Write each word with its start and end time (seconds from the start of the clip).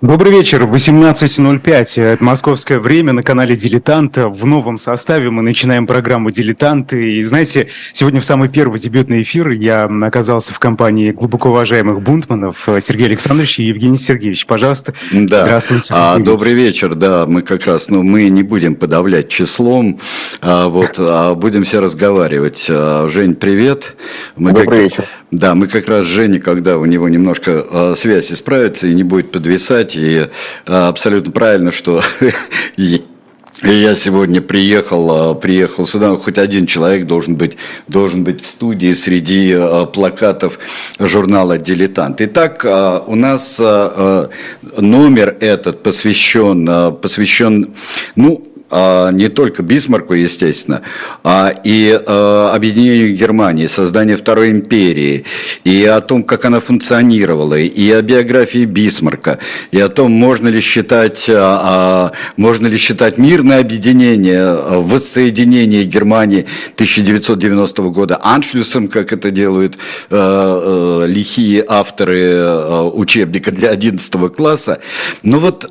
Добрый 0.00 0.32
вечер, 0.32 0.62
18.05, 0.62 2.02
это 2.02 2.24
московское 2.24 2.78
время 2.78 3.12
на 3.12 3.22
канале 3.22 3.54
«Дилетант». 3.54 4.16
В 4.16 4.46
новом 4.46 4.78
составе 4.78 5.28
мы 5.28 5.42
начинаем 5.42 5.86
программу 5.86 6.30
«Дилетанты». 6.30 7.16
И 7.16 7.22
знаете, 7.22 7.68
сегодня 7.92 8.22
в 8.22 8.24
самый 8.24 8.48
первый 8.48 8.80
дебютный 8.80 9.20
эфир 9.20 9.50
я 9.50 9.82
оказался 9.82 10.54
в 10.54 10.58
компании 10.58 11.10
глубоко 11.10 11.50
уважаемых 11.50 12.00
бунтманов 12.00 12.66
Сергей 12.80 13.08
Александрович 13.08 13.58
и 13.58 13.64
Евгений 13.64 13.98
Сергеевич. 13.98 14.46
Пожалуйста, 14.46 14.94
да. 15.12 15.44
здравствуйте. 15.44 15.92
А, 15.94 16.16
добрый 16.16 16.54
вечер, 16.54 16.94
да, 16.94 17.26
мы 17.26 17.42
как 17.42 17.66
раз, 17.66 17.90
ну, 17.90 18.02
мы 18.02 18.30
не 18.30 18.42
будем 18.42 18.76
подавлять 18.76 19.28
числом, 19.28 20.00
а, 20.40 20.68
вот, 20.68 20.94
а 20.96 21.34
будем 21.34 21.64
все 21.64 21.78
разговаривать. 21.78 22.68
А, 22.70 23.06
Жень, 23.06 23.34
привет. 23.34 23.96
Мы 24.34 24.52
добрый 24.52 24.88
как... 24.88 24.98
вечер. 24.98 25.04
Да, 25.30 25.54
мы 25.54 25.68
как 25.68 25.86
раз 25.86 26.06
Жене, 26.06 26.40
когда 26.40 26.76
у 26.76 26.84
него 26.86 27.08
немножко 27.08 27.64
э, 27.70 27.94
связь 27.96 28.32
исправится 28.32 28.88
и 28.88 28.94
не 28.94 29.04
будет 29.04 29.30
подвисать, 29.30 29.94
и 29.94 30.26
э, 30.26 30.28
абсолютно 30.66 31.30
правильно, 31.30 31.70
что 31.70 32.02
я 32.76 33.94
сегодня 33.94 34.40
приехал, 34.40 35.36
приехал 35.36 35.86
сюда, 35.86 36.16
хоть 36.16 36.36
один 36.36 36.66
человек 36.66 37.06
должен 37.06 37.36
быть, 37.36 37.58
должен 37.86 38.24
быть 38.24 38.42
в 38.42 38.48
студии 38.48 38.90
среди 38.90 39.56
плакатов 39.92 40.58
журнала 40.98 41.58
«Дилетант». 41.58 42.20
Итак, 42.22 42.64
у 43.06 43.14
нас 43.14 43.58
номер 43.58 45.36
этот 45.40 45.82
посвящен, 45.82 46.96
посвящен 46.96 47.74
ну, 48.16 48.49
не 48.70 49.28
только 49.28 49.62
Бисмарку, 49.62 50.14
естественно, 50.14 50.82
а 51.24 51.52
и 51.64 52.00
а, 52.06 52.52
объединению 52.54 53.16
Германии, 53.16 53.66
созданию 53.66 54.16
Второй 54.16 54.50
империи, 54.50 55.24
и 55.64 55.84
о 55.84 56.00
том, 56.00 56.22
как 56.22 56.44
она 56.44 56.60
функционировала, 56.60 57.58
и 57.58 57.90
о 57.90 58.00
биографии 58.02 58.64
Бисмарка, 58.64 59.38
и 59.72 59.80
о 59.80 59.88
том, 59.88 60.12
можно 60.12 60.46
ли 60.48 60.60
считать, 60.60 61.26
а, 61.28 62.12
можно 62.36 62.68
ли 62.68 62.76
считать 62.76 63.18
мирное 63.18 63.60
объединение, 63.60 64.54
воссоединение 64.80 65.84
Германии 65.84 66.46
1990 66.74 67.82
года 67.90 68.20
аншлюсом, 68.22 68.88
как 68.88 69.12
это 69.12 69.30
делают 69.30 69.78
лихие 70.10 71.64
авторы 71.66 72.90
учебника 72.92 73.50
для 73.50 73.70
11 73.70 74.28
класса. 74.28 74.80
Но 75.22 75.38
вот 75.38 75.70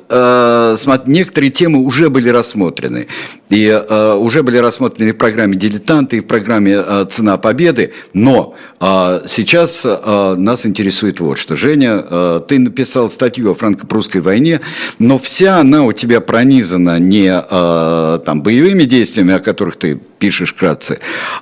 некоторые 1.06 1.50
темы 1.50 1.80
уже 1.80 2.10
были 2.10 2.28
рассмотрены 2.28 2.89
рассмотрены. 2.90 3.06
И 3.48 3.66
э, 3.66 4.14
уже 4.14 4.42
были 4.42 4.58
рассмотрены 4.58 5.12
в 5.12 5.16
программе 5.16 5.56
«Дилетанты», 5.56 6.18
и 6.18 6.20
в 6.20 6.26
программе 6.26 6.74
э, 6.76 7.06
«Цена 7.10 7.36
победы». 7.36 7.92
Но 8.14 8.54
э, 8.80 9.22
сейчас 9.26 9.84
э, 9.84 10.34
нас 10.36 10.66
интересует 10.66 11.20
вот 11.20 11.38
что. 11.38 11.56
Женя, 11.56 12.04
э, 12.08 12.40
ты 12.46 12.58
написал 12.58 13.10
статью 13.10 13.50
о 13.50 13.54
франко-прусской 13.54 14.20
войне, 14.20 14.60
но 14.98 15.18
вся 15.18 15.58
она 15.58 15.84
у 15.84 15.92
тебя 15.92 16.20
пронизана 16.20 16.98
не 16.98 17.28
э, 17.28 18.18
там, 18.24 18.42
боевыми 18.42 18.84
действиями, 18.84 19.34
о 19.34 19.40
которых 19.40 19.76
ты 19.76 20.00
пишешь 20.18 20.52
вкратце, 20.52 20.98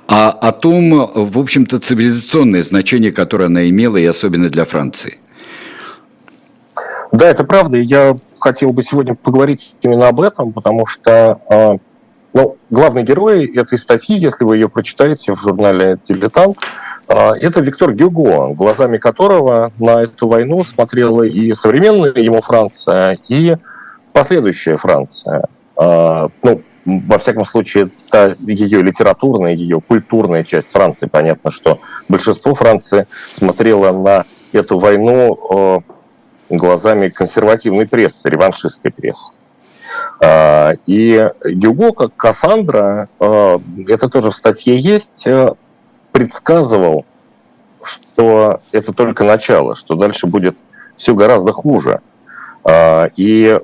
а 0.07 0.29
о 0.29 0.51
том, 0.51 1.11
в 1.13 1.37
общем-то, 1.37 1.79
цивилизационное 1.79 2.63
значение, 2.63 3.11
которое 3.11 3.45
она 3.45 3.69
имела, 3.69 3.97
и 3.97 4.05
особенно 4.05 4.49
для 4.49 4.65
Франции. 4.65 5.17
Да, 7.11 7.29
это 7.29 7.43
правда. 7.43 7.77
Я 7.77 8.17
хотел 8.39 8.73
бы 8.73 8.83
сегодня 8.83 9.15
поговорить 9.15 9.75
именно 9.81 10.07
об 10.07 10.21
этом, 10.21 10.53
потому 10.53 10.85
что 10.85 11.39
а, 11.49 11.77
ну, 12.33 12.57
главный 12.69 13.03
герой 13.03 13.45
этой 13.45 13.77
статьи, 13.77 14.15
если 14.15 14.43
вы 14.43 14.57
ее 14.57 14.69
прочитаете 14.69 15.33
в 15.33 15.41
журнале 15.41 15.97
«Дилетант», 16.07 16.57
а, 17.07 17.31
это 17.39 17.59
Виктор 17.61 17.93
Гюго, 17.93 18.53
глазами 18.53 18.97
которого 18.97 19.71
на 19.79 20.03
эту 20.03 20.27
войну 20.27 20.63
смотрела 20.63 21.23
и 21.23 21.53
современная 21.53 22.13
ему 22.15 22.41
Франция, 22.41 23.17
и 23.27 23.57
последующая 24.13 24.77
Франция. 24.77 25.45
А, 25.75 26.29
ну, 26.43 26.61
во 26.85 27.17
всяком 27.17 27.45
случае, 27.45 27.89
это 28.07 28.37
ее 28.39 28.81
литературная, 28.81 29.53
ее 29.53 29.81
культурная 29.81 30.43
часть 30.43 30.71
Франции. 30.71 31.07
Понятно, 31.07 31.51
что 31.51 31.79
большинство 32.07 32.53
Франции 32.53 33.07
смотрело 33.31 33.91
на 33.91 34.25
эту 34.53 34.77
войну 34.79 35.83
глазами 36.49 37.09
консервативной 37.09 37.87
прессы, 37.87 38.29
реваншистской 38.29 38.91
прессы. 38.91 39.31
А, 40.21 40.73
и 40.85 41.29
Гюго, 41.43 41.91
как 41.93 42.15
Кассандра, 42.15 43.09
а, 43.19 43.61
это 43.87 44.09
тоже 44.09 44.31
в 44.31 44.35
статье 44.35 44.77
есть, 44.77 45.25
э, 45.27 45.53
предсказывал, 46.11 47.05
что 47.81 48.61
это 48.71 48.93
только 48.93 49.23
начало, 49.23 49.75
что 49.75 49.95
дальше 49.95 50.27
будет 50.27 50.57
все 50.95 51.15
гораздо 51.15 51.51
хуже. 51.51 52.01
А, 52.63 53.07
и 53.15 53.59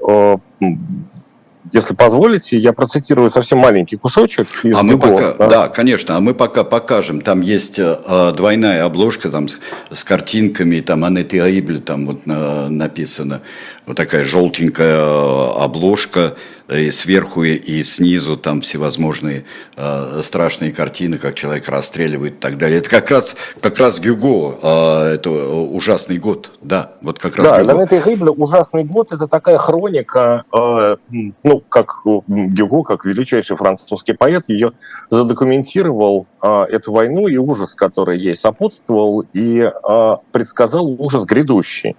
если 1.75 1.93
позволите, 1.93 2.57
я 2.57 2.71
процитирую 2.71 3.29
совсем 3.29 3.57
маленький 3.57 3.97
кусочек 3.97 4.47
из 4.63 4.77
а 4.77 4.81
мы 4.81 4.97
пока, 4.97 5.33
да? 5.33 5.47
да, 5.47 5.67
конечно, 5.67 6.15
а 6.15 6.21
мы 6.21 6.33
пока 6.33 6.63
покажем. 6.63 7.19
Там 7.19 7.41
есть 7.41 7.79
э, 7.79 8.33
двойная 8.35 8.85
обложка 8.85 9.29
там 9.29 9.49
с, 9.49 9.59
с 9.91 10.05
картинками, 10.05 10.79
там 10.79 11.03
Анетти 11.03 11.37
Аибль, 11.37 11.81
там 11.81 12.05
вот 12.05 12.21
э, 12.25 12.67
написано, 12.69 13.41
вот 13.85 13.97
такая 13.97 14.23
желтенькая 14.23 14.99
э, 14.99 15.51
обложка 15.59 16.37
и 16.67 16.89
сверху 16.89 17.43
и 17.43 17.83
снизу 17.83 18.37
там 18.37 18.61
всевозможные 18.61 19.45
э, 19.75 20.21
страшные 20.23 20.71
картины, 20.71 21.17
как 21.17 21.35
человек 21.35 21.69
расстреливает 21.69 22.33
и 22.33 22.37
так 22.37 22.57
далее. 22.57 22.79
Это 22.79 22.89
как 22.89 23.11
раз, 23.11 23.35
как 23.61 23.77
раз 23.77 23.99
Гюго, 23.99 24.57
э, 24.61 25.15
это 25.15 25.29
ужасный 25.29 26.17
год, 26.17 26.51
да, 26.61 26.93
вот 27.01 27.19
как 27.19 27.37
раз 27.37 27.51
Да, 27.51 27.61
Гюго. 27.61 27.73
Ланет 27.73 28.05
Гейбля 28.05 28.31
«Ужасный 28.31 28.83
год»– 28.83 29.11
это 29.11 29.27
такая 29.27 29.57
хроника, 29.57 30.43
э, 30.53 30.97
ну, 31.43 31.59
как 31.69 32.01
Гюго, 32.03 32.83
как 32.83 33.05
величайший 33.05 33.55
французский 33.55 34.13
поэт, 34.13 34.49
ее 34.49 34.71
задокументировал 35.09 36.27
э, 36.41 36.63
эту 36.71 36.91
войну 36.91 37.27
и 37.27 37.37
ужас, 37.37 37.75
который 37.75 38.19
ей 38.19 38.35
сопутствовал, 38.35 39.23
и 39.33 39.59
э, 39.59 40.15
предсказал 40.31 40.87
ужас 40.99 41.25
грядущий. 41.25 41.95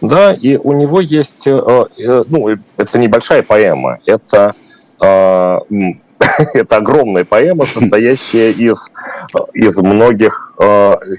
Да, 0.00 0.32
и 0.32 0.56
у 0.56 0.72
него 0.72 1.00
есть, 1.00 1.46
э, 1.46 1.60
э, 1.98 2.24
ну, 2.26 2.48
это 2.76 2.98
небольшая 2.98 3.42
поэма, 3.42 3.98
это, 4.06 4.54
э, 5.00 5.58
это 6.54 6.76
огромная 6.76 7.24
поэма, 7.26 7.66
состоящая 7.66 8.50
из, 8.50 8.90
из 9.52 9.76
многих, 9.78 10.54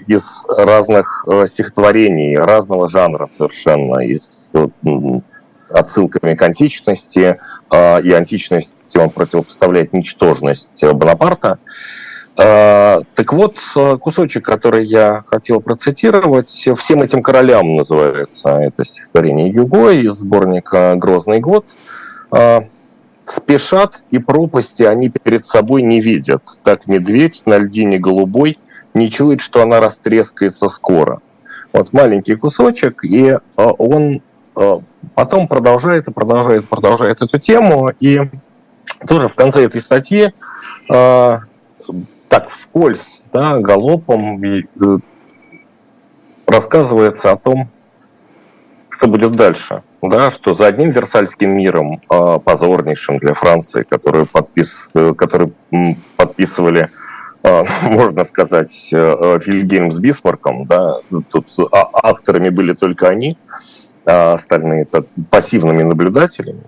из 0.07 0.43
разных 0.47 1.25
стихотворений, 1.47 2.37
разного 2.37 2.87
жанра 2.87 3.25
совершенно, 3.25 3.99
из 4.01 4.27
с 4.29 5.71
отсылками 5.71 6.35
к 6.35 6.41
античности, 6.43 7.39
и 7.73 8.11
античности 8.11 8.73
он 8.97 9.09
противопоставляет 9.09 9.93
ничтожность 9.93 10.83
Бонапарта. 10.83 11.57
А, 12.37 13.01
так 13.15 13.33
вот, 13.33 13.57
кусочек, 13.99 14.45
который 14.45 14.85
я 14.85 15.21
хотел 15.25 15.59
процитировать, 15.59 16.49
«Всем 16.49 17.01
этим 17.01 17.23
королям» 17.23 17.75
называется 17.75 18.49
это 18.57 18.85
стихотворение 18.85 19.49
Юго 19.49 19.91
из 19.91 20.13
сборника 20.13 20.93
«Грозный 20.95 21.39
год». 21.39 21.65
А, 22.31 22.65
«Спешат, 23.25 24.03
и 24.11 24.19
пропасти 24.19 24.83
они 24.83 25.09
перед 25.09 25.47
собой 25.47 25.81
не 25.81 25.99
видят. 25.99 26.43
Так 26.63 26.87
медведь 26.87 27.43
на 27.45 27.57
льдине 27.57 27.97
голубой 27.99 28.57
не 28.93 29.09
чует, 29.11 29.41
что 29.41 29.61
она 29.61 29.79
растрескается 29.79 30.69
скоро». 30.69 31.21
Вот 31.73 31.93
маленький 31.93 32.35
кусочек, 32.35 33.03
и 33.03 33.29
а, 33.29 33.39
он 33.55 34.21
потом 35.15 35.47
продолжает 35.47 36.09
и 36.09 36.11
продолжает, 36.11 36.67
продолжает 36.67 37.21
эту 37.21 37.39
тему, 37.39 37.91
и 38.01 38.19
тоже 39.07 39.29
в 39.29 39.35
конце 39.35 39.63
этой 39.63 39.79
статьи 39.79 40.33
так 42.31 42.49
вскользь, 42.49 43.21
да, 43.33 43.59
галопом 43.59 44.41
и, 44.43 44.61
э, 44.63 44.97
рассказывается 46.47 47.31
о 47.31 47.35
том, 47.35 47.67
что 48.89 49.07
будет 49.07 49.33
дальше. 49.33 49.83
Да, 50.01 50.31
что 50.31 50.53
за 50.53 50.67
одним 50.67 50.91
Версальским 50.91 51.49
миром, 51.51 52.01
э, 52.09 52.39
позорнейшим 52.39 53.17
для 53.17 53.33
Франции, 53.33 53.83
который, 53.83 54.25
подпис, 54.25 54.89
э, 54.93 55.13
который 55.13 55.51
подписывали, 56.15 56.89
э, 57.43 57.63
можно 57.83 58.23
сказать, 58.23 58.89
э, 58.93 59.39
Вильгельм 59.45 59.91
с 59.91 59.99
Бисмарком, 59.99 60.65
да, 60.67 60.99
тут 61.31 61.47
а, 61.73 61.89
авторами 61.91 62.47
были 62.47 62.73
только 62.73 63.09
они, 63.09 63.37
а 64.05 64.35
остальные 64.35 64.83
это 64.83 65.03
пассивными 65.29 65.83
наблюдателями. 65.83 66.63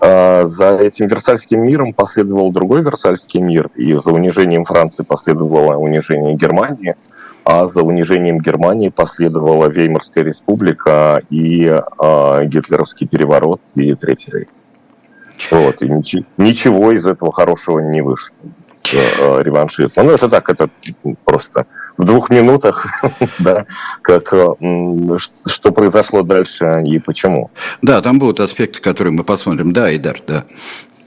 А, 0.00 0.46
за 0.46 0.76
этим 0.76 1.06
Версальским 1.06 1.60
миром 1.60 1.92
последовал 1.92 2.50
другой 2.50 2.82
Версальский 2.82 3.40
мир, 3.40 3.70
и 3.76 3.92
за 3.94 4.12
унижением 4.12 4.64
Франции 4.64 5.02
последовало 5.02 5.76
унижение 5.76 6.34
Германии, 6.34 6.96
а 7.44 7.66
за 7.66 7.82
унижением 7.82 8.38
Германии 8.38 8.88
последовала 8.88 9.66
Веймарская 9.66 10.24
республика 10.24 11.22
и 11.30 11.66
э, 11.66 12.44
гитлеровский 12.46 13.06
переворот 13.06 13.60
и 13.74 13.94
Третий 13.94 14.32
рейх. 14.32 14.48
Вот, 15.50 15.82
и 15.82 15.88
ничего, 15.88 16.24
ничего 16.36 16.92
из 16.92 17.06
этого 17.06 17.32
хорошего 17.32 17.80
не 17.80 18.02
вышло 18.02 18.34
с 18.68 18.94
э, 18.94 19.42
реваншизма. 19.42 20.02
Ну, 20.02 20.10
это 20.12 20.28
так, 20.28 20.48
это 20.48 20.70
просто 21.24 21.66
в 22.00 22.04
двух 22.04 22.30
минутах, 22.30 22.86
да, 23.38 23.66
как, 24.02 24.32
что 24.32 25.72
произошло 25.72 26.22
дальше 26.22 26.82
и 26.84 26.98
почему. 26.98 27.50
Да, 27.82 28.00
там 28.00 28.18
будут 28.18 28.40
аспекты, 28.40 28.80
которые 28.80 29.12
мы 29.12 29.24
посмотрим. 29.24 29.72
Да, 29.72 29.94
Идар, 29.94 30.20
да. 30.26 30.44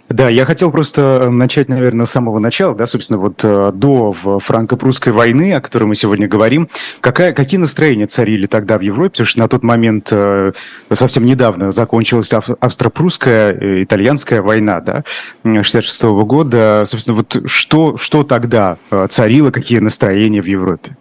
Да, 0.10 0.30
я 0.30 0.46
хотел 0.46 0.70
просто 0.70 1.30
начать, 1.30 1.70
наверное, 1.70 2.06
с 2.06 2.12
самого 2.12 2.40
начала, 2.40 2.76
да, 2.76 2.86
собственно, 2.86 3.20
вот 3.20 3.40
э, 3.44 3.72
до 3.74 4.14
франко-прусской 4.14 5.14
войны, 5.14 5.54
о 5.54 5.62
которой 5.62 5.86
мы 5.86 5.96
сегодня 5.96 6.28
говорим. 6.28 6.70
Какая, 7.00 7.34
какие 7.34 7.60
настроения 7.60 8.06
царили 8.06 8.46
тогда 8.46 8.78
в 8.78 8.82
Европе? 8.82 9.12
Потому 9.12 9.28
что 9.28 9.40
на 9.40 9.48
тот 9.48 9.64
момент, 9.64 10.10
э, 10.12 10.52
совсем 10.92 11.26
недавно, 11.26 11.72
закончилась 11.72 12.32
австро-прусская, 12.34 13.54
э, 13.54 13.84
итальянская 13.84 14.42
война, 14.42 14.82
да, 14.82 15.04
66 15.44 16.04
-го 16.04 16.26
года. 16.26 16.84
Собственно, 16.86 17.18
вот 17.18 17.42
что, 17.46 17.98
что 17.98 18.24
тогда 18.24 18.78
царило, 19.10 19.52
какие 19.52 19.80
настроения 19.80 20.42
в 20.42 20.46
Европе? 20.46 20.98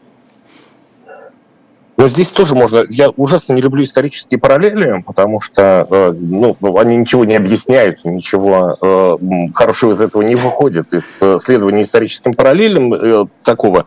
Но 1.97 2.09
здесь 2.09 2.29
тоже 2.29 2.55
можно... 2.55 2.85
Я 2.89 3.11
ужасно 3.11 3.53
не 3.53 3.63
люблю 3.63 3.85
исторические 3.85 4.41
параллели, 4.41 5.03
потому 5.07 5.41
что 5.41 5.87
э, 5.91 6.13
ну, 6.13 6.57
они 6.79 6.97
ничего 6.97 7.25
не 7.25 7.37
объясняют, 7.37 8.05
ничего 8.05 8.77
э, 8.81 9.17
хорошего 9.55 9.93
из 9.93 10.01
этого 10.01 10.23
не 10.23 10.35
выходит. 10.35 10.93
Из 10.95 11.05
э, 11.21 11.39
следования 11.43 11.83
историческим 11.83 12.35
параллелям 12.35 13.29
такого... 13.45 13.87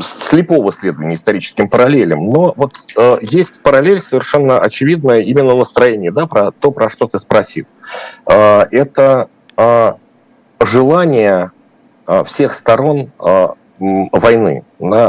Слепого 0.00 0.72
следования 0.72 1.16
историческим 1.16 1.68
параллелям. 1.68 2.30
Но 2.30 2.54
вот 2.56 2.72
э, 2.96 3.18
есть 3.20 3.60
параллель 3.62 4.00
совершенно 4.00 4.60
очевидная 4.60 5.20
именно 5.20 5.56
настроение, 5.56 6.12
да, 6.12 6.26
про 6.26 6.52
то, 6.52 6.70
про 6.70 6.88
что 6.88 7.08
ты 7.08 7.18
спросил. 7.18 7.66
Э, 8.26 8.62
это 8.70 9.28
э, 9.56 9.92
желание 10.60 11.50
э, 12.06 12.22
всех 12.24 12.54
сторон 12.54 13.10
э, 13.18 13.46
войны. 13.78 14.64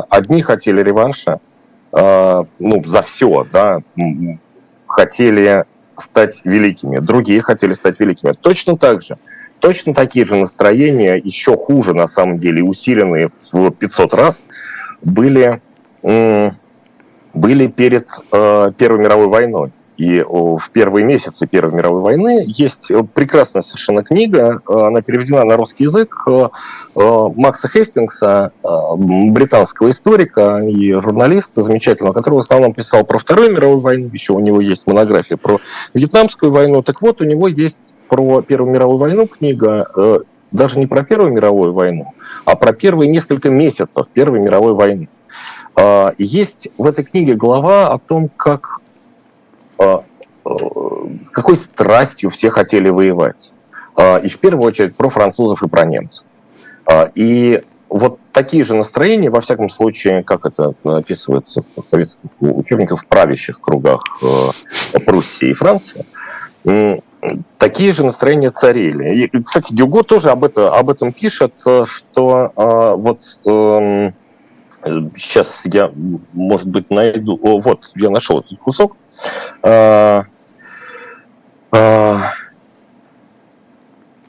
Одни 0.10 0.42
хотели 0.42 0.82
реванша, 0.82 1.40
э, 1.92 2.44
ну, 2.60 2.84
за 2.86 3.02
все, 3.02 3.48
да, 3.52 3.82
хотели 4.88 5.66
стать 5.98 6.42
великими, 6.44 7.00
другие 7.00 7.42
хотели 7.42 7.74
стать 7.74 8.00
великими. 8.00 8.34
Точно 8.34 8.78
так 8.78 9.02
же, 9.02 9.18
точно 9.60 9.94
такие 9.94 10.26
же 10.26 10.36
настроения, 10.36 11.16
еще 11.16 11.56
хуже 11.56 11.94
на 11.94 12.08
самом 12.08 12.40
деле, 12.40 12.64
усиленные 12.64 13.30
в 13.52 13.72
500 13.72 14.14
раз, 14.14 14.46
были, 15.02 15.62
были 16.02 17.68
перед 17.68 18.10
э, 18.32 18.72
Первой 18.78 19.00
мировой 19.00 19.28
войной. 19.28 19.72
И 20.00 20.24
в 20.24 20.62
первые 20.72 21.06
месяцы 21.06 21.46
Первой 21.46 21.74
мировой 21.74 22.02
войны 22.02 22.46
есть 22.48 22.90
э, 22.90 23.04
прекрасная 23.04 23.62
совершенно 23.62 24.02
книга, 24.02 24.62
э, 24.66 24.74
она 24.74 25.02
переведена 25.02 25.44
на 25.44 25.58
русский 25.58 25.84
язык, 25.84 26.24
э, 26.26 26.48
Макса 26.96 27.68
Хестингса, 27.68 28.54
британского 28.64 29.92
историка 29.92 30.62
и 30.66 30.94
журналиста 30.94 31.64
замечательного, 31.64 32.14
который 32.14 32.36
в 32.36 32.40
основном 32.40 32.74
писал 32.74 33.04
про 33.04 33.20
Вторую 33.20 33.52
мировую 33.52 33.82
войну, 33.82 34.10
еще 34.14 34.32
у 34.32 34.40
него 34.40 34.62
есть 34.62 34.88
монография 34.88 35.36
про 35.36 35.60
Вьетнамскую 35.94 36.54
войну. 36.54 36.82
Так 36.82 37.02
вот, 37.02 37.20
у 37.22 37.26
него 37.26 37.50
есть 37.50 37.94
про 38.08 38.42
Первую 38.42 38.72
мировую 38.72 39.00
войну 39.00 39.28
книга, 39.28 39.86
даже 40.52 40.80
не 40.80 40.88
про 40.88 41.04
Первую 41.04 41.34
мировую 41.34 41.74
войну, 41.74 42.14
а 42.46 42.56
про 42.56 42.72
первые 42.72 43.10
несколько 43.10 43.50
месяцев 43.50 44.08
Первой 44.14 44.40
мировой 44.40 44.74
войны. 44.74 45.10
Есть 46.18 46.70
в 46.78 46.86
этой 46.86 47.04
книге 47.04 47.36
глава 47.36 47.90
о 47.90 48.00
том, 48.00 48.30
как 48.36 48.82
а, 48.82 48.82
а, 48.82 48.89
с 49.80 51.30
какой 51.32 51.58
страстью 51.58 52.30
все 52.30 52.50
хотели 52.50 52.90
воевать. 52.90 53.54
А, 53.96 54.18
и 54.18 54.28
в 54.28 54.38
первую 54.40 54.68
очередь 54.68 54.96
про 54.96 55.10
французов 55.10 55.64
и 55.64 55.68
про 55.68 55.86
немцев. 55.86 56.26
И 57.16 57.62
вот 57.88 58.20
такие 58.32 58.64
же 58.64 58.76
настроения, 58.76 59.30
во 59.30 59.42
всяком 59.42 59.70
случае, 59.70 60.24
как 60.24 60.46
это 60.46 60.74
описывается 60.84 61.62
в 61.76 61.84
советских 61.88 62.30
учебниках 62.40 63.02
в 63.02 63.06
правящих 63.06 63.62
кругах 63.62 64.04
Пруссии 65.06 65.50
и 65.50 65.54
Франции, 65.54 66.06
такие 67.58 67.92
же 67.94 68.04
настроения 68.04 68.50
царили. 68.50 69.26
И, 69.26 69.44
кстати, 69.44 69.74
Дюго 69.74 70.04
тоже 70.04 70.32
об, 70.32 70.46
это, 70.46 70.76
об 70.76 70.90
этом 70.90 71.14
пишет, 71.14 71.54
что 71.86 72.52
вот 72.98 73.20
эм, 73.46 74.16
Сейчас 75.16 75.62
я, 75.66 75.92
может 76.34 76.68
быть, 76.68 76.90
найду... 76.90 77.40
О, 77.42 77.60
вот, 77.60 77.92
я 77.96 78.10
нашел 78.10 78.40
этот 78.40 78.60
кусок. 78.60 78.96
А, 79.62 80.24
а, 81.72 82.18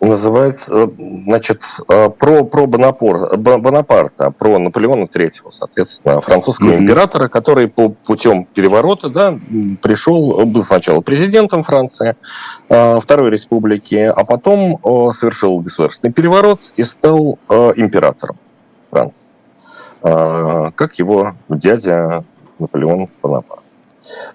называется, 0.01 0.91
значит, 1.27 1.62
про, 1.87 2.45
про 2.45 2.67
Бонапор, 2.67 3.37
Бонапарта, 3.37 4.31
про 4.31 4.59
Наполеона 4.59 5.05
III, 5.05 5.31
соответственно, 5.51 6.21
французского 6.21 6.71
mm-hmm. 6.71 6.79
императора, 6.79 7.29
который 7.29 7.69
по 7.69 7.91
путем 7.91 8.45
переворота 8.45 9.09
да, 9.09 9.39
пришел, 9.83 10.45
был 10.47 10.65
сначала 10.65 11.01
президентом 11.01 11.62
Франции, 11.62 12.17
а, 12.69 13.01
Второй 13.01 13.31
Республики, 13.31 13.97
а 14.15 14.25
потом 14.25 14.77
совершил 15.15 15.59
государственный 15.59 16.12
переворот 16.12 16.61
и 16.77 16.85
стал 16.85 17.39
императором 17.49 18.37
Франции. 18.91 19.30
А, 20.02 20.70
как 20.73 20.99
его 20.99 21.35
дядя 21.49 22.25
Наполеон 22.58 23.08
Бонапарт. 23.23 23.62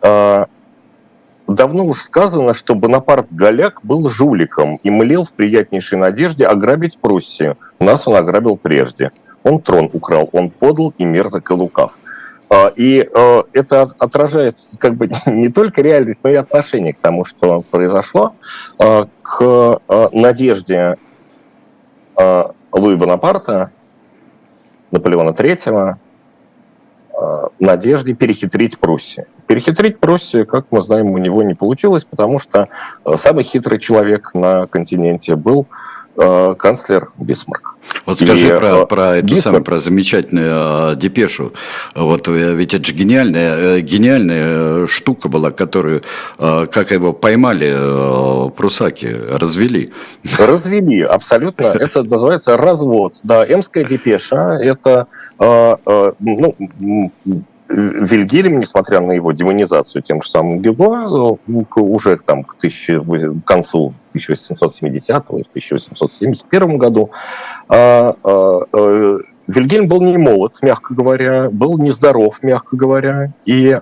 А, 0.02 0.46
давно 1.48 1.86
уж 1.86 2.02
сказано, 2.02 2.54
что 2.54 2.76
Бонапарт 2.76 3.28
Голяк 3.32 3.80
был 3.84 4.08
жуликом 4.10 4.80
и 4.84 4.90
млел 4.92 5.24
в 5.24 5.34
приятнейшей 5.34 5.98
надежде 5.98 6.46
ограбить 6.46 7.00
Пруссию. 7.00 7.58
Нас 7.80 8.08
он 8.08 8.16
ограбил 8.16 8.58
прежде. 8.58 9.12
Он 9.44 9.60
трон 9.60 9.90
украл, 9.94 10.30
он 10.34 10.50
подал 10.50 10.94
и 10.98 11.06
мерзок 11.06 11.50
и 11.50 11.54
лукав. 11.54 11.98
А, 12.50 12.72
и 12.76 13.10
это 13.54 13.90
отражает 13.98 14.58
как 14.78 14.96
бы 14.96 15.10
не 15.26 15.50
только 15.50 15.82
реальность, 15.82 16.20
но 16.24 16.30
и 16.30 16.36
отношение 16.36 16.94
к 16.94 17.00
тому, 17.00 17.26
что 17.26 17.62
произошло, 17.72 18.36
к 18.78 19.80
надежде 20.12 20.98
Луи 22.18 22.96
Бонапарта 22.96 23.72
Наполеона 24.92 25.30
III 25.32 25.96
э, 27.14 27.48
надежде 27.60 28.14
перехитрить 28.14 28.80
Пруссию. 28.80 29.28
Перехитрить 29.48 30.00
Пруссию, 30.00 30.46
как 30.46 30.66
мы 30.72 30.82
знаем, 30.82 31.08
у 31.12 31.18
него 31.18 31.44
не 31.44 31.54
получилось, 31.54 32.06
потому 32.06 32.40
что 32.40 32.70
э, 33.06 33.16
самый 33.18 33.44
хитрый 33.44 33.80
человек 33.80 34.34
на 34.34 34.68
континенте 34.68 35.36
был 35.36 35.68
Э, 36.18 36.56
канцлер 36.58 37.12
Бисмарк. 37.18 37.76
Вот 38.06 38.20
скажи 38.20 38.48
и, 38.48 38.58
про, 38.58 38.84
э, 38.84 38.86
про 38.86 39.16
эту 39.18 39.36
самую, 39.38 39.64
про 39.64 39.80
замечательную 39.80 40.94
э, 40.94 40.96
депешу. 40.96 41.54
Вот 41.96 42.28
ведь 42.28 42.74
это 42.74 42.86
же 42.86 42.94
гениальная, 42.94 43.82
гениальная 43.82 44.88
штука 44.88 45.30
была, 45.30 45.52
которую, 45.52 46.04
как 46.38 46.92
его 46.92 47.14
поймали, 47.14 48.52
прусаки, 48.52 49.08
развели. 49.08 49.92
Развели, 50.38 51.02
абсолютно. 51.02 51.66
Это 51.80 52.04
называется 52.04 52.58
развод. 52.58 53.16
Да, 53.24 53.46
эмская 53.46 53.84
депеша, 53.84 54.58
это 54.62 55.08
ну, 55.40 56.56
Вильгельм, 57.68 58.60
несмотря 58.60 59.02
на 59.02 59.14
его 59.14 59.32
демонизацию 59.32 60.04
тем 60.04 60.22
же 60.22 60.30
самым 60.30 60.60
Гюго, 60.60 61.38
уже 61.76 62.18
там 62.18 62.44
к, 62.44 62.56
тысячи, 62.58 63.00
к 63.00 63.46
концу 63.46 63.94
1870 64.10 65.10
или 65.32 65.46
1871 65.50 66.78
году, 66.78 67.10
а, 67.68 68.14
а, 68.24 69.18
Вильгельм 69.48 69.88
был 69.88 70.02
не 70.02 70.18
молод, 70.18 70.60
мягко 70.62 70.94
говоря, 70.94 71.50
был 71.50 71.80
нездоров, 71.80 72.44
мягко 72.44 72.78
говоря, 72.78 73.34
и 73.46 73.80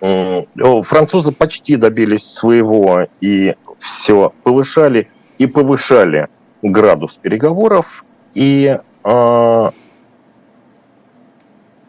французы 0.00 1.32
почти 1.32 1.76
добились 1.76 2.24
своего 2.24 3.06
и 3.20 3.54
все 3.78 4.32
повышали 4.42 5.08
и 5.38 5.46
повышали 5.46 6.28
градус 6.62 7.16
переговоров, 7.16 8.04
и 8.34 8.78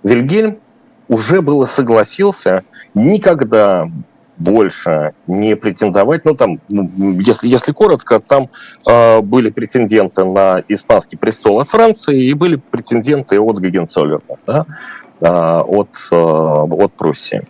Вильгельм 0.08 0.58
уже 1.10 1.42
было 1.42 1.66
согласился 1.66 2.64
никогда 2.94 3.90
больше 4.38 5.14
не 5.26 5.56
претендовать. 5.56 6.24
Ну, 6.24 6.36
там, 6.36 6.60
ну, 6.70 7.20
если, 7.20 7.48
если 7.48 7.72
коротко, 7.72 8.20
там 8.20 8.50
э, 8.88 9.22
были 9.22 9.50
претенденты 9.50 10.26
на 10.26 10.62
испанский 10.68 11.18
престол 11.18 11.60
от 11.60 11.70
Франции 11.70 12.26
и 12.26 12.34
были 12.34 12.56
претенденты 12.56 13.40
от 13.40 13.60
Гагенцоллеров, 13.60 14.22
да, 14.46 14.66
э, 15.22 15.28
от, 15.28 15.90
э, 16.12 16.16
от 16.16 16.94
Пруссии. 16.94 17.48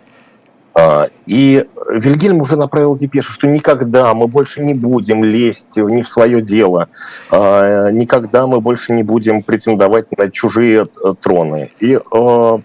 И 1.26 1.66
Вильгельм 1.92 2.40
уже 2.40 2.56
направил 2.56 2.96
депешу, 2.96 3.32
что 3.32 3.46
никогда 3.46 4.14
мы 4.14 4.28
больше 4.28 4.62
не 4.62 4.74
будем 4.74 5.24
лезть 5.24 5.76
не 5.76 6.02
в 6.02 6.08
свое 6.08 6.40
дело, 6.40 6.88
никогда 7.30 8.46
мы 8.46 8.60
больше 8.60 8.92
не 8.92 9.02
будем 9.02 9.42
претендовать 9.42 10.16
на 10.16 10.30
чужие 10.30 10.86
троны. 11.20 11.72
И, 11.80 11.98
ну, 12.10 12.62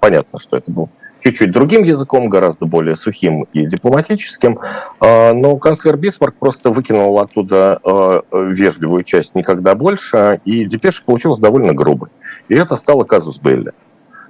понятно, 0.00 0.38
что 0.38 0.58
это 0.58 0.70
был 0.70 0.90
чуть-чуть 1.20 1.52
другим 1.52 1.84
языком, 1.84 2.28
гораздо 2.28 2.66
более 2.66 2.96
сухим 2.96 3.46
и 3.54 3.64
дипломатическим. 3.64 4.60
Но 5.00 5.56
канцлер 5.56 5.96
Бисмарк 5.96 6.34
просто 6.34 6.70
выкинул 6.70 7.18
оттуда 7.18 7.80
вежливую 8.30 9.04
часть 9.04 9.34
никогда 9.34 9.74
больше, 9.74 10.40
и 10.44 10.66
депеша 10.66 11.02
получилась 11.02 11.38
довольно 11.38 11.72
грубой. 11.72 12.10
И 12.48 12.54
это 12.54 12.76
стало 12.76 13.04
казус 13.04 13.38
Белли. 13.38 13.72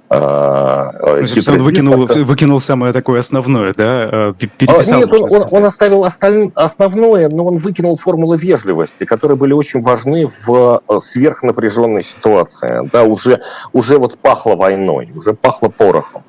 А, 0.07 0.91
он 1.01 1.63
выкинул, 1.63 2.05
выкинул 2.25 2.61
самое 2.61 2.93
такое 2.93 3.19
основное, 3.19 3.73
да? 3.73 3.85
А, 3.87 4.33
переписал, 4.33 4.99
Нет, 4.99 5.11
он, 5.11 5.33
он, 5.33 5.47
он 5.49 5.65
оставил 5.65 6.03
осталь... 6.03 6.51
основное, 6.53 7.27
но 7.29 7.45
он 7.45 7.57
выкинул 7.57 7.97
формулы 7.97 8.37
вежливости, 8.37 9.03
которые 9.03 9.37
были 9.37 9.53
очень 9.53 9.81
важны 9.81 10.27
в 10.27 10.81
э, 10.87 10.99
сверхнапряженной 10.99 12.03
ситуации. 12.03 12.87
Да, 12.91 13.03
уже, 13.03 13.41
уже 13.73 13.97
вот 13.97 14.19
пахло 14.19 14.55
войной, 14.55 15.11
уже 15.15 15.33
пахло 15.33 15.69
порохом. 15.69 16.23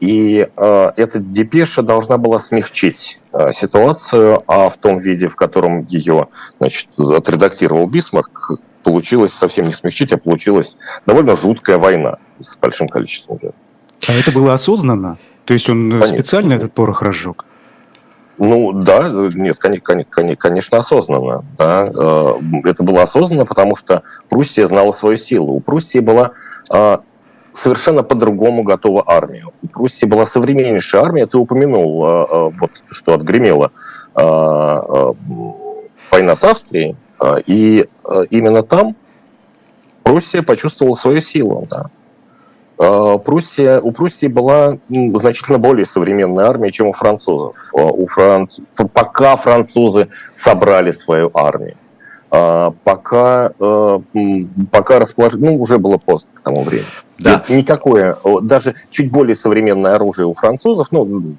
И 0.00 0.48
эта 0.56 1.18
депеша 1.18 1.82
должна 1.82 2.16
была 2.16 2.38
смягчить 2.38 3.20
ситуацию, 3.52 4.42
а 4.46 4.70
в 4.70 4.78
том 4.78 4.98
виде, 4.98 5.28
в 5.28 5.36
котором 5.36 5.84
ее 5.88 6.28
значит, 6.58 6.88
отредактировал 6.98 7.86
Бисмарк, 7.86 8.52
получилось 8.82 9.34
совсем 9.34 9.66
не 9.66 9.74
смягчить, 9.74 10.10
а 10.12 10.16
получилась 10.16 10.78
довольно 11.04 11.36
жуткая 11.36 11.76
война 11.76 12.16
с 12.42 12.56
большим 12.56 12.88
количеством 12.88 13.38
жертв. 13.40 13.58
А 14.08 14.12
это 14.12 14.32
было 14.32 14.52
осознанно? 14.52 15.18
То 15.44 15.54
есть 15.54 15.68
он 15.68 15.90
конечно. 15.90 16.16
специально 16.16 16.52
этот 16.54 16.72
порох 16.72 17.02
разжег? 17.02 17.44
Ну 18.38 18.72
да, 18.72 19.08
нет, 19.08 19.58
конечно, 19.58 20.04
конечно 20.36 20.78
осознанно. 20.78 21.44
Да. 21.58 21.90
Э, 21.94 22.32
это 22.64 22.82
было 22.82 23.02
осознанно, 23.02 23.44
потому 23.44 23.76
что 23.76 24.02
Пруссия 24.28 24.66
знала 24.66 24.92
свою 24.92 25.18
силу. 25.18 25.52
У 25.52 25.60
Пруссии 25.60 26.00
была 26.00 26.32
э, 26.72 26.98
совершенно 27.52 28.02
по-другому 28.02 28.62
готова 28.62 29.04
армия. 29.06 29.44
У 29.62 29.68
Пруссии 29.68 30.06
была 30.06 30.26
современнейшая 30.26 31.02
армия. 31.02 31.26
Ты 31.26 31.38
упомянул, 31.38 32.04
э, 32.04 32.50
вот, 32.58 32.70
что 32.90 33.14
отгремела 33.14 33.70
война 34.14 35.14
с 36.36 36.44
Австрией, 36.44 36.96
и 37.46 37.86
именно 38.28 38.62
там 38.62 38.94
Пруссия 40.02 40.42
почувствовала 40.42 40.96
свою 40.96 41.22
силу. 41.22 41.66
Да. 41.70 41.86
А, 42.82 43.16
Пруссия, 43.18 43.80
у 43.80 43.92
Пруссии 43.92 44.26
была 44.26 44.76
значительно 44.88 45.58
более 45.58 45.86
современная 45.86 46.46
армия, 46.46 46.72
чем 46.72 46.88
у 46.88 46.92
французов. 46.92 47.54
А, 47.72 47.84
у 47.84 48.08
франц... 48.08 48.58
Пока 48.92 49.36
французы 49.36 50.08
собрали 50.34 50.90
свою 50.90 51.30
армию, 51.32 51.76
а, 52.30 52.72
пока, 52.82 53.52
пока 54.72 54.98
расположили, 54.98 55.44
ну, 55.44 55.60
уже 55.60 55.78
было 55.78 55.98
поздно 55.98 56.30
к 56.34 56.40
тому 56.40 56.64
времени. 56.64 56.88
Да. 57.20 57.44
Никакое, 57.48 58.16
даже 58.42 58.74
чуть 58.90 59.12
более 59.12 59.36
современное 59.36 59.94
оружие 59.94 60.26
у 60.26 60.34
французов, 60.34 60.88
ну, 60.90 61.36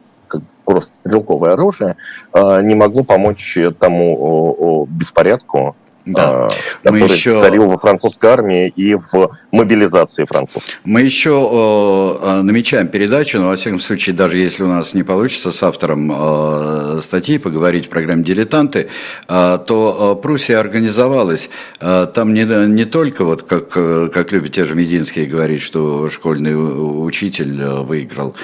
просто 0.63 0.95
стрелковое 1.01 1.53
оружие, 1.53 1.97
не 2.33 2.73
могло 2.73 3.03
помочь 3.03 3.57
тому 3.79 4.87
беспорядку, 4.89 5.75
да. 6.05 6.47
А, 6.47 6.49
который 6.83 7.01
Мы 7.01 7.07
еще... 7.07 7.39
царил 7.39 7.67
во 7.67 7.77
французской 7.77 8.29
армии 8.29 8.67
и 8.75 8.95
в 8.95 9.31
мобилизации 9.51 10.25
французов. 10.25 10.69
Мы 10.83 11.01
еще 11.01 12.19
э, 12.21 12.41
намечаем 12.41 12.87
передачу, 12.87 13.39
но 13.39 13.49
во 13.49 13.55
всяком 13.55 13.79
случае, 13.79 14.15
даже 14.15 14.37
если 14.37 14.63
у 14.63 14.67
нас 14.67 14.93
не 14.93 15.03
получится 15.03 15.51
с 15.51 15.63
автором 15.63 16.11
э, 16.13 16.99
статьи 17.01 17.37
поговорить 17.37 17.87
в 17.87 17.89
программе 17.89 18.23
«Дилетанты», 18.23 18.87
э, 19.27 19.59
то 19.65 20.17
э, 20.17 20.21
Пруссия 20.21 20.59
организовалась. 20.59 21.49
Э, 21.79 22.07
там 22.13 22.33
не, 22.33 22.43
не 22.43 22.85
только, 22.85 23.23
вот 23.23 23.43
как, 23.43 23.69
как 23.69 24.31
любят 24.31 24.51
те 24.51 24.65
же 24.65 24.75
Мединские 24.75 25.25
говорить, 25.25 25.61
что 25.61 26.09
школьный 26.09 26.53
учитель 26.53 27.63
выиграл, 27.63 28.35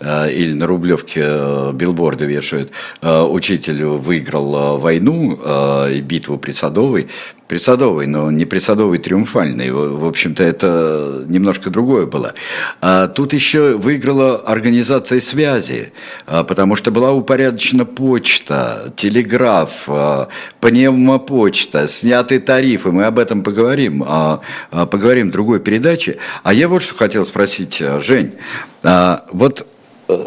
э, 0.00 0.32
или 0.32 0.52
на 0.52 0.66
Рублевке 0.66 1.22
э, 1.24 1.72
билборды 1.72 2.26
вешают, 2.26 2.70
э, 3.02 3.22
учитель 3.22 3.84
выиграл 3.84 4.78
войну 4.78 5.38
э, 5.42 5.94
и 5.94 6.00
битву 6.00 6.38
при 6.38 6.52
Садовой, 6.52 7.07
присадовый, 7.48 8.06
но 8.06 8.30
не 8.30 8.44
присадовый 8.44 8.98
триумфальный. 8.98 9.70
В 9.70 10.04
общем-то, 10.04 10.44
это 10.44 11.24
немножко 11.26 11.70
другое 11.70 12.06
было. 12.06 12.34
А 12.80 13.08
тут 13.08 13.32
еще 13.32 13.76
выиграла 13.76 14.36
организация 14.36 15.20
связи, 15.20 15.92
а, 16.26 16.44
потому 16.44 16.76
что 16.76 16.90
была 16.90 17.12
упорядочена 17.12 17.86
почта, 17.86 18.92
телеграф, 18.96 19.70
а, 19.86 20.28
пневмопочта, 20.60 21.88
сняты 21.88 22.38
тарифы. 22.38 22.92
Мы 22.92 23.04
об 23.04 23.18
этом 23.18 23.42
поговорим, 23.42 24.04
а, 24.06 24.40
поговорим 24.70 25.28
в 25.28 25.32
другой 25.32 25.58
передаче. 25.58 26.18
А 26.42 26.52
я 26.52 26.68
вот 26.68 26.82
что 26.82 26.94
хотел 26.94 27.24
спросить, 27.24 27.82
Жень. 28.00 28.34
Вот 28.82 29.66
э, 30.08 30.24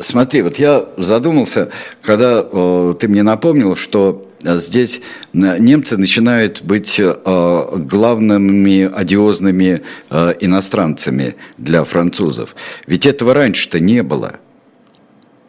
смотри, 0.00 0.42
вот 0.42 0.58
я 0.58 0.84
задумался, 0.96 1.70
когда 2.02 2.42
ты 2.42 3.08
мне 3.08 3.22
напомнил, 3.22 3.74
что 3.74 4.27
здесь 4.42 5.00
немцы 5.32 5.96
начинают 5.96 6.62
быть 6.62 6.98
э, 6.98 7.66
главными 7.76 8.90
одиозными 8.92 9.82
э, 10.10 10.34
иностранцами 10.40 11.36
для 11.56 11.84
французов. 11.84 12.54
Ведь 12.86 13.06
этого 13.06 13.34
раньше-то 13.34 13.80
не 13.80 14.02
было 14.02 14.36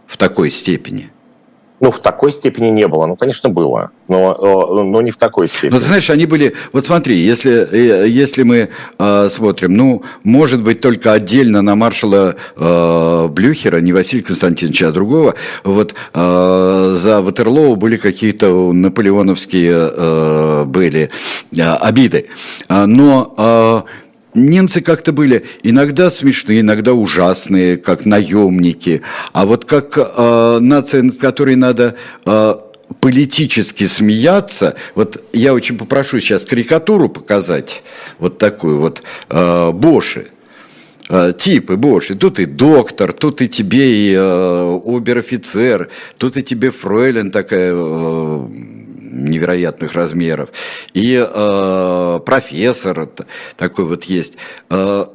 в 0.07 0.17
такой 0.17 0.51
степени. 0.51 1.11
Ну, 1.79 1.91
в 1.91 1.99
такой 1.99 2.33
степени 2.33 2.69
не 2.69 2.87
было. 2.87 3.05
Ну, 3.05 3.15
конечно, 3.15 3.49
было, 3.49 3.91
но, 4.07 4.83
но 4.83 5.01
не 5.01 5.11
в 5.11 5.17
такой 5.17 5.47
степени. 5.47 5.71
Ну, 5.71 5.79
знаешь, 5.79 6.09
они 6.09 6.25
были... 6.25 6.53
Вот 6.73 6.85
смотри, 6.85 7.17
если, 7.17 7.67
э, 7.71 8.07
если 8.07 8.43
мы 8.43 8.69
э, 8.97 9.29
смотрим, 9.29 9.75
ну, 9.75 10.03
может 10.23 10.61
быть, 10.61 10.81
только 10.81 11.13
отдельно 11.13 11.61
на 11.61 11.75
маршала 11.75 12.35
э, 12.57 13.27
Блюхера, 13.29 13.77
не 13.77 13.93
Василия 13.93 14.23
Константиновича, 14.23 14.89
а 14.89 14.91
другого, 14.91 15.35
вот 15.63 15.95
э, 16.13 16.95
за 16.97 17.21
Ватерлоу 17.21 17.75
были 17.75 17.95
какие-то 17.95 18.73
наполеоновские 18.73 19.91
э, 19.95 20.63
были 20.65 21.09
э, 21.55 21.61
обиды. 21.61 22.27
Но... 22.69 23.33
Э, 23.37 23.81
Немцы 24.35 24.81
как-то 24.81 25.11
были 25.11 25.45
иногда 25.63 26.09
смешные, 26.11 26.61
иногда 26.61 26.93
ужасные, 26.93 27.77
как 27.77 28.05
наемники, 28.05 29.01
а 29.33 29.45
вот 29.45 29.65
как 29.65 29.97
э, 29.97 30.59
нация, 30.61 31.01
над 31.01 31.17
которой 31.17 31.55
надо 31.55 31.95
э, 32.25 32.55
политически 32.99 33.85
смеяться. 33.87 34.75
Вот 34.93 35.23
я 35.33 35.53
очень 35.55 35.79
попрошу 35.79 36.19
сейчас 36.19 36.45
карикатуру 36.45 37.09
показать, 37.09 37.81
вот 38.19 38.37
такую 38.37 38.79
вот 38.79 39.01
э, 39.29 39.71
Боши 39.71 40.27
типы 41.37 41.75
Боши. 41.75 42.13
Тут 42.13 42.39
и 42.39 42.45
доктор, 42.45 43.13
тут 43.13 43.41
и 43.41 43.49
тебе 43.49 44.11
и 44.11 44.13
э, 44.15 44.79
обер-офицер, 44.85 45.89
тут 46.19 46.37
и 46.37 46.43
тебе 46.43 46.69
фройлен 46.69 47.31
такая 47.31 47.73
невероятных 49.09 49.93
размеров, 49.93 50.49
и 50.93 51.15
э, 51.15 52.19
профессор 52.25 53.09
такой 53.57 53.85
вот 53.85 54.03
есть. 54.05 54.37
Э, 54.69 55.05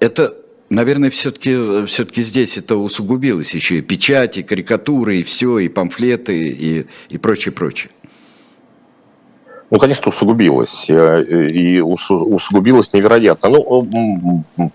это 0.00 0.36
наверное, 0.70 1.10
все-таки 1.10 1.84
все 1.86 2.06
здесь 2.16 2.56
это 2.56 2.76
усугубилось 2.76 3.54
еще 3.54 3.78
и 3.78 3.82
печати, 3.82 4.42
карикатуры, 4.42 5.18
и 5.18 5.22
все, 5.22 5.58
и 5.58 5.68
памфлеты, 5.68 6.48
и, 6.48 6.86
и 7.08 7.18
прочее, 7.18 7.52
прочее. 7.52 7.90
Ну, 9.70 9.78
конечно, 9.78 10.08
усугубилось. 10.08 10.90
Э, 10.90 11.22
и 11.24 11.80
усугубилось 11.80 12.92
невероятно. 12.92 13.48
Ну, 13.48 14.72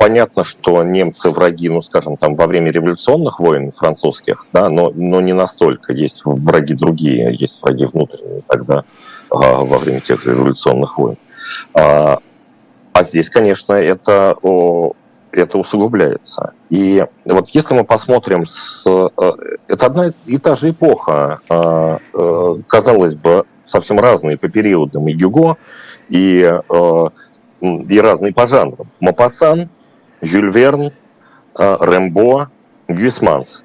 понятно, 0.00 0.44
что 0.44 0.82
немцы 0.82 1.28
враги, 1.28 1.68
ну, 1.68 1.82
скажем, 1.82 2.16
там 2.16 2.34
во 2.34 2.46
время 2.46 2.70
революционных 2.70 3.38
войн 3.38 3.70
французских, 3.70 4.46
да, 4.50 4.70
но, 4.70 4.90
но 4.94 5.20
не 5.20 5.34
настолько. 5.34 5.92
Есть 5.92 6.22
враги 6.24 6.72
другие, 6.72 7.36
есть 7.38 7.62
враги 7.62 7.84
внутренние 7.84 8.40
тогда 8.48 8.84
а, 9.28 9.62
во 9.62 9.76
время 9.76 10.00
тех 10.00 10.22
же 10.22 10.30
революционных 10.30 10.96
войн. 10.96 11.18
А, 11.74 12.16
а 12.94 13.02
здесь, 13.02 13.28
конечно, 13.28 13.74
это, 13.74 14.34
это 15.32 15.58
усугубляется. 15.58 16.54
И 16.70 17.04
вот 17.26 17.50
если 17.50 17.74
мы 17.74 17.84
посмотрим, 17.84 18.46
с, 18.46 18.86
э, 18.86 19.08
это 19.68 19.84
одна 19.84 20.12
и 20.24 20.38
та 20.38 20.56
же 20.56 20.70
эпоха, 20.70 21.40
а, 21.50 21.98
э, 22.14 22.54
казалось 22.68 23.16
бы, 23.16 23.44
совсем 23.66 24.00
разные 24.00 24.38
по 24.38 24.48
периодам 24.48 25.08
и 25.08 25.12
Гюго, 25.12 25.58
и, 26.08 26.58
э, 26.70 27.08
и 27.60 28.00
разные 28.00 28.32
по 28.32 28.46
жанрам. 28.46 28.90
Мапасан– 28.98 29.68
Жюль 30.20 30.50
Верн, 30.50 30.92
э, 31.58 31.76
Рэмбо, 31.80 32.50
Гюисманс. 32.88 33.64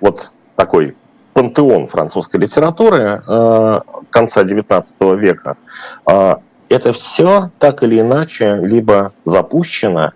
Вот 0.00 0.32
такой 0.54 0.96
пантеон 1.32 1.86
французской 1.88 2.40
литературы 2.40 3.22
э, 3.26 3.80
конца 4.10 4.44
XIX 4.44 5.16
века. 5.16 5.56
Э, 6.06 6.36
это 6.68 6.92
все 6.92 7.50
так 7.58 7.82
или 7.82 8.00
иначе 8.00 8.58
либо 8.60 9.12
запущено, 9.24 10.12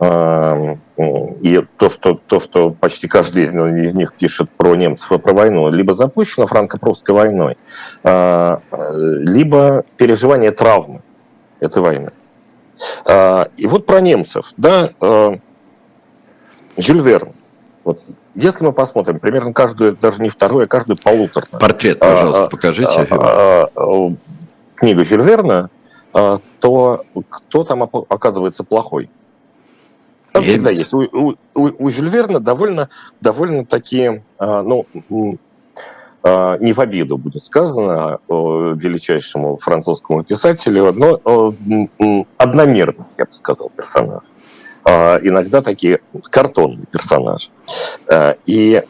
и 0.00 1.64
то 1.76 1.88
что, 1.88 2.20
то, 2.26 2.40
что 2.40 2.70
почти 2.70 3.06
каждый 3.06 3.44
из 3.44 3.94
них 3.94 4.12
пишет 4.14 4.50
про 4.50 4.74
немцев 4.74 5.12
и 5.12 5.18
про 5.18 5.32
войну, 5.32 5.70
либо 5.70 5.94
запущено 5.94 6.46
франко-прусской 6.46 7.14
войной, 7.14 7.56
либо 8.02 9.84
переживание 9.96 10.50
травмы 10.50 11.00
этой 11.60 11.80
войны. 11.80 12.10
А, 13.04 13.48
и 13.56 13.66
вот 13.66 13.86
про 13.86 14.00
немцев. 14.00 14.52
Да, 14.56 14.90
а, 15.00 15.38
Жюль 16.76 17.00
Верн. 17.00 17.32
Вот, 17.84 18.00
если 18.34 18.64
мы 18.64 18.72
посмотрим 18.72 19.18
примерно 19.18 19.52
каждую, 19.52 19.96
даже 19.96 20.22
не 20.22 20.30
вторую, 20.30 20.64
а 20.64 20.66
каждую 20.66 20.96
полуторную. 20.96 21.60
Портрет, 21.60 21.98
пожалуйста, 21.98 22.44
а, 22.46 22.48
покажите. 22.48 23.06
А, 23.10 23.68
а, 23.70 23.70
а, 23.74 24.14
книгу 24.76 25.04
Жюль 25.04 25.22
Верна, 25.22 25.68
то 26.12 27.04
кто 27.28 27.64
там 27.64 27.82
оказывается 27.82 28.64
плохой? 28.64 29.10
Там 30.32 30.42
всегда 30.42 30.70
есть. 30.70 30.92
У, 30.92 31.00
у, 31.00 31.34
у, 31.54 31.90
Жюль 31.90 32.08
Верна 32.08 32.38
довольно, 32.38 32.88
довольно 33.20 33.66
такие, 33.66 34.22
ну, 34.38 34.86
не 36.24 36.72
в 36.72 36.78
обиду 36.78 37.18
будет 37.18 37.44
сказано 37.44 38.18
величайшему 38.28 39.56
французскому 39.56 40.22
писателю, 40.22 40.92
но 40.92 41.20
одномерный, 42.38 43.04
я 43.18 43.24
бы 43.24 43.34
сказал, 43.34 43.70
персонаж. 43.74 44.22
Иногда 44.84 45.62
такие 45.62 46.00
картонные 46.30 46.86
персонажи. 46.92 47.50
И 48.46 48.82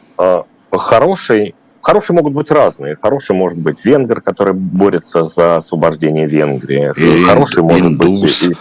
хороший 0.71 1.55
Хорошие 1.83 2.15
могут 2.15 2.31
быть 2.31 2.49
разные. 2.49 2.95
Хороший 2.95 3.35
может 3.35 3.59
быть 3.59 3.83
венгер, 3.83 4.21
который 4.21 4.53
борется 4.53 5.27
за 5.27 5.57
освобождение 5.57 6.27
Венгрии. 6.27 6.93
Или 6.95 7.23
Хороший 7.23 7.61
может 7.61 7.91
индус. 7.91 8.19
быть 8.21 8.57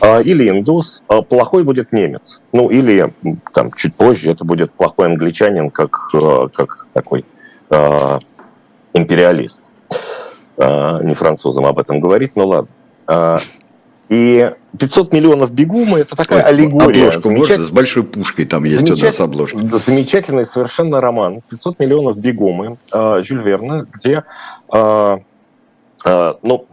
а, 0.00 0.20
или 0.20 0.48
индус, 0.48 1.02
а 1.08 1.22
плохой 1.22 1.64
будет 1.64 1.92
немец. 1.92 2.40
Ну, 2.52 2.70
или 2.70 3.12
там 3.52 3.72
чуть 3.72 3.96
позже 3.96 4.30
это 4.30 4.44
будет 4.44 4.70
плохой 4.70 5.06
англичанин, 5.06 5.70
как, 5.70 6.12
как 6.54 6.86
такой 6.92 7.24
империалист. 8.92 9.62
Э, 10.56 11.02
не 11.02 11.14
французам 11.14 11.66
об 11.66 11.78
этом 11.78 12.00
говорить, 12.00 12.36
но 12.36 12.46
ладно. 12.46 13.40
И 14.10 14.52
500 14.78 15.12
миллионов 15.12 15.52
бегумы– 15.52 15.98
это 16.00 16.16
такая 16.16 16.42
Ой, 16.42 16.48
аллегория. 16.48 17.02
Обложку 17.02 17.22
Замечат... 17.28 17.50
можно? 17.50 17.64
С 17.64 17.70
большой 17.70 18.02
пушкой 18.02 18.44
там 18.44 18.64
есть 18.64 18.80
Замечат... 18.80 19.02
у 19.02 19.06
нас 19.06 19.20
обложка. 19.20 19.58
Замечательный 19.86 20.46
совершенно 20.46 21.00
роман. 21.00 21.42
500 21.48 21.78
миллионов 21.78 22.16
бегумы 22.16 22.76
э, 22.92 23.22
Жюль 23.22 23.42
Верна, 23.42 23.86
где, 23.92 24.24
э, 24.72 25.18
э, 26.04 26.34
ну, 26.42 26.66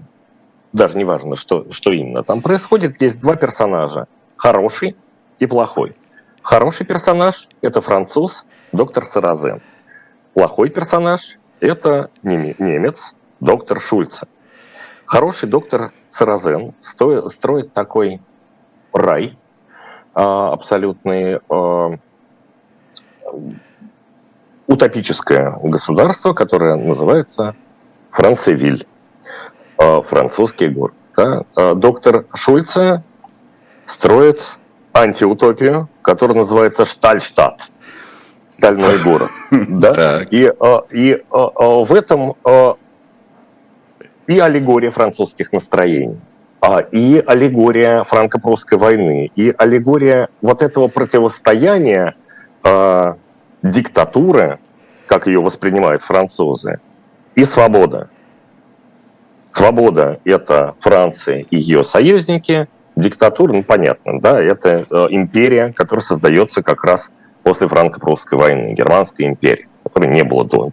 даже 0.74 0.98
не 0.98 1.06
важно, 1.06 1.36
что, 1.36 1.68
что 1.72 1.92
именно 1.92 2.24
там 2.24 2.42
происходит. 2.42 2.96
Здесь 2.96 3.16
два 3.16 3.36
персонажа– 3.36 4.08
хороший 4.36 4.96
и 5.38 5.46
плохой. 5.46 5.96
Хороший 6.42 6.88
персонаж– 6.88 7.48
это 7.62 7.82
француз, 7.82 8.48
доктор 8.72 9.06
Саразен. 9.06 9.62
Плохой 10.38 10.70
персонаж– 10.70 11.40
это 11.62 12.12
немец, 12.22 13.16
доктор 13.40 13.80
Шульце. 13.80 14.28
Хороший 15.04 15.50
доктор 15.50 15.94
Саразен 16.10 16.76
строит 16.80 17.74
такой 17.74 18.22
рай 18.94 19.36
а, 20.14 20.54
абсолютный 20.54 21.40
а, 21.50 21.98
утопическое 24.68 25.58
государство, 25.64 26.34
которое 26.34 26.76
называется 26.76 27.56
Францевиль, 28.12 28.86
а, 29.80 30.04
французский 30.04 30.68
город. 30.68 30.94
Да? 31.16 31.46
Доктор 31.74 32.28
Шульце 32.36 33.04
строит 33.86 34.44
антиутопию, 34.94 35.90
которая 36.04 36.38
называется 36.38 36.86
Штальштадт, 36.86 37.72
стальной 38.48 38.98
город. 39.00 39.30
Да? 39.52 40.24
И, 40.30 40.52
и 40.92 41.24
в 41.30 41.94
этом 41.94 42.34
и 44.28 44.40
аллегория 44.40 44.92
французских 44.92 45.54
настроений, 45.54 46.20
а, 46.60 46.80
и 46.80 47.24
аллегория 47.26 48.04
франко-прусской 48.04 48.78
войны, 48.78 49.32
и 49.36 49.54
аллегория 49.58 50.28
вот 50.42 50.62
этого 50.62 50.90
противостояния 50.90 52.16
диктатуры, 53.64 54.60
как 55.06 55.28
ее 55.28 55.40
воспринимают 55.40 56.02
французы, 56.02 56.80
и 57.36 57.46
свобода. 57.46 58.10
Свобода– 59.48 60.20
это 60.26 60.76
Франция 60.80 61.46
и 61.50 61.56
ее 61.56 61.86
союзники, 61.86 62.68
диктатура, 62.98 63.54
ну 63.54 63.64
понятно, 63.64 64.20
да, 64.20 64.42
это 64.42 64.86
э, 64.90 65.08
империя, 65.12 65.72
которая 65.72 66.04
создается 66.04 66.64
как 66.64 66.84
раз 66.84 67.12
после 67.48 67.70
франко-прусской 67.70 68.38
войны, 68.38 68.74
германская 68.74 69.26
империя, 69.26 69.70
которой 69.82 70.10
не 70.10 70.26
было 70.26 70.44
до 70.44 70.72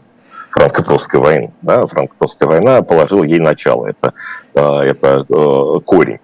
франко-прусской 0.51 1.20
войны. 1.20 1.53
Да? 1.62 1.87
Франко-прусская 1.87 2.48
война 2.48 2.83
положила 2.83 3.22
ей 3.22 3.38
начало. 3.38 3.87
Это, 3.87 4.12
э, 4.55 4.61
это 4.61 5.25
э, 5.29 5.81
корень 5.85 6.18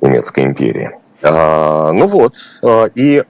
немецкой 0.00 0.44
империи. 0.44 0.90
А, 1.22 1.92
ну 1.92 2.08
вот, 2.08 2.34
а, 2.64 2.86
и 2.96 3.22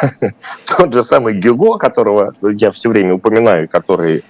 тот 0.78 0.92
же 0.92 1.04
самый 1.04 1.34
Гюго, 1.34 1.78
которого 1.78 2.34
я 2.42 2.70
все 2.72 2.88
время 2.88 3.14
упоминаю, 3.14 3.68
который, 3.68 4.24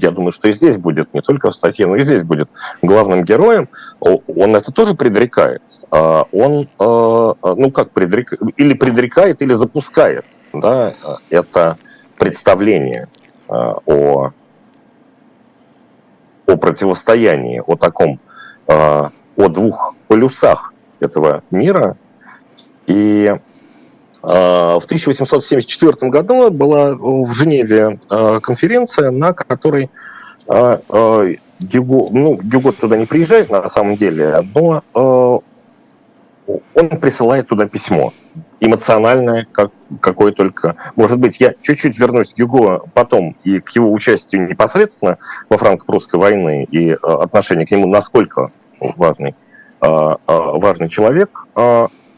я 0.00 0.10
думаю, 0.10 0.32
что 0.32 0.48
и 0.48 0.52
здесь 0.52 0.76
будет, 0.76 1.12
не 1.14 1.20
только 1.20 1.50
в 1.50 1.54
статье, 1.54 1.86
но 1.86 1.96
и 1.96 2.04
здесь 2.04 2.22
будет 2.22 2.48
главным 2.82 3.24
героем, 3.24 3.68
он 4.00 4.56
это 4.56 4.72
тоже 4.72 4.94
предрекает. 4.94 5.62
Он, 5.90 6.68
ну 6.78 7.70
как 7.70 7.90
предрекает, 7.90 8.42
или 8.56 8.74
предрекает, 8.74 9.42
или 9.42 9.54
запускает, 9.54 10.24
да, 10.52 10.94
это 11.30 11.78
представление 12.18 13.08
Э, 13.48 13.74
о, 13.86 14.32
о 16.46 16.56
противостоянии, 16.56 17.62
о 17.64 17.76
таком, 17.76 18.18
э, 18.66 18.72
о 18.72 19.48
двух 19.48 19.94
полюсах 20.08 20.74
этого 20.98 21.44
мира. 21.52 21.96
И 22.88 23.32
э, 23.32 23.38
в 24.22 24.82
1874 24.84 26.10
году 26.10 26.50
была 26.50 26.94
в 26.94 27.32
Женеве 27.32 28.00
конференция, 28.42 29.10
на 29.10 29.32
которой 29.32 29.90
Гюго, 30.48 32.08
ну, 32.10 32.36
Гюго 32.36 32.72
туда 32.72 32.96
не 32.96 33.06
приезжает 33.06 33.50
на 33.50 33.68
самом 33.68 33.96
деле, 33.96 34.42
но 34.54 34.82
он 36.74 36.88
присылает 37.00 37.48
туда 37.48 37.66
письмо 37.66 38.12
эмоциональное, 38.60 39.46
как, 39.50 39.72
какое 40.00 40.32
только 40.32 40.76
может 40.94 41.18
быть. 41.18 41.40
Я 41.40 41.54
чуть-чуть 41.62 41.98
вернусь 41.98 42.34
к 42.34 42.38
Юго 42.38 42.82
потом 42.94 43.36
и 43.44 43.60
к 43.60 43.70
его 43.70 43.92
участию 43.92 44.48
непосредственно 44.48 45.18
во 45.48 45.58
франко-прусской 45.58 46.20
войне 46.20 46.64
и 46.64 46.92
э, 46.92 46.94
отношение 46.94 47.66
к 47.66 47.70
нему, 47.70 47.86
насколько 47.86 48.52
важный, 48.80 49.34
важный 49.80 50.88
человек. 50.88 51.46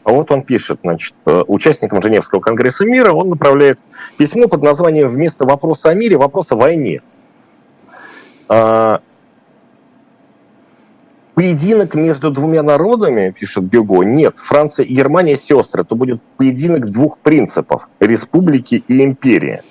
А 0.03 0.11
вот 0.11 0.31
он 0.31 0.43
пишет, 0.43 0.79
значит, 0.83 1.13
участникам 1.25 2.01
Женевского 2.01 2.39
конгресса 2.39 2.85
мира 2.85 3.11
он 3.11 3.29
направляет 3.29 3.79
письмо 4.17 4.47
под 4.47 4.63
названием 4.63 5.07
«Вместо 5.07 5.45
вопроса 5.45 5.89
о 5.89 5.93
мире, 5.93 6.17
вопрос 6.17 6.51
о 6.51 6.55
войне». 6.55 7.01
А, 8.47 9.01
поединок 11.35 11.93
между 11.93 12.31
двумя 12.31 12.63
народами, 12.63 13.33
пишет 13.37 13.69
Гюго, 13.69 14.03
нет, 14.03 14.39
Франция 14.39 14.85
и 14.85 14.93
Германия 14.93 15.37
сестры, 15.37 15.83
то 15.83 15.95
будет 15.95 16.21
поединок 16.35 16.89
двух 16.89 17.19
принципов– 17.19 17.87
республики 17.99 18.83
и 18.87 19.03
империи. 19.03 19.61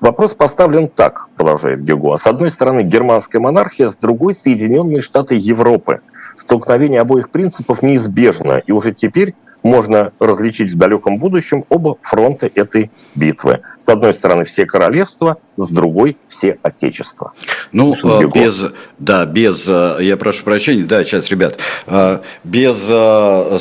Вопрос 0.00 0.34
поставлен 0.34 0.88
так, 0.88 1.28
продолжает 1.36 1.84
Гюго. 1.84 2.16
С 2.16 2.26
одной 2.26 2.50
стороны 2.50 2.82
германская 2.82 3.40
монархия, 3.40 3.88
с 3.88 3.96
другой– 3.96 4.34
Соединенные 4.36 5.00
Штаты 5.00 5.36
Европы. 5.36 6.00
Столкновение 6.34 7.00
обоих 7.00 7.30
принципов 7.30 7.82
неизбежно, 7.82 8.58
и 8.58 8.72
уже 8.72 8.92
теперь 8.92 9.34
можно 9.64 10.12
различить 10.20 10.70
в 10.70 10.76
далеком 10.76 11.18
будущем 11.18 11.64
оба 11.70 11.96
фронта 12.02 12.48
этой 12.54 12.92
битвы. 13.16 13.62
С 13.80 13.88
одной 13.88 14.14
стороны 14.14 14.44
все 14.44 14.66
королевства, 14.66 15.38
с 15.56 15.70
другой 15.70 16.16
все 16.28 16.58
отечества. 16.62 17.32
Ну, 17.72 17.94
Шубегов. 17.94 18.34
без, 18.34 18.66
да, 18.98 19.24
без, 19.26 19.68
э, 19.68 19.96
я 20.00 20.16
прошу 20.16 20.44
прощения, 20.44 20.84
да, 20.84 21.02
сейчас, 21.02 21.30
ребят, 21.30 21.58
э, 21.86 22.18
без, 22.44 22.84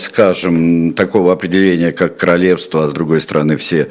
скажем, 0.04 0.94
такого 0.94 1.34
определения, 1.34 1.92
как 1.92 2.18
королевство, 2.18 2.84
а 2.84 2.88
с 2.88 2.94
другой 2.94 3.22
стороны 3.22 3.58
все 3.58 3.88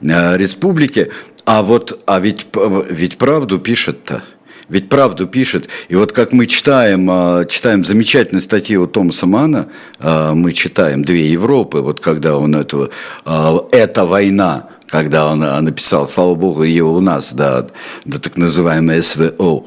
республики, 0.00 1.10
а 1.44 1.62
вот, 1.62 2.00
а 2.06 2.20
ведь, 2.20 2.46
ведь 2.88 3.18
правду 3.18 3.58
пишет-то 3.58 4.22
ведь 4.70 4.88
правду 4.88 5.26
пишет. 5.26 5.68
И 5.88 5.96
вот 5.96 6.12
как 6.12 6.32
мы 6.32 6.46
читаем, 6.46 7.08
а, 7.10 7.44
читаем 7.44 7.84
замечательные 7.84 8.40
статьи 8.40 8.76
у 8.76 8.86
Томаса 8.86 9.26
Мана, 9.26 9.68
а, 9.98 10.32
мы 10.34 10.52
читаем 10.52 11.04
«Две 11.04 11.30
Европы», 11.30 11.80
вот 11.80 12.00
когда 12.00 12.38
он 12.38 12.54
эту, 12.54 12.90
а, 13.24 13.58
«Это 13.72 14.06
война», 14.06 14.68
когда 14.88 15.30
он 15.30 15.38
написал, 15.38 16.08
слава 16.08 16.34
богу, 16.34 16.64
ее 16.64 16.82
у 16.82 17.00
нас, 17.00 17.32
да, 17.32 17.68
да 18.04 18.18
так 18.18 18.36
называемая 18.36 19.02
СВО, 19.02 19.64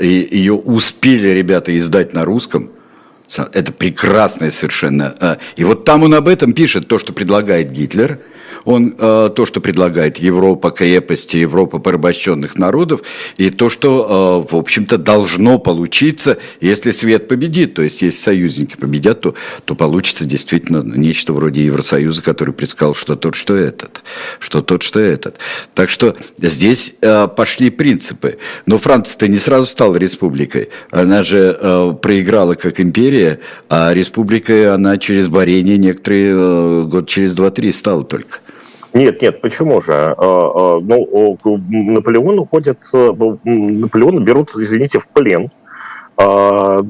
ее 0.00 0.54
успели 0.54 1.28
ребята 1.28 1.76
издать 1.76 2.14
на 2.14 2.24
русском, 2.24 2.70
это 3.52 3.70
прекрасное 3.70 4.50
совершенно. 4.50 5.38
И 5.56 5.64
вот 5.64 5.84
там 5.84 6.04
он 6.04 6.14
об 6.14 6.26
этом 6.26 6.54
пишет, 6.54 6.88
то, 6.88 6.98
что 6.98 7.12
предлагает 7.12 7.70
Гитлер– 7.70 8.20
Он 8.70 8.92
то, 8.92 9.44
что 9.46 9.60
предлагает 9.62 10.18
Европа 10.18 10.70
крепости, 10.70 11.38
Европа 11.38 11.78
порабощенных 11.78 12.56
народов, 12.56 13.00
и 13.38 13.48
то, 13.48 13.70
что, 13.70 14.46
в 14.46 14.54
общем-то, 14.54 14.98
должно 14.98 15.58
получиться, 15.58 16.36
если 16.60 16.90
свет 16.90 17.28
победит. 17.28 17.72
То 17.72 17.82
есть, 17.82 18.02
если 18.02 18.18
союзники 18.18 18.76
победят, 18.76 19.22
то, 19.22 19.34
то 19.64 19.74
получится 19.74 20.26
действительно 20.26 20.82
нечто 20.82 21.32
вроде 21.32 21.64
Евросоюза, 21.64 22.20
который 22.20 22.52
предсказал, 22.52 22.94
что 22.94 23.16
тот, 23.16 23.36
что 23.36 23.54
этот, 23.54 24.02
что 24.38 24.60
тот, 24.60 24.82
что 24.82 25.00
этот. 25.00 25.36
Так 25.74 25.88
что 25.88 26.14
здесь 26.36 26.94
пошли 27.36 27.70
принципы. 27.70 28.36
Но 28.66 28.78
Франция-то 28.78 29.28
не 29.28 29.38
сразу 29.38 29.64
стала 29.64 29.96
республикой. 29.96 30.68
Она 30.90 31.22
же 31.22 31.96
проиграла 32.02 32.54
как 32.54 32.80
империя, 32.80 33.40
а 33.70 33.94
республикой 33.94 34.74
она 34.74 34.98
через 34.98 35.28
борение 35.28 35.78
некоторые 35.78 36.34
э, 36.34 36.84
год 36.84 37.08
через 37.08 37.34
два-три 37.34 37.72
стала 37.72 38.04
только. 38.04 38.40
Нет, 38.94 39.20
нет, 39.22 39.40
почему 39.40 39.80
же? 39.82 39.92
А, 39.92 40.14
а, 40.18 40.80
ну, 40.80 41.38
Наполеон 41.44 42.38
уходит, 42.38 42.78
э, 42.94 43.12
Наполеона 43.44 44.20
берут, 44.20 44.54
извините, 44.56 44.98
в 44.98 45.08
плен. 45.08 45.50
А, 46.16 46.80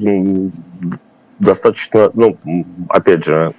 достаточно, 1.39 2.09
ну, 2.13 2.37
опять 2.89 3.25
же, 3.25 3.53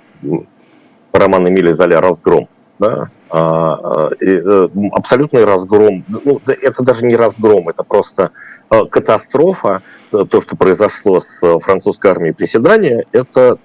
роман 1.12 1.48
Эмиля 1.48 1.74
Золя 1.74 2.00
«Разгром», 2.00 2.48
да, 2.79 3.11
э, 3.31 4.68
абсолютный 4.92 5.44
разгром. 5.44 6.05
Ну, 6.09 6.40
это 6.46 6.83
даже 6.83 7.05
не 7.05 7.16
разгром, 7.16 7.68
это 7.68 7.85
просто 7.85 8.31
катастрофа. 8.68 9.83
То, 10.11 10.40
что 10.40 10.57
произошло 10.57 11.20
с 11.20 11.59
французской 11.61 12.11
армией 12.11 12.33
приседания, 12.35 13.05
это 13.12 13.57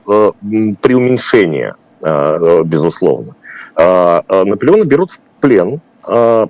преуменьшение 0.82 1.76
Э, 2.06 2.62
безусловно. 2.64 3.36
А, 3.76 4.24
а 4.28 4.46
Наполеона 4.46 4.86
берут 4.86 5.12
в 5.12 5.20
плен, 5.42 5.82
а, 6.04 6.48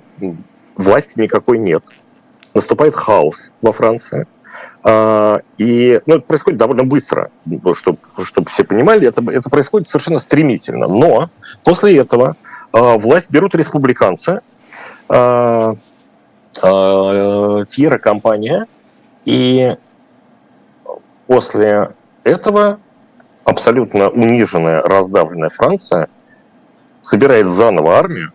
власти 0.76 1.18
никакой 1.18 1.58
нет, 1.58 1.84
наступает 2.54 2.94
хаос 2.94 3.52
во 3.62 3.72
Франции. 3.72 4.26
И 5.58 6.00
ну, 6.06 6.14
это 6.14 6.24
происходит 6.24 6.58
довольно 6.58 6.84
быстро, 6.84 7.30
чтобы, 7.74 7.98
чтобы 8.22 8.48
все 8.48 8.62
понимали, 8.62 9.08
это, 9.08 9.22
это 9.30 9.50
происходит 9.50 9.88
совершенно 9.88 10.18
стремительно. 10.18 10.86
Но 10.86 11.28
после 11.64 11.98
этого 11.98 12.36
власть 12.72 13.28
берут 13.28 13.56
республиканцы, 13.56 14.42
Тьера 15.08 15.78
компания, 17.98 18.66
и 19.24 19.76
после 21.26 21.90
этого 22.22 22.78
абсолютно 23.44 24.10
униженная, 24.10 24.82
раздавленная 24.82 25.50
Франция 25.50 26.08
собирает 27.06 27.46
заново 27.46 27.98
армию, 27.98 28.32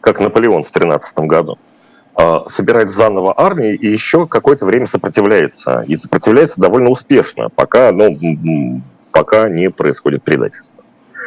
как 0.00 0.18
Наполеон 0.18 0.62
в 0.62 0.70
13 0.70 1.18
году, 1.26 1.58
а, 2.14 2.48
собирает 2.48 2.90
заново 2.90 3.34
армию 3.36 3.78
и 3.78 3.86
еще 3.86 4.26
какое-то 4.26 4.64
время 4.64 4.86
сопротивляется. 4.86 5.84
И 5.86 5.94
сопротивляется 5.96 6.60
довольно 6.60 6.88
успешно, 6.88 7.50
пока, 7.50 7.92
ну, 7.92 8.80
пока 9.12 9.48
не 9.50 9.70
происходит 9.70 10.22
предательство. 10.22 10.84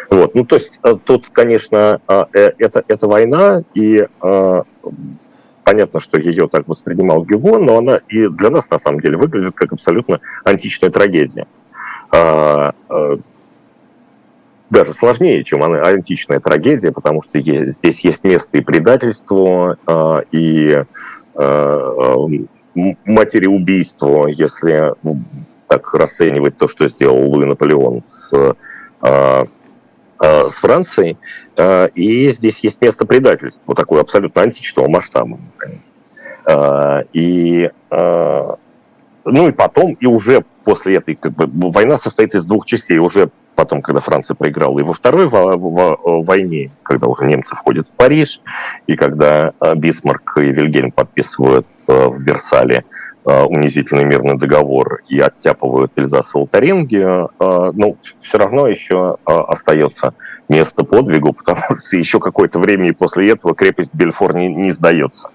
Вот. 0.09 0.33
Ну, 0.33 0.43
то 0.43 0.55
есть 0.55 0.79
э, 0.83 0.95
тут, 1.03 1.29
конечно, 1.29 1.99
э, 2.07 2.25
э, 2.33 2.51
это, 2.57 2.83
это 2.87 3.07
война, 3.07 3.61
и 3.73 4.07
понятно, 5.63 5.99
что 5.99 6.17
ее 6.17 6.47
так 6.47 6.67
воспринимал 6.67 7.23
Гюго, 7.23 7.57
но 7.59 7.77
она 7.77 7.99
и 8.07 8.27
для 8.27 8.49
нас, 8.49 8.69
на 8.69 8.79
самом 8.79 9.01
деле, 9.01 9.17
выглядит 9.17 9.55
как 9.55 9.73
абсолютно 9.73 10.19
античная 10.43 10.89
трагедия. 10.89 11.47
Даже 14.69 14.93
сложнее, 14.93 15.43
чем 15.43 15.63
античная 15.63 16.39
трагедия, 16.39 16.91
потому 16.91 17.21
что 17.21 17.39
здесь 17.39 17.99
есть 17.99 18.23
место 18.23 18.57
и 18.57 18.61
предательству, 18.61 19.75
а, 19.85 20.21
и 20.31 20.83
материубийству, 23.05 24.27
если 24.27 24.93
ну, 25.03 25.21
так 25.67 25.93
расценивать 25.93 26.57
то, 26.57 26.67
что 26.67 26.87
сделал 26.87 27.29
Луи 27.29 27.45
Наполеон 27.45 28.01
с, 28.03 28.31
с 29.01 30.55
Францией. 30.59 31.17
И 31.95 32.31
здесь 32.31 32.59
есть 32.61 32.81
место 32.81 33.05
предательства, 33.05 33.75
такое 33.75 34.01
абсолютно 34.01 34.41
античного 34.43 34.87
масштаба. 34.87 35.39
И 37.13 37.69
ну 39.25 39.47
и 39.47 39.51
потом, 39.51 39.93
и 39.93 40.05
уже 40.05 40.45
после 40.65 40.95
этой, 40.95 41.15
как 41.15 41.33
бы, 41.33 41.71
война 41.71 41.97
состоит 41.97 42.35
из 42.35 42.43
двух 42.43 42.65
частей. 42.65 42.97
Уже 42.97 43.29
потом, 43.55 43.81
когда 43.81 44.01
Франция 44.01 44.35
проиграла, 44.35 44.79
и 44.79 44.83
во 44.83 44.91
второй 44.91 45.27
войне, 45.27 46.71
когда 46.83 47.07
уже 47.07 47.25
немцы 47.25 47.55
входят 47.55 47.87
в 47.87 47.93
Париж, 47.93 48.41
и 48.87 48.95
когда 48.95 49.53
э, 49.61 49.75
Бисмарк 49.75 50.37
и 50.37 50.51
Вильгельм 50.51 50.91
подписывают 50.91 51.65
э, 51.87 52.07
в 52.07 52.19
Версале 52.21 52.83
э, 53.25 53.43
унизительный 53.43 54.03
мирный 54.03 54.37
договор 54.37 55.01
и 55.07 55.19
оттяпывают 55.19 55.93
Эльзас 55.95 56.35
и 56.35 56.37
Лотаринги, 56.37 57.05
ну, 57.39 57.97
все 58.19 58.37
равно 58.37 58.67
еще 58.67 59.17
остается 59.25 60.13
место 60.49 60.83
подвигу, 60.83 61.33
потому 61.45 61.61
что 61.77 61.95
еще 61.95 62.19
какое-то 62.19 62.59
время 62.59 62.89
и 62.89 62.93
после 62.93 63.31
этого 63.31 63.55
крепость 63.55 63.93
Бельфор 63.93 64.35
не, 64.35 64.49
не 64.49 64.71
сдается. 64.71 65.29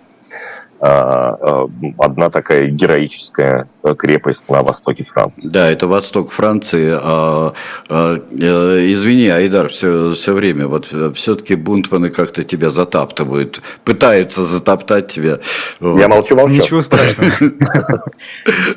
А, 0.82 1.36
а, 1.40 1.68
одна 1.98 2.30
такая 2.30 2.68
героическая 2.68 3.68
крепость 3.98 4.48
на 4.48 4.62
востоке 4.62 5.04
Франции. 5.04 5.48
Да, 5.48 5.70
это 5.70 5.86
восток 5.86 6.32
Франции. 6.32 6.98
А, 6.98 7.52
а, 7.90 8.16
э, 8.16 8.92
извини, 8.92 9.28
Айдар, 9.28 9.68
все, 9.68 10.14
все 10.14 10.32
время, 10.32 10.68
вот 10.68 10.86
все-таки 11.16 11.54
бунтманы 11.54 12.08
как-то 12.08 12.44
тебя 12.44 12.70
затаптывают, 12.70 13.60
пытаются 13.84 14.46
затоптать 14.46 15.08
тебя. 15.08 15.40
Я 15.80 16.08
молчу, 16.08 16.34
молчу. 16.34 16.54
Ничего 16.54 16.80
страшного. 16.80 17.30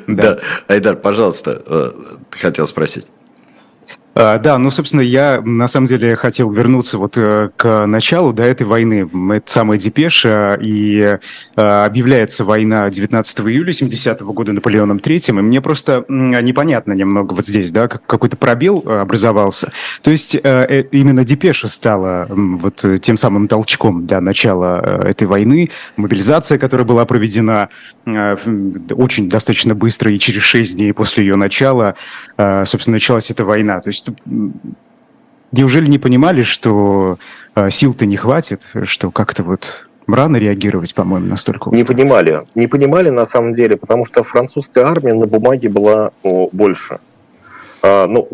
Да, 0.06 0.38
Айдар, 0.68 0.96
пожалуйста, 0.96 1.62
э, 1.66 1.90
хотел 2.30 2.66
спросить. 2.66 3.06
А, 4.14 4.38
да, 4.38 4.58
ну, 4.58 4.70
собственно, 4.70 5.00
я 5.00 5.40
на 5.44 5.66
самом 5.66 5.86
деле 5.86 6.14
хотел 6.14 6.50
вернуться 6.50 6.98
вот 6.98 7.18
э, 7.18 7.50
к 7.56 7.86
началу 7.86 8.32
да, 8.32 8.44
этой 8.44 8.64
войны. 8.64 9.08
Это 9.32 9.50
самая 9.50 9.78
депеша, 9.78 10.56
и 10.60 11.18
а, 11.56 11.84
объявляется 11.84 12.44
война 12.44 12.88
19 12.88 13.40
июля 13.40 13.72
70 13.72 14.22
-го 14.22 14.32
года 14.32 14.52
Наполеоном 14.52 14.98
III, 14.98 15.30
и 15.30 15.32
мне 15.32 15.60
просто 15.60 16.04
непонятно 16.08 16.92
немного 16.92 17.34
вот 17.34 17.44
здесь, 17.44 17.72
да, 17.72 17.88
какой-то 17.88 18.36
пробел 18.36 18.84
э, 18.86 19.00
образовался. 19.00 19.72
То 20.02 20.12
есть 20.12 20.36
э, 20.40 20.84
именно 20.92 21.24
депеша 21.24 21.66
стала 21.66 22.26
вот 22.28 22.84
тем 23.02 23.16
самым 23.16 23.48
толчком 23.48 24.06
для 24.06 24.20
начала 24.20 25.02
этой 25.04 25.26
войны, 25.26 25.70
мобилизация, 25.96 26.58
которая 26.58 26.86
была 26.86 27.04
проведена 27.04 27.68
очень 28.06 29.28
достаточно 29.28 29.74
быстро, 29.74 30.12
и 30.12 30.18
через 30.18 30.42
6 30.42 30.76
дней 30.76 30.92
после 30.92 31.24
ее 31.24 31.36
начала, 31.36 31.94
собственно, 32.36 32.96
началась 32.96 33.30
эта 33.30 33.44
война. 33.44 33.80
То 33.80 33.88
есть 33.88 34.03
есть 34.06 34.54
неужели 35.52 35.86
не 35.88 35.98
понимали, 35.98 36.42
что 36.42 37.18
э, 37.54 37.70
сил-то 37.70 38.06
не 38.06 38.16
хватит, 38.16 38.62
что 38.84 39.10
как-то 39.10 39.42
вот 39.42 39.86
рано 40.06 40.36
реагировать, 40.36 40.94
по-моему, 40.94 41.26
настолько 41.26 41.68
устро. 41.68 41.76
Не 41.76 41.84
понимали. 41.84 42.42
Не 42.54 42.66
понимали 42.66 43.10
на 43.10 43.26
самом 43.26 43.54
деле, 43.54 43.76
потому 43.76 44.04
что 44.04 44.22
французская 44.22 44.84
армия 44.84 45.14
на 45.14 45.26
бумаге 45.26 45.68
была 45.68 46.10
больше. 46.22 46.98
А, 47.82 48.06
ну, 48.06 48.28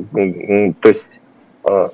то 0.81 0.89
есть 0.89 1.21
а, 1.65 1.91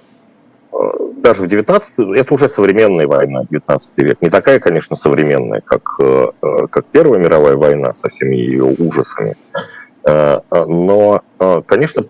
а, 0.73 0.77
даже 1.17 1.43
в 1.43 1.47
19 1.47 2.17
это 2.17 2.35
уже 2.35 2.49
современная 2.49 3.07
война, 3.07 3.45
19 3.45 3.99
век. 3.99 4.23
Не 4.23 4.31
такая, 4.31 4.59
конечно, 4.61 4.97
современная, 4.97 5.61
как, 5.61 5.97
э, 5.99 6.27
э, 6.43 6.67
как 6.71 6.87
Первая 6.87 7.21
мировая 7.21 7.57
война 7.57 7.95
со 7.95 8.09
всеми 8.09 8.37
ее 8.37 8.65
ужасами. 8.65 9.37
Но, 10.53 11.23
конечно, 11.67 12.05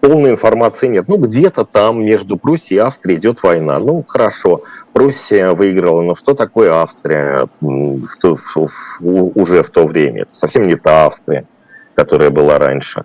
полной 0.00 0.30
информации 0.30 0.88
нет. 0.88 1.08
Ну, 1.08 1.18
где-то 1.18 1.64
там 1.64 2.04
между 2.04 2.36
Пруссией 2.36 2.78
и 2.78 2.80
Австрией 2.80 3.18
идет 3.18 3.42
война. 3.42 3.78
Ну, 3.78 4.04
хорошо, 4.06 4.62
Пруссия 4.92 5.52
выиграла, 5.52 6.02
но 6.02 6.14
что 6.14 6.34
такое 6.34 6.72
Австрия 6.72 7.48
в 7.60 8.08
в, 8.22 8.68
в, 9.00 9.38
уже 9.38 9.62
в 9.62 9.70
то 9.70 9.86
время? 9.86 10.22
Это 10.22 10.34
совсем 10.34 10.66
не 10.66 10.76
та 10.76 11.06
Австрия, 11.06 11.46
которая 11.94 12.30
была 12.30 12.58
раньше, 12.58 13.04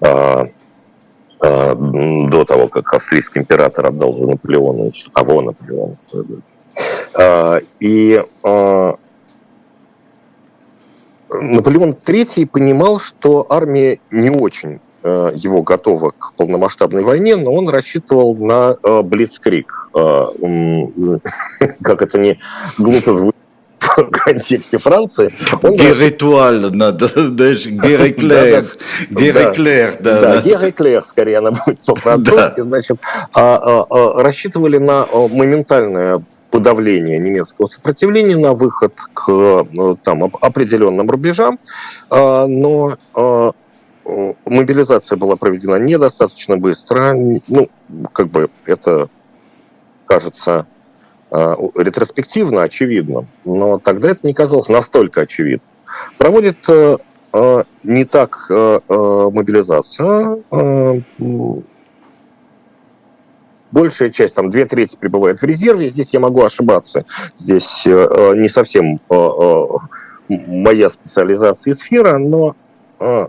а, 0.00 0.46
а, 1.40 1.74
до 1.74 2.44
того, 2.44 2.68
как 2.68 2.92
австрийский 2.94 3.40
император 3.40 3.86
отдал 3.86 4.16
за 4.16 4.26
Наполеона, 4.26 4.88
еще 4.88 5.10
того 5.10 5.42
Наполеона. 5.42 5.96
А, 7.14 7.58
и 7.80 8.24
а, 8.42 8.94
Наполеон 11.30 11.90
III 11.90 12.46
понимал, 12.46 13.00
что 13.00 13.46
армия 13.48 13.98
не 14.10 14.30
очень 14.30 14.80
его 15.04 15.62
готова 15.62 16.12
к 16.12 16.32
полномасштабной 16.34 17.02
войне, 17.02 17.36
но 17.36 17.52
он 17.52 17.68
рассчитывал 17.68 18.36
на 18.36 18.76
э, 18.82 19.02
Блицкрик. 19.02 19.90
Э, 19.94 20.26
как 21.82 22.02
это 22.02 22.18
не 22.18 22.38
глупо 22.78 23.12
звучит 23.12 23.34
в 23.80 24.10
контексте 24.10 24.78
Франции. 24.78 25.30
Геритуально 25.62 26.70
надо, 26.70 27.08
знаешь, 27.08 27.66
Гереклер. 27.66 28.64
Гереклер, 29.10 29.96
да. 30.00 30.20
Да, 30.20 30.40
Гереклер, 30.40 31.04
скорее 31.04 31.38
она 31.38 31.50
будет 31.50 31.80
по-французски. 31.84 32.60
Значит, 32.60 32.96
а, 33.34 33.56
а, 33.56 33.86
а, 33.90 34.22
рассчитывали 34.22 34.78
на 34.78 35.06
моментальное 35.12 36.22
подавления 36.50 37.18
немецкого 37.18 37.66
сопротивления 37.66 38.36
на 38.36 38.54
выход 38.54 38.94
к 39.12 39.28
э, 39.28 39.94
там, 40.02 40.24
определенным 40.40 41.10
рубежам, 41.10 41.58
но 42.08 42.96
мобилизация 44.44 45.16
была 45.16 45.36
проведена 45.36 45.76
недостаточно 45.76 46.56
быстро. 46.56 47.14
Ну, 47.14 47.70
как 48.12 48.28
бы 48.28 48.50
это 48.66 49.08
кажется 50.06 50.66
ретроспективно 51.30 52.62
очевидно, 52.62 53.26
но 53.44 53.78
тогда 53.78 54.10
это 54.10 54.26
не 54.26 54.34
казалось 54.34 54.68
настолько 54.68 55.22
очевидным. 55.22 55.68
Проводит 56.16 56.58
не 57.82 58.04
так 58.04 58.46
мобилизация, 58.48 60.42
большая 63.74 64.10
часть, 64.10 64.34
там 64.34 64.50
две 64.50 64.64
трети 64.64 64.96
пребывает 64.96 65.42
в 65.42 65.44
резерве. 65.44 65.88
Здесь 65.88 66.10
я 66.12 66.20
могу 66.20 66.42
ошибаться. 66.42 67.04
Здесь 67.36 67.86
э, 67.86 67.90
э 67.90 68.36
не 68.36 68.48
совсем 68.48 68.96
э, 68.96 68.98
э, 69.10 70.36
моя 70.46 70.88
специализация 70.88 71.72
и 71.72 71.74
сфера, 71.74 72.18
но 72.18 72.54
э, 73.00 73.26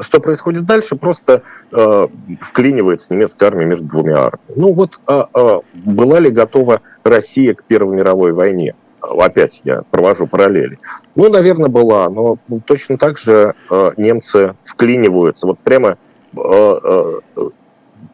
что 0.00 0.20
происходит 0.20 0.64
дальше, 0.64 0.96
просто 0.96 1.42
э, 1.72 2.08
вклинивается 2.40 3.12
немецкая 3.12 3.46
армия 3.46 3.66
между 3.66 3.86
двумя 3.86 4.26
армиями. 4.26 4.54
Ну 4.56 4.72
вот 4.72 5.00
э, 5.08 5.22
э, 5.34 5.60
была 5.74 6.20
ли 6.20 6.30
готова 6.30 6.80
Россия 7.04 7.54
к 7.54 7.64
Первой 7.64 7.96
мировой 7.96 8.32
войне? 8.32 8.74
Опять 9.00 9.60
я 9.64 9.82
провожу 9.90 10.26
параллели. 10.26 10.78
Ну, 11.14 11.28
наверное, 11.30 11.68
была, 11.68 12.10
но 12.10 12.36
точно 12.66 12.98
так 12.98 13.18
же 13.18 13.54
э, 13.70 13.90
немцы 13.96 14.56
вклиниваются. 14.64 15.46
Вот 15.46 15.58
прямо 15.60 15.98
э, 16.36 16.38
э, 16.42 17.20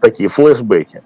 такие 0.01 0.29
флешбеки. 0.29 1.03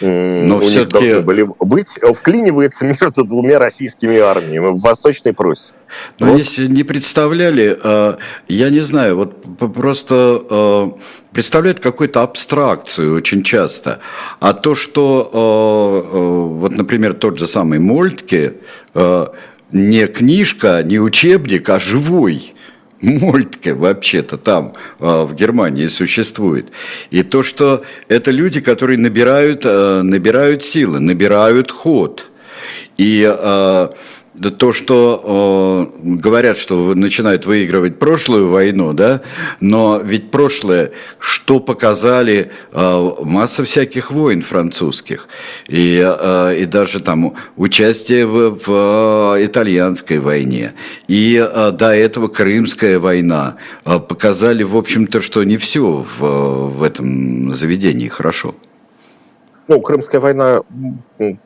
Но 0.00 0.58
все-таки 0.60 1.20
были 1.20 1.48
быть, 1.60 1.98
вклинивается 2.16 2.84
между 3.02 3.24
двумя 3.24 3.58
российскими 3.58 4.18
армиями 4.18 4.68
в 4.68 4.80
Восточной 4.80 5.32
Пруссии. 5.32 5.74
Но 6.18 6.28
вот. 6.28 6.38
если 6.38 6.66
не 6.66 6.82
представляли, 6.82 7.76
э, 7.82 8.16
я 8.48 8.70
не 8.70 8.80
знаю, 8.80 9.16
вот 9.16 9.42
просто 9.74 10.42
э, 10.48 10.90
представляют 11.32 11.80
какую-то 11.80 12.22
абстракцию 12.22 13.16
очень 13.16 13.42
часто. 13.42 14.00
А 14.40 14.52
то, 14.54 14.74
что, 14.74 15.30
э, 15.32 16.58
вот, 16.60 16.72
например, 16.72 17.14
тот 17.14 17.38
же 17.38 17.46
самый 17.46 17.78
Мольтке, 17.78 18.54
не 19.72 20.06
книжка, 20.06 20.82
не 20.82 20.98
учебник, 20.98 21.68
а 21.70 21.78
живой 21.78 22.54
Мольтке 23.02 23.74
вообще-то 23.74 24.38
там, 24.38 24.74
а, 25.00 25.24
в 25.24 25.34
Германии, 25.34 25.86
существует. 25.86 26.72
И 27.10 27.22
то, 27.22 27.42
что 27.42 27.82
это 28.08 28.30
люди, 28.30 28.60
которые 28.60 28.98
набирают, 28.98 29.62
а, 29.64 30.02
набирают 30.02 30.62
силы, 30.62 31.00
набирают 31.00 31.70
ход. 31.70 32.26
И 32.98 33.22
а, 34.40 34.50
то, 34.50 34.72
что 34.72 35.90
э, 36.02 36.02
говорят, 36.02 36.56
что 36.56 36.94
начинают 36.94 37.46
выигрывать 37.46 37.98
прошлую 37.98 38.48
войну, 38.48 38.92
да, 38.92 39.22
но 39.60 40.00
ведь 40.02 40.30
прошлое, 40.30 40.92
что 41.18 41.60
показали 41.60 42.50
э, 42.72 43.10
масса 43.22 43.64
всяких 43.64 44.10
войн 44.10 44.42
французских, 44.42 45.28
и, 45.68 46.02
э, 46.02 46.56
и 46.60 46.64
даже 46.64 47.00
там 47.00 47.34
участие 47.56 48.26
в, 48.26 48.58
в 48.66 49.36
итальянской 49.44 50.18
войне, 50.18 50.72
и 51.08 51.36
э, 51.36 51.70
до 51.72 51.94
этого 51.94 52.28
Крымская 52.28 52.98
война 52.98 53.56
э, 53.84 53.98
показали, 53.98 54.62
в 54.62 54.76
общем-то, 54.76 55.20
что 55.20 55.44
не 55.44 55.56
все 55.56 56.06
в, 56.18 56.68
в 56.68 56.82
этом 56.82 57.52
заведении 57.52 58.08
хорошо 58.08 58.54
ну, 59.72 59.80
Крымская 59.80 60.20
война 60.20 60.60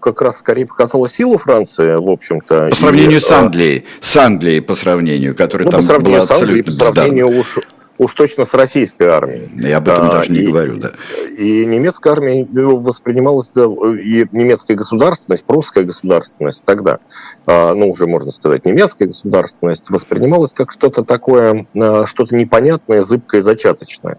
как 0.01 0.21
раз 0.21 0.39
скорее 0.39 0.67
показала 0.67 1.09
силу 1.09 1.39
Франции, 1.39 1.95
в 1.95 2.11
общем-то. 2.11 2.69
По 2.71 2.77
сравнению 2.77 3.19
и, 3.19 3.21
с 3.21 3.31
а, 3.31 3.41
Англией, 3.41 3.85
с 4.01 4.17
Англией 4.17 4.61
по 4.61 4.75
сравнению, 4.75 5.37
которая 5.37 5.67
ну, 5.67 5.71
там 5.71 5.81
по 5.83 5.87
сравнению 5.87 6.19
была 6.19 6.27
с 6.27 6.41
Англией, 6.41 6.65
по 6.65 6.71
сравнению 6.73 7.29
уж, 7.39 7.59
уж 7.99 8.15
точно 8.15 8.45
с 8.45 8.55
российской 8.55 9.09
армией. 9.09 9.49
Я 9.55 9.77
об 9.77 9.89
этом 9.89 10.09
а, 10.09 10.13
даже 10.13 10.33
не 10.33 10.41
и, 10.41 10.47
говорю, 10.47 10.79
да. 10.79 10.93
И 11.39 11.65
немецкая 11.67 12.15
армия 12.15 12.45
воспринималась, 12.45 13.51
да, 13.55 13.65
и 13.65 14.27
немецкая 14.33 14.75
государственность, 14.75 15.45
прусская 15.45 15.85
государственность 15.85 16.65
тогда, 16.65 16.99
а, 17.47 17.75
ну, 17.75 17.91
уже 17.91 18.09
можно 18.09 18.33
сказать, 18.33 18.65
немецкая 18.65 19.07
государственность 19.07 19.89
воспринималась 19.91 20.53
как 20.53 20.73
что-то 20.73 21.05
такое, 21.05 21.67
а, 21.77 22.07
что-то 22.07 22.35
непонятное, 22.35 23.05
зыбкое, 23.05 23.43
зачаточное. 23.43 24.19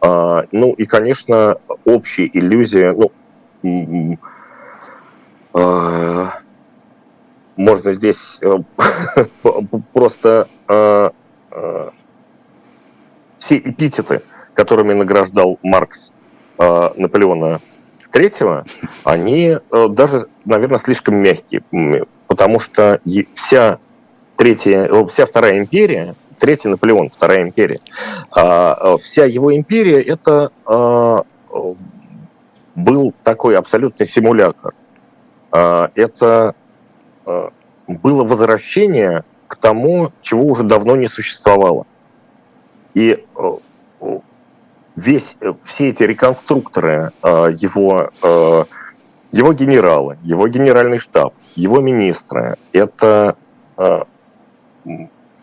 А, 0.00 0.44
ну 0.52 0.72
и, 0.72 0.86
конечно, 0.86 1.56
общая 1.84 2.30
иллюзия, 2.32 2.94
ну, 3.62 4.18
а, 5.54 6.40
можно 7.56 7.92
здесь 7.92 8.38
э, 8.42 8.56
просто 9.92 10.48
а, 10.68 11.12
все 13.36 13.58
эпитеты, 13.58 14.22
которыми 14.54 14.92
награждал 14.92 15.58
Маркс 15.62 16.12
Наполеона 16.58 17.60
III, 18.12 18.66
они 19.04 19.56
э, 19.70 19.88
даже, 19.88 20.26
наверное, 20.44 20.78
слишком 20.78 21.16
мягкие, 21.16 21.62
потому 22.26 22.58
что 22.58 23.00
вся 23.34 23.78
третья, 24.36 24.88
вся 25.06 25.26
вторая 25.26 25.58
империя, 25.58 26.14
Третий 26.38 26.68
Наполеон, 26.68 27.10
Вторая 27.10 27.42
империя. 27.42 27.80
А, 28.34 28.72
а, 28.72 28.98
вся 28.98 29.24
его 29.24 29.54
империя 29.54 30.00
это 30.00 30.50
а, 30.64 31.22
был 32.74 33.14
такой 33.24 33.56
абсолютный 33.56 34.06
симулятор. 34.06 34.74
Это 35.50 36.54
было 37.86 38.22
возвращение 38.22 39.24
к 39.48 39.56
тому, 39.56 40.12
чего 40.20 40.44
уже 40.44 40.62
давно 40.62 40.94
не 40.94 41.08
существовало. 41.08 41.86
И 42.94 43.24
весь, 44.94 45.36
все 45.62 45.88
эти 45.88 46.02
реконструкторы, 46.02 47.12
его, 47.24 48.10
его 49.32 49.52
генералы, 49.54 50.18
его 50.22 50.46
генеральный 50.48 50.98
штаб, 50.98 51.32
его 51.56 51.80
министры, 51.80 52.56
это 52.72 53.36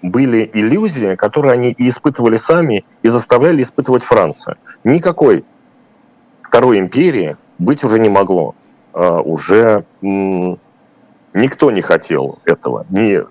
были 0.10 0.50
иллюзии, 0.54 1.16
которые 1.16 1.54
они 1.54 1.72
и 1.72 1.90
испытывали 1.90 2.38
сами, 2.38 2.86
и 3.02 3.10
заставляли 3.10 3.64
испытывать 3.64 4.04
Францию. 4.04 4.58
Никакой 4.84 5.44
второй 6.42 6.80
империи 6.80 7.38
быть 7.58 7.84
уже 7.84 8.00
не 8.00 8.10
могло. 8.10 8.56
А, 8.94 9.22
уже 9.22 9.86
никто 10.02 11.72
не 11.72 11.82
хотел 11.82 12.40
этого. 12.46 12.86
Ни 12.90 13.22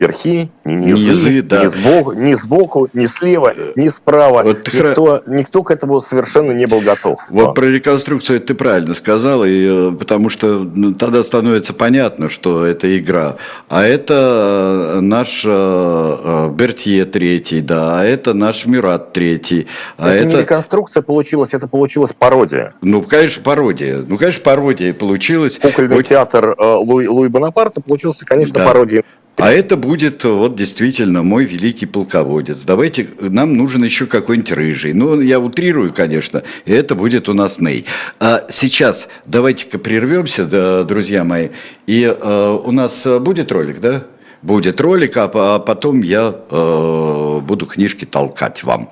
верхи, 0.00 0.50
ни 0.64 0.92
низы, 0.92 1.08
низы 1.08 1.42
да. 1.42 1.64
ни, 1.64 1.68
сбоку, 1.68 2.12
ни 2.12 2.34
сбоку, 2.34 2.88
ни 2.92 3.06
слева, 3.06 3.54
ни 3.74 3.88
справа. 3.88 4.42
Вот 4.42 4.72
никто, 4.72 5.04
хра... 5.04 5.22
никто 5.26 5.62
к 5.62 5.70
этому 5.70 6.00
совершенно 6.00 6.52
не 6.52 6.66
был 6.66 6.80
готов. 6.80 7.20
Вот 7.30 7.46
да. 7.46 7.52
про 7.52 7.66
реконструкцию 7.66 8.40
ты 8.40 8.54
правильно 8.54 8.94
сказал, 8.94 9.44
и, 9.44 9.90
э, 9.90 9.92
потому 9.98 10.28
что 10.28 10.60
ну, 10.60 10.94
тогда 10.94 11.22
становится 11.22 11.74
понятно, 11.74 12.28
что 12.28 12.64
это 12.64 12.96
игра. 12.96 13.36
А 13.68 13.84
это 13.84 14.94
э, 14.96 15.00
наш 15.00 15.42
э, 15.44 16.50
Бертье 16.54 17.04
третий, 17.04 17.60
да, 17.60 18.00
а 18.00 18.04
это 18.04 18.34
наш 18.34 18.66
Мират 18.66 19.12
третий. 19.12 19.66
А 19.96 20.10
это, 20.10 20.28
это 20.28 20.36
не 20.36 20.42
реконструкция 20.42 21.02
получилась, 21.02 21.54
это 21.54 21.66
получилась 21.66 22.12
пародия. 22.16 22.74
Ну, 22.82 23.02
конечно, 23.02 23.42
пародия. 23.42 24.04
Ну, 24.06 24.16
конечно, 24.16 24.42
пародия 24.44 24.94
получилась. 24.94 25.58
Кукольный 25.58 25.96
Очень... 25.96 26.10
театр 26.10 26.54
Луи, 26.58 27.08
Луи 27.08 27.28
Бонапарта 27.28 27.80
получился, 27.80 28.24
конечно, 28.24 28.54
да. 28.54 28.66
пародией 28.66 29.04
а 29.38 29.52
это 29.52 29.76
будет 29.76 30.24
вот 30.24 30.56
действительно 30.56 31.22
мой 31.22 31.44
великий 31.44 31.86
полководец. 31.86 32.64
Давайте, 32.64 33.08
нам 33.20 33.56
нужен 33.56 33.84
еще 33.84 34.06
какой-нибудь 34.06 34.50
рыжий. 34.50 34.92
Ну, 34.92 35.20
я 35.20 35.38
утрирую, 35.38 35.92
конечно, 35.92 36.42
и 36.64 36.72
это 36.72 36.96
будет 36.96 37.28
у 37.28 37.34
нас 37.34 37.60
Ней. 37.60 37.86
А 38.18 38.44
сейчас 38.48 39.08
давайте-ка 39.26 39.78
прервемся, 39.78 40.84
друзья 40.84 41.22
мои. 41.22 41.50
И 41.86 42.02
э, 42.02 42.58
у 42.64 42.72
нас 42.72 43.06
будет 43.20 43.52
ролик, 43.52 43.80
да? 43.80 44.04
Будет 44.42 44.80
ролик, 44.80 45.16
а, 45.16 45.30
а 45.32 45.58
потом 45.60 46.02
я 46.02 46.34
э, 46.50 47.40
буду 47.40 47.66
книжки 47.66 48.04
толкать 48.04 48.64
вам. 48.64 48.90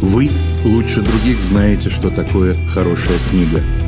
Вы 0.00 0.30
лучше 0.64 1.02
других 1.02 1.40
знаете, 1.40 1.90
что 1.90 2.10
такое 2.10 2.54
хорошая 2.72 3.18
книга– 3.30 3.62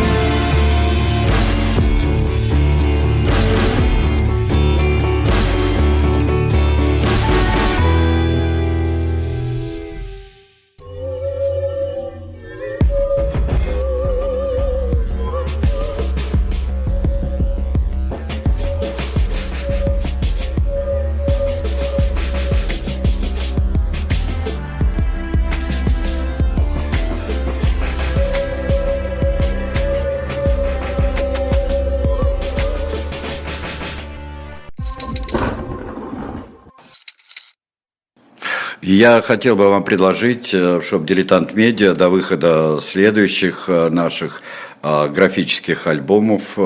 Я 39.01 39.19
хотел 39.23 39.55
бы 39.55 39.67
вам 39.67 39.83
предложить, 39.83 40.53
э, 40.53 40.79
чтобы 40.83 41.07
«Дилетант 41.07 41.55
Медиа» 41.55 41.95
до 41.95 42.07
выхода 42.09 42.77
следующих 42.79 43.67
э, 43.67 43.89
наших 43.89 44.43
э, 44.83 45.07
графических 45.09 45.87
альбомов, 45.87 46.57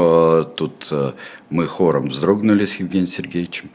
тут 0.56 0.91
мы 1.49 1.67
хором 1.67 2.10
вздрогнули 2.10 2.65
с 2.65 2.75
Евгением 2.78 3.08
Сергеевичем, 3.08 3.69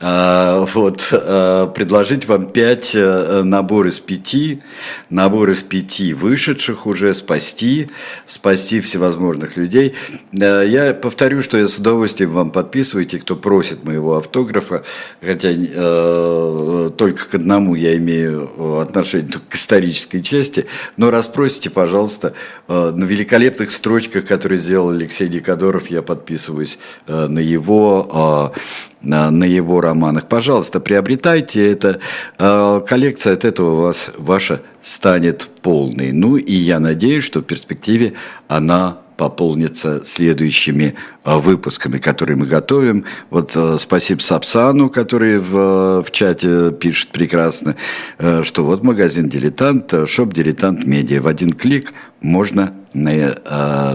а, 0.00 0.64
вот, 0.72 1.08
а, 1.12 1.66
предложить 1.66 2.26
вам 2.26 2.50
пять 2.50 2.92
э, 2.94 3.42
набор 3.44 3.88
из 3.88 3.98
пяти, 3.98 4.62
набор 5.10 5.50
из 5.50 5.62
пяти 5.62 6.14
вышедших 6.14 6.86
уже, 6.86 7.12
спасти, 7.12 7.90
спасти 8.26 8.80
всевозможных 8.80 9.56
людей. 9.56 9.94
Э, 10.32 10.64
я 10.66 10.94
повторю, 10.94 11.42
что 11.42 11.58
я 11.58 11.68
с 11.68 11.76
удовольствием 11.76 12.30
вам 12.30 12.50
подписываю, 12.50 13.04
те, 13.04 13.18
кто 13.18 13.36
просит 13.36 13.84
моего 13.84 14.16
автографа, 14.16 14.84
хотя 15.20 15.50
э, 15.52 16.90
только 16.96 17.28
к 17.28 17.34
одному 17.34 17.74
я 17.74 17.96
имею 17.96 18.80
отношение, 18.80 19.30
к 19.48 19.54
исторической 19.54 20.22
части, 20.22 20.66
но 20.96 21.10
раз 21.10 21.26
просите, 21.26 21.68
пожалуйста, 21.70 22.34
э, 22.68 22.92
на 22.94 23.04
великолепных 23.04 23.69
строчках, 23.70 24.24
которые 24.24 24.60
сделал 24.60 24.90
Алексей 24.90 25.28
Никодоров, 25.28 25.90
я 25.90 26.02
подписываюсь 26.02 26.78
э, 27.06 27.26
на 27.26 27.38
его 27.38 28.52
э, 28.52 28.58
на 29.02 29.44
его 29.44 29.80
романах. 29.80 30.26
Пожалуйста, 30.28 30.78
приобретайте 30.78 31.70
это. 31.70 32.00
А, 32.38 32.80
коллекция 32.80 33.32
от 33.34 33.44
этого 33.44 33.70
у 33.72 33.82
вас 33.82 34.10
ваша 34.16 34.60
станет 34.82 35.48
полной. 35.62 36.12
Ну 36.12 36.36
и 36.36 36.52
я 36.52 36.80
надеюсь, 36.80 37.24
что 37.24 37.40
в 37.40 37.44
перспективе 37.44 38.12
она 38.48 38.98
пополнится 39.20 40.00
следующими 40.06 40.94
а, 41.24 41.38
выпусками, 41.38 41.98
которые 41.98 42.38
мы 42.38 42.46
готовим. 42.46 43.04
Вот 43.28 43.52
а, 43.54 43.76
спасибо 43.76 44.20
Сапсану, 44.20 44.88
который 44.88 45.38
в, 45.38 46.02
в 46.02 46.10
чате 46.10 46.72
пишет 46.72 47.10
прекрасно, 47.10 47.76
что 48.16 48.64
вот 48.64 48.82
магазин 48.82 49.28
«Дилетант», 49.28 49.92
шоп 50.06 50.32
«Дилетант 50.32 50.86
Медиа». 50.86 51.20
В 51.20 51.26
один 51.26 51.52
клик 51.52 51.92
можно 52.22 52.74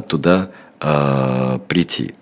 туда 0.08 0.52
прийти. 1.68 2.14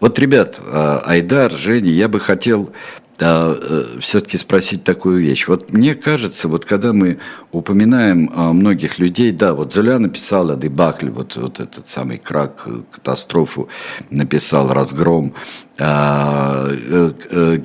Вот, 0.00 0.18
ребят, 0.18 0.60
а, 0.64 1.02
Айдар, 1.06 1.52
Женя, 1.52 1.90
я 1.90 2.08
бы 2.08 2.20
хотел 2.20 2.70
а, 2.70 3.01
э, 3.24 3.98
все-таки 4.00 4.38
спросить 4.38 4.84
такую 4.84 5.20
вещь. 5.20 5.46
Вот 5.48 5.72
мне 5.72 5.94
кажется, 5.94 6.48
вот 6.48 6.64
когда 6.64 6.92
мы 6.92 7.18
упоминаем 7.52 8.30
а, 8.34 8.52
многих 8.52 8.98
людей, 8.98 9.32
да, 9.32 9.54
вот 9.54 9.72
Золя 9.72 9.98
написала 9.98 10.56
Дебакль, 10.56 11.10
вот, 11.10 11.36
вот 11.36 11.60
этот 11.60 11.88
самый 11.88 12.18
крак, 12.18 12.62
э, 12.66 12.80
катастрофу 12.90 13.68
написал, 14.10 14.72
разгром. 14.72 15.34
Э, 15.78 16.70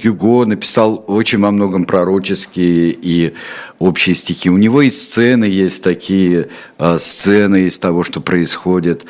Гюго 0.02 0.46
написал 0.46 1.04
очень 1.08 1.39
во 1.39 1.52
многом 1.52 1.86
пророческие 1.86 2.91
и 2.91 3.34
общие 3.80 4.15
стихи. 4.15 4.50
У 4.50 4.58
него 4.58 4.82
и 4.82 4.89
сцены 4.89 5.46
есть 5.46 5.84
такие, 5.84 6.50
сцены 6.98 7.67
из 7.67 7.78
того, 7.80 8.04
что 8.04 8.22
происходит. 8.22 9.06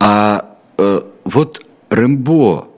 А 0.00 0.56
вот 1.24 1.62
Рэмбо. 1.90 2.68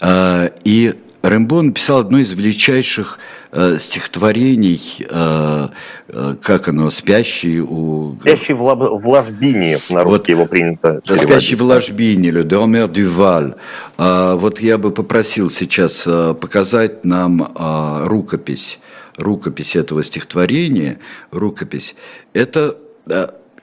Э, 0.00 0.50
и 0.64 0.94
Рэмбо 1.24 1.62
написал 1.62 2.00
одно 2.00 2.18
из 2.18 2.32
величайших 2.32 3.18
э, 3.50 3.78
стихотворений, 3.80 5.06
э, 5.08 5.68
как 6.42 6.68
оно, 6.68 6.90
«Спящий 6.90 7.60
у...» 7.60 8.18
«Спящий 8.20 8.52
в, 8.52 8.62
лаб... 8.62 8.80
в 8.80 9.08
ложбине», 9.08 9.80
на 9.88 10.04
русский 10.04 10.34
вот, 10.34 10.40
его 10.40 10.46
принято 10.46 11.00
«Спящий 11.16 11.56
в 11.56 11.62
ложбине», 11.62 12.28
«Le 12.28 12.44
dormeur 12.44 12.92
du 12.92 13.08
Val». 13.08 13.56
Вот 14.38 14.60
я 14.60 14.76
бы 14.76 14.90
попросил 14.90 15.48
сейчас 15.48 16.02
показать 16.04 17.06
нам 17.06 17.54
рукопись, 18.04 18.78
рукопись 19.16 19.76
этого 19.76 20.02
стихотворения, 20.02 20.98
рукопись. 21.30 21.94
Это 22.34 22.76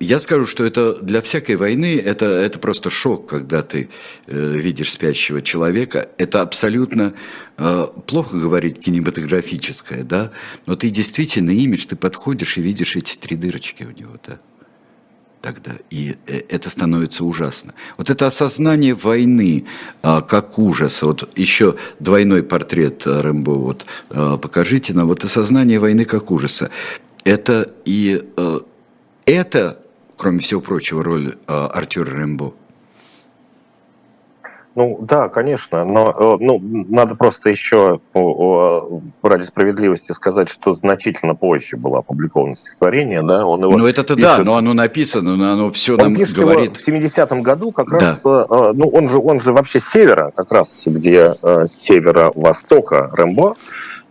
я 0.02 0.20
скажу, 0.20 0.48
что 0.48 0.64
это 0.66 0.96
для 0.96 1.22
всякой 1.22 1.56
войны 1.56 2.02
это, 2.04 2.26
это 2.26 2.60
просто 2.60 2.90
шок, 2.90 3.30
когда 3.30 3.62
ты 3.62 3.90
э, 4.28 4.54
видишь 4.58 4.92
спящего 4.92 5.42
человека. 5.42 6.10
Это 6.18 6.42
абсолютно 6.42 7.14
э, 7.58 7.88
плохо 8.08 8.38
говорить 8.38 8.80
кинематографическое, 8.80 10.04
да, 10.04 10.32
но 10.66 10.76
ты 10.76 10.90
действительно 10.90 11.52
имидж, 11.52 11.86
ты 11.88 11.96
подходишь 11.96 12.58
и 12.58 12.62
видишь 12.62 12.96
эти 12.96 13.18
три 13.18 13.36
дырочки 13.36 13.84
у 13.84 13.92
него, 13.92 14.18
да 14.26 14.40
тогда. 15.42 15.74
И 15.90 16.18
э, 16.28 16.42
это 16.50 16.70
становится 16.70 17.26
ужасно. 17.26 17.74
Вот 17.98 18.10
это 18.10 18.28
осознание 18.28 18.94
войны 18.94 19.66
а, 20.02 20.22
как 20.22 20.60
ужаса. 20.60 21.08
Вот 21.08 21.38
еще 21.38 21.76
двойной 22.00 22.44
портрет 22.44 23.06
э, 23.06 23.22
Рэмбо. 23.22 23.52
Вот 23.52 23.86
а, 24.10 24.38
покажите 24.38 24.94
нам. 24.94 25.08
Вот 25.08 25.24
осознание 25.24 25.80
войны 25.80 26.06
как 26.06 26.32
ужаса. 26.32 26.70
Это 27.24 27.72
и 27.86 28.24
а, 28.38 28.64
это 29.26 29.81
кроме 30.22 30.38
всего 30.38 30.62
прочего, 30.62 31.04
роль 31.04 31.36
э, 31.48 31.68
Артюра 31.74 32.12
Рэмбо? 32.12 32.54
Ну 34.76 35.00
да, 35.02 35.30
конечно, 35.30 35.84
но 35.84 36.12
э, 36.12 36.44
ну, 36.44 36.62
надо 36.62 37.16
просто 37.16 37.50
еще 37.50 38.00
ради 39.24 39.44
справедливости 39.44 40.12
сказать, 40.12 40.48
что 40.48 40.76
значительно 40.76 41.34
позже 41.34 41.76
было 41.76 41.98
опубликовано 42.00 42.56
стихотворение, 42.56 43.24
да, 43.24 43.48
он 43.48 43.62
его. 43.62 43.76
Ну 43.76 43.88
это-то 43.88 44.16
пишет, 44.16 44.38
да, 44.38 44.44
но 44.44 44.58
оно 44.58 44.74
написано, 44.74 45.36
но 45.36 45.54
оно 45.54 45.72
все 45.72 45.94
он 45.94 46.00
нам 46.00 46.16
пишет 46.16 46.38
говорит. 46.38 46.78
Его 46.88 47.00
в 47.00 47.04
70-м 47.04 47.42
году 47.42 47.72
как 47.72 47.90
да. 47.90 48.00
раз, 48.00 48.22
э, 48.24 48.74
ну 48.76 48.90
он 48.90 49.10
же 49.10 49.18
он 49.18 49.42
же 49.42 49.52
вообще 49.54 49.80
с 49.80 49.90
севера, 49.90 50.32
как 50.36 50.52
раз 50.52 50.84
где 50.86 51.36
с 51.42 51.72
севера-востока 51.72 53.10
Рэмбо, 53.12 53.56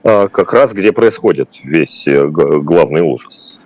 как 0.03 0.53
раз 0.53 0.73
где 0.73 0.91
происходит 0.91 1.51
весь 1.63 2.05
главный 2.09 3.03
ужас. 3.03 3.61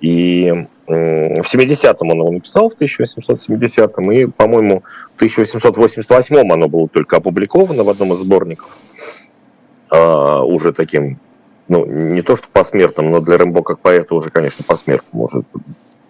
И 0.00 0.66
в 0.86 0.90
70-м 0.92 2.10
он 2.10 2.18
его 2.18 2.30
написал, 2.30 2.70
в 2.70 2.74
1870-м, 2.74 4.12
и, 4.12 4.26
по-моему, 4.26 4.82
в 5.16 5.22
1888-м 5.22 6.52
оно 6.52 6.68
было 6.68 6.88
только 6.88 7.16
опубликовано 7.16 7.84
в 7.84 7.88
одном 7.88 8.14
из 8.14 8.20
сборников, 8.20 8.76
а, 9.90 10.42
уже 10.42 10.72
таким, 10.72 11.18
ну, 11.68 11.86
не 11.86 12.22
то 12.22 12.36
что 12.36 12.46
посмертным, 12.52 13.10
но 13.10 13.20
для 13.20 13.38
Рэмбо 13.38 13.62
как 13.62 13.80
поэта 13.80 14.14
уже, 14.14 14.30
конечно, 14.30 14.64
посмертным, 14.66 15.10
может 15.12 15.46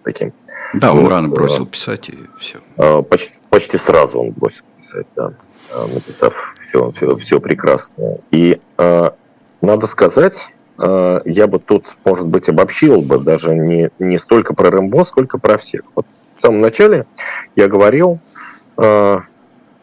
таким. 0.03 0.33
Да, 0.73 0.91
он 0.91 1.01
вот, 1.01 1.09
рано 1.09 1.29
бросил 1.29 1.63
а, 1.63 1.67
писать, 1.67 2.09
и 2.09 2.17
все. 2.39 2.59
А, 2.77 3.01
почти, 3.01 3.33
почти 3.49 3.77
сразу 3.77 4.19
он 4.19 4.31
бросил 4.31 4.65
писать, 4.77 5.07
да, 5.15 5.33
а, 5.71 5.87
написав 5.87 6.53
все, 6.65 6.91
все, 6.91 7.15
все 7.15 7.39
прекрасное. 7.39 8.19
И 8.31 8.59
а, 8.77 9.15
надо 9.61 9.87
сказать, 9.87 10.49
Э, 10.49 10.54
я 10.77 11.47
бы 11.47 11.59
тут, 11.59 11.95
может 12.03 12.27
быть, 12.27 12.49
обобщил 12.49 13.01
бы 13.01 13.17
даже 13.19 13.55
не, 13.55 13.89
не 13.99 14.17
столько 14.17 14.53
про 14.53 14.71
Рэмбо, 14.71 15.05
сколько 15.05 15.39
про 15.39 15.57
всех. 15.57 15.83
Вот 15.95 16.05
в 16.35 16.41
самом 16.41 16.59
начале 16.59 17.05
я 17.55 17.67
говорил, 17.67 18.19
э, 18.77 19.17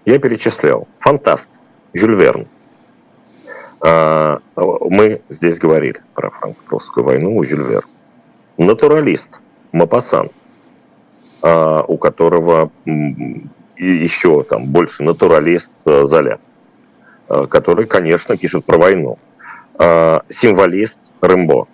я 0.05 0.19
перечислял. 0.19 0.87
Фантаст, 0.99 1.49
Жюль 1.95 2.15
Верн. 2.15 2.47
Э, 3.83 4.39
мы 4.55 5.23
здесь 5.31 5.59
говорили 5.59 6.03
про 6.15 6.31
франко-прусскую 6.31 7.05
войну 7.05 7.37
у 7.37 7.45
Жюль 7.45 7.67
Верн. 7.67 7.89
Натуралист, 8.59 9.41
Мапасан, 9.73 10.31
у 11.43 11.97
которого 11.97 12.71
еще 13.77 14.45
там 14.45 14.67
больше 14.67 15.03
натуралист 15.03 15.73
Золя, 15.85 16.39
который, 17.27 17.87
конечно, 17.87 18.37
пишет 18.37 18.67
про 18.67 18.77
войну. 18.79 19.19
Э, 19.79 20.21
символист 20.29 21.13
Рэмбо, 21.21 21.67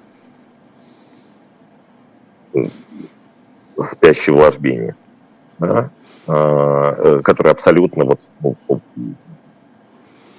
спящий 3.83 4.31
в 4.31 4.37
ложбине, 4.37 4.95
да, 5.59 5.91
э, 6.27 7.21
который 7.25 7.51
абсолютно 7.51 8.05
вот, 8.05 8.21
ну, 8.41 8.57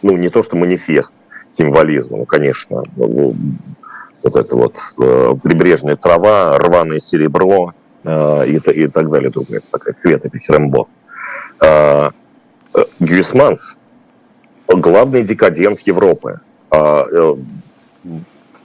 ну, 0.01 0.17
не 0.17 0.29
то 0.29 0.41
что 0.41 0.55
манифест 0.55 1.13
символизма, 1.49 2.19
ну, 2.19 2.25
конечно, 2.25 2.83
ну, 2.95 3.35
вот 4.23 4.35
это 4.35 4.55
вот 4.55 4.75
э, 4.97 5.33
прибрежная 5.43 5.97
трава, 5.97 6.57
рваное 6.57 6.99
серебро 6.99 7.73
и, 8.05 8.61
и 8.73 8.87
так 8.87 9.09
далее, 9.09 9.29
другая 9.29 9.61
такая 9.69 9.93
цветопись 9.93 10.49
Рэмбо. 10.49 10.87
Гюисманс, 12.99 13.77
главный 14.67 15.23
декадент 15.23 15.81
Европы, 15.81 16.31
а, 16.31 16.37
э, 16.37 16.48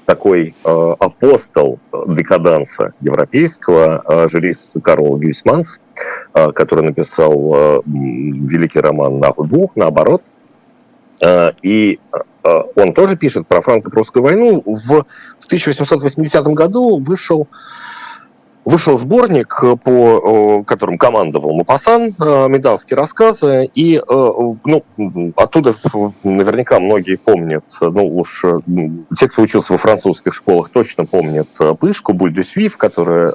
такой 0.06 0.54
э, 0.64 0.94
апостол 0.98 1.78
декаданса 2.08 2.92
европейского, 3.00 4.02
э, 4.06 4.28
журис 4.28 4.76
Карл 4.82 5.16
Гюйсманс, 5.16 5.80
который 6.32 6.84
написал 6.84 7.82
великий 7.86 8.80
роман 8.80 9.18
«Нахуй 9.18 9.48
двух», 9.48 9.76
наоборот. 9.76 10.22
И 11.62 12.00
он 12.42 12.92
тоже 12.92 13.16
пишет 13.16 13.46
про 13.46 13.62
франко-прусскую 13.62 14.22
войну. 14.22 14.62
В, 14.66 15.06
в 15.38 15.46
1880 15.46 16.44
году 16.48 16.98
вышел 16.98 17.48
вышел 18.64 18.98
сборник, 18.98 19.62
по 19.82 20.62
которым 20.64 20.98
командовал 20.98 21.54
Мапасан, 21.54 22.14
медалские 22.18 22.96
рассказы, 22.96 23.68
и 23.74 24.00
ну, 24.08 24.84
оттуда 25.36 25.74
наверняка 26.22 26.80
многие 26.80 27.16
помнят, 27.16 27.64
ну 27.80 28.16
уж 28.16 28.44
те, 29.18 29.28
кто 29.28 29.42
учился 29.42 29.72
во 29.72 29.78
французских 29.78 30.34
школах, 30.34 30.70
точно 30.70 31.04
помнят 31.06 31.48
Пышку, 31.78 32.12
Буль 32.12 32.44
Свиф, 32.44 32.76
которая 32.76 33.32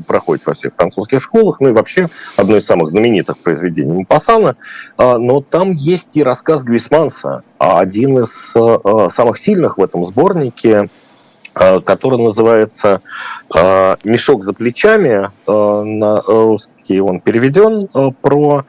проходит 0.00 0.46
во 0.46 0.54
всех 0.54 0.72
французских 0.76 1.22
школах, 1.22 1.60
ну 1.60 1.68
и 1.68 1.72
вообще 1.72 2.08
одно 2.36 2.56
из 2.56 2.66
самых 2.66 2.90
знаменитых 2.90 3.38
произведений 3.38 3.92
Мапасана, 3.92 4.56
но 4.98 5.40
там 5.40 5.72
есть 5.72 6.16
и 6.16 6.22
рассказ 6.22 6.64
Гвисманса, 6.64 7.42
один 7.58 8.18
из 8.18 8.54
самых 9.14 9.38
сильных 9.38 9.78
в 9.78 9.82
этом 9.82 10.04
сборнике, 10.04 10.74
Э, 10.74 11.03
который 11.54 12.18
называется 12.18 13.00
э, 13.54 13.96
«Мешок 14.04 14.44
за 14.44 14.52
плечами». 14.52 15.30
Э, 15.46 15.82
на 15.82 16.20
русский 16.22 17.00
он 17.00 17.20
переведен 17.20 17.88
про 18.20 18.64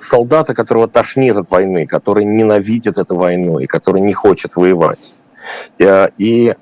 солдата, 0.00 0.54
которого 0.54 0.88
тошнит 0.88 1.36
от 1.36 1.50
войны, 1.50 1.86
который 1.86 2.24
ненавидит 2.24 2.96
эту 2.96 3.16
войну 3.16 3.58
и 3.58 3.66
который 3.66 4.00
не 4.00 4.14
хочет 4.14 4.56
воевать. 4.56 5.12
И 6.16 6.54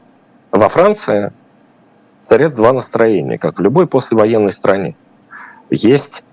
во 0.50 0.68
Франции 0.68 1.32
царят 2.24 2.57
два 2.57 2.72
настроения, 2.72 3.38
как 3.38 3.61
в 3.61 3.62
любой 3.62 3.86
послевоенной 3.86 4.52
стране. 4.52 4.96
Есть, 5.70 6.24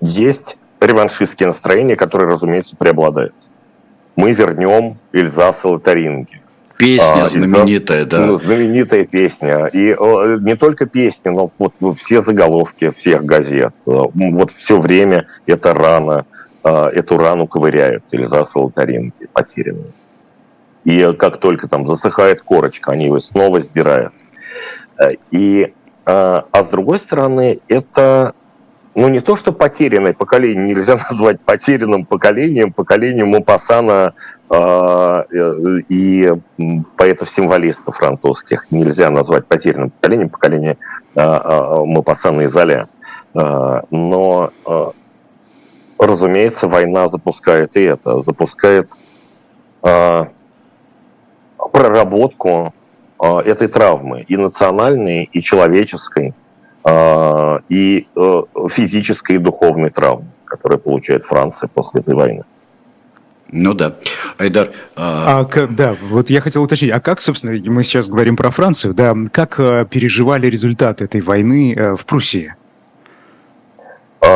есть 0.00 0.58
реваншистские 0.80 1.48
настроения, 1.48 1.96
которые, 1.96 2.28
разумеется, 2.28 2.76
преобладают 2.76 3.34
мы 4.20 4.32
вернем 4.32 4.98
Эльзас 5.12 5.64
и 5.64 5.68
Лотаринги. 5.68 6.40
Песня 6.76 7.24
а, 7.24 7.28
знаменитая, 7.28 8.06
да. 8.06 8.24
Ну, 8.24 8.38
знаменитая 8.38 9.04
песня. 9.04 9.66
И 9.66 9.94
не 10.40 10.56
только 10.56 10.86
песня, 10.86 11.30
но 11.30 11.50
вот 11.58 11.74
все 11.98 12.22
заголовки 12.22 12.90
всех 12.90 13.24
газет. 13.24 13.74
Вот 13.84 14.50
все 14.50 14.80
время 14.80 15.26
это 15.46 15.74
рана, 15.74 16.24
а, 16.62 16.88
эту 16.88 17.18
рану 17.18 17.46
ковыряют 17.46 18.04
Эльзас 18.12 18.56
и 18.56 18.58
Лотаринги, 18.58 19.28
потерянные. 19.32 19.92
И 20.84 21.12
как 21.18 21.36
только 21.36 21.68
там 21.68 21.86
засыхает 21.86 22.40
корочка, 22.40 22.92
они 22.92 23.06
его 23.06 23.20
снова 23.20 23.60
сдирают. 23.60 24.14
И, 25.30 25.74
а, 26.06 26.46
а 26.50 26.62
с 26.62 26.68
другой 26.68 26.98
стороны, 26.98 27.60
это 27.68 28.34
ну, 28.94 29.08
не 29.08 29.20
то, 29.20 29.36
что 29.36 29.52
потерянное 29.52 30.14
поколение, 30.14 30.66
нельзя 30.66 30.98
назвать 31.10 31.40
потерянным 31.40 32.04
поколением, 32.04 32.72
поколением 32.72 33.28
Мопассана 33.28 34.14
э, 34.50 35.22
и 35.88 36.32
поэтов-символистов 36.96 37.96
французских. 37.96 38.66
Нельзя 38.70 39.10
назвать 39.10 39.46
потерянным 39.46 39.90
поколением, 39.90 40.28
поколение 40.28 40.76
э, 41.14 41.20
э, 41.20 41.84
Мопассана 41.84 42.42
и 42.42 42.46
Золя. 42.46 42.88
Э, 43.34 43.82
но, 43.90 44.50
э, 44.66 44.86
разумеется, 45.98 46.66
война 46.66 47.08
запускает 47.08 47.76
и 47.76 47.82
это, 47.82 48.18
запускает 48.20 48.90
э, 49.84 50.24
проработку 51.72 52.74
э, 53.22 53.38
этой 53.44 53.68
травмы, 53.68 54.22
и 54.22 54.36
национальной, 54.36 55.30
и 55.32 55.40
человеческой– 55.40 56.34
а, 56.39 56.39
и 57.68 58.06
э, 58.16 58.42
физической 58.70 59.36
и 59.36 59.38
духовной 59.38 59.90
травмы, 59.90 60.26
которые 60.44 60.78
получает 60.78 61.22
Франция 61.22 61.68
после 61.68 62.00
этой 62.00 62.14
войны. 62.14 62.44
Ну 63.52 63.74
да. 63.74 63.96
Айдар. 64.38 64.70
А... 64.96 65.40
А, 65.40 65.66
да, 65.66 65.96
вот 66.08 66.30
я 66.30 66.40
хотел 66.40 66.62
уточнить, 66.62 66.92
а 66.92 67.00
как, 67.00 67.20
собственно, 67.20 67.58
мы 67.70 67.82
сейчас 67.82 68.08
говорим 68.08 68.36
про 68.36 68.50
Францию, 68.50 68.94
да, 68.94 69.14
как 69.32 69.58
э, 69.58 69.86
переживали 69.90 70.46
результаты 70.46 71.04
этой 71.04 71.20
войны 71.20 71.74
э, 71.74 71.96
в 71.96 72.06
Пруссии? 72.06 72.54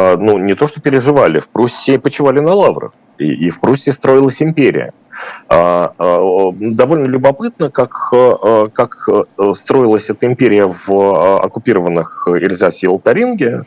А, 0.05 0.16
ну, 0.18 0.38
не 0.38 0.55
то, 0.55 0.66
что 0.66 0.80
переживали, 0.80 1.38
в 1.38 1.48
Пруссии 1.48 1.96
почивали 1.96 2.40
на 2.40 2.52
лаврах, 2.52 2.92
и, 3.18 3.46
и 3.46 3.50
в 3.50 3.61
Пруссии 3.61 3.90
строилась 3.90 4.42
империя. 4.42 4.92
А, 5.48 5.92
а, 5.96 6.52
довольно 6.52 7.07
любопытно, 7.07 7.70
как, 7.70 8.12
как 8.72 9.09
строилась 9.57 10.11
эта 10.11 10.26
империя 10.26 10.66
в 10.66 11.40
оккупированных 11.42 12.28
Эльзасе 12.28 12.86
и 12.86 12.90
Алтаринге. 12.90 13.62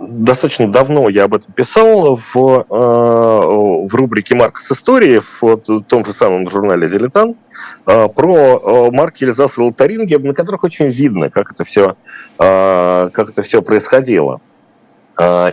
Достаточно 0.00 0.66
давно 0.72 1.10
я 1.10 1.24
об 1.24 1.34
этом 1.34 1.52
писал 1.52 2.16
в, 2.16 2.34
в 2.34 3.94
рубрике 3.94 4.34
«Маркс 4.34 4.72
истории» 4.72 5.20
в 5.40 5.58
том 5.82 6.06
же 6.06 6.14
самом 6.14 6.48
журнале 6.48 6.88
«Дилетант» 6.88 7.36
про 7.84 8.90
марки 8.90 9.24
Эльзаса 9.24 9.60
и 9.60 9.64
Алтаринге, 9.64 10.18
на 10.18 10.32
которых 10.32 10.64
очень 10.64 10.86
видно, 10.86 11.28
как 11.28 11.52
это 11.52 11.64
все, 11.64 11.96
как 12.38 13.28
это 13.28 13.42
все 13.42 13.60
происходило. 13.60 14.40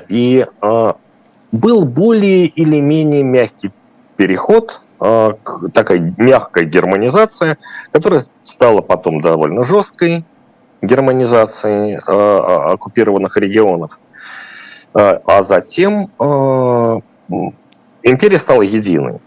И 0.07 0.45
был 1.51 1.85
более 1.85 2.45
или 2.45 2.79
менее 2.79 3.23
мягкий 3.23 3.73
переход, 4.15 4.81
такая 4.97 6.15
мягкая 6.17 6.63
германизация, 6.63 7.57
которая 7.91 8.23
стала 8.39 8.79
потом 8.79 9.19
довольно 9.19 9.65
жесткой 9.65 10.23
германизацией 10.81 11.97
оккупированных 11.97 13.35
регионов. 13.35 13.99
А 14.93 15.43
затем 15.43 16.09
империя 18.03 18.39
стала 18.39 18.61
единой. 18.61 19.19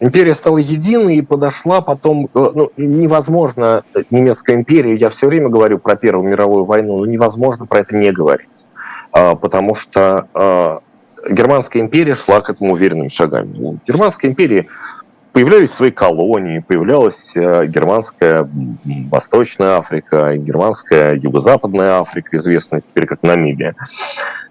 Империя 0.00 0.34
стала 0.34 0.58
единой 0.58 1.16
и 1.16 1.22
подошла 1.22 1.80
потом... 1.80 2.28
Э, 2.34 2.50
ну, 2.54 2.72
невозможно 2.76 3.84
немецкая 4.10 4.56
империя, 4.56 4.96
я 4.96 5.10
все 5.10 5.28
время 5.28 5.48
говорю 5.48 5.78
про 5.78 5.94
Первую 5.94 6.28
мировую 6.28 6.64
войну, 6.64 6.98
но 6.98 7.06
невозможно 7.06 7.66
про 7.66 7.80
это 7.80 7.94
не 7.94 8.10
говорить. 8.10 8.66
Потому 9.12 9.76
что 9.76 10.82
Германская 11.28 11.82
империя 11.82 12.14
шла 12.14 12.40
к 12.40 12.50
этому 12.50 12.72
уверенными 12.72 13.08
шагами. 13.08 13.58
У 13.58 13.78
Германской 13.86 14.30
империи 14.30 14.68
появлялись 15.32 15.72
свои 15.72 15.90
колонии, 15.90 16.60
появлялась 16.60 17.32
э, 17.34 17.66
германская 17.66 18.48
Восточная 19.10 19.78
Африка, 19.78 20.36
германская 20.36 21.16
Юго-Западная 21.16 22.00
Африка, 22.00 22.36
известная 22.36 22.80
теперь 22.80 23.06
как 23.06 23.22
Намибия, 23.22 23.74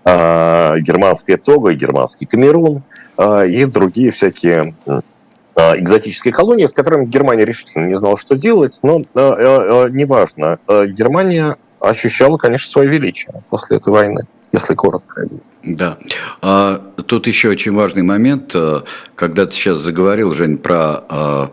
а, 0.04 0.78
германская 0.80 1.38
Того, 1.38 1.72
германский 1.72 2.26
Камерун 2.26 2.84
а, 3.18 3.44
и 3.46 3.66
другие 3.66 4.12
всякие 4.12 4.76
а, 4.86 5.78
экзотические 5.78 6.34
колонии, 6.34 6.66
с 6.66 6.74
которыми 6.74 7.06
Германия 7.06 7.46
решительно 7.46 7.86
не 7.86 7.98
знала, 7.98 8.18
что 8.18 8.36
делать, 8.36 8.80
но 8.82 9.00
неважно. 9.20 10.60
Германия 10.68 11.58
ощущала, 11.80 12.38
конечно, 12.38 12.72
свое 12.72 12.90
величие 12.90 13.44
после 13.50 13.78
этой 13.78 13.92
войны, 13.92 14.22
если 14.52 14.74
коротко. 14.74 15.28
Да. 15.64 15.98
А, 16.42 16.82
тут 17.06 17.28
еще 17.28 17.50
очень 17.50 17.74
важный 17.74 18.02
момент, 18.02 18.52
э, 18.56 18.82
когда 19.16 19.46
ты 19.46 19.54
сейчас 19.54 19.78
заговорил, 19.78 20.34
Жень, 20.34 20.58
про 20.58 21.04
э, 21.10 21.48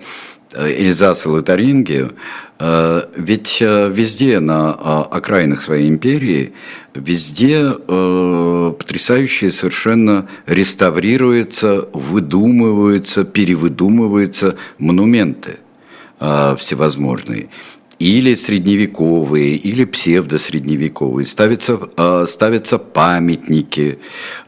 Эльзас 0.54 1.26
и 1.26 1.28
Лотарингию, 1.28 2.12
э, 2.58 3.02
ведь 3.14 3.60
везде 3.60 4.40
на 4.40 4.72
окраинах 5.04 5.60
своей 5.60 5.88
империи, 5.90 6.54
везде 6.94 7.72
потрясающие 7.72 9.50
совершенно 9.50 10.26
реставрируются, 10.46 11.88
выдумываются, 11.92 13.24
перевыдумываются 13.24 14.56
монументы 14.78 15.58
всевозможные 16.18 17.48
или 17.98 18.34
средневековые, 18.34 19.56
или 19.56 19.84
псевдосредневековые. 19.84 21.26
Ставятся, 21.26 21.78
э, 21.96 22.26
ставятся 22.28 22.78
памятники, 22.78 23.98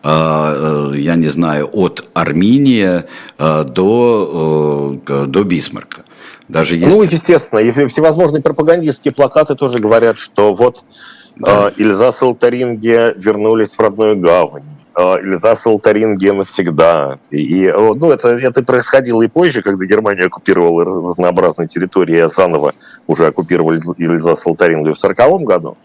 э, 0.02 0.92
я 0.96 1.16
не 1.16 1.28
знаю, 1.28 1.68
от 1.72 2.08
Армения 2.14 3.06
э, 3.38 3.64
до, 3.64 5.00
до 5.26 5.44
Бисмарка. 5.44 6.04
Даже 6.48 6.76
есть... 6.76 6.96
Ну, 6.96 7.02
естественно, 7.02 7.60
и 7.60 7.70
всевозможные 7.86 8.42
пропагандистские 8.42 9.12
плакаты 9.12 9.54
тоже 9.54 9.78
говорят, 9.78 10.18
что 10.18 10.52
вот 10.52 10.84
да. 11.36 11.72
Ильза 11.76 12.12
Салтаринге 12.12 13.14
вернулись 13.16 13.70
в 13.70 13.80
родную 13.80 14.18
гавань. 14.18 14.64
Эльзас 14.96 15.66
Алтаринге 15.66 16.32
навсегда. 16.32 17.18
И, 17.30 17.72
ну, 17.74 18.10
это, 18.10 18.30
это 18.30 18.62
происходило 18.62 19.22
и 19.22 19.28
позже, 19.28 19.62
когда 19.62 19.84
Германия 19.84 20.24
оккупировала 20.24 20.84
разнообразные 20.84 21.68
территории, 21.68 22.18
а 22.18 22.28
заново 22.28 22.74
уже 23.06 23.26
оккупировали 23.26 23.80
Эльзас 23.98 24.46
Алтаринге 24.46 24.94
в 24.94 24.98
1940 24.98 25.42
году. 25.42 25.78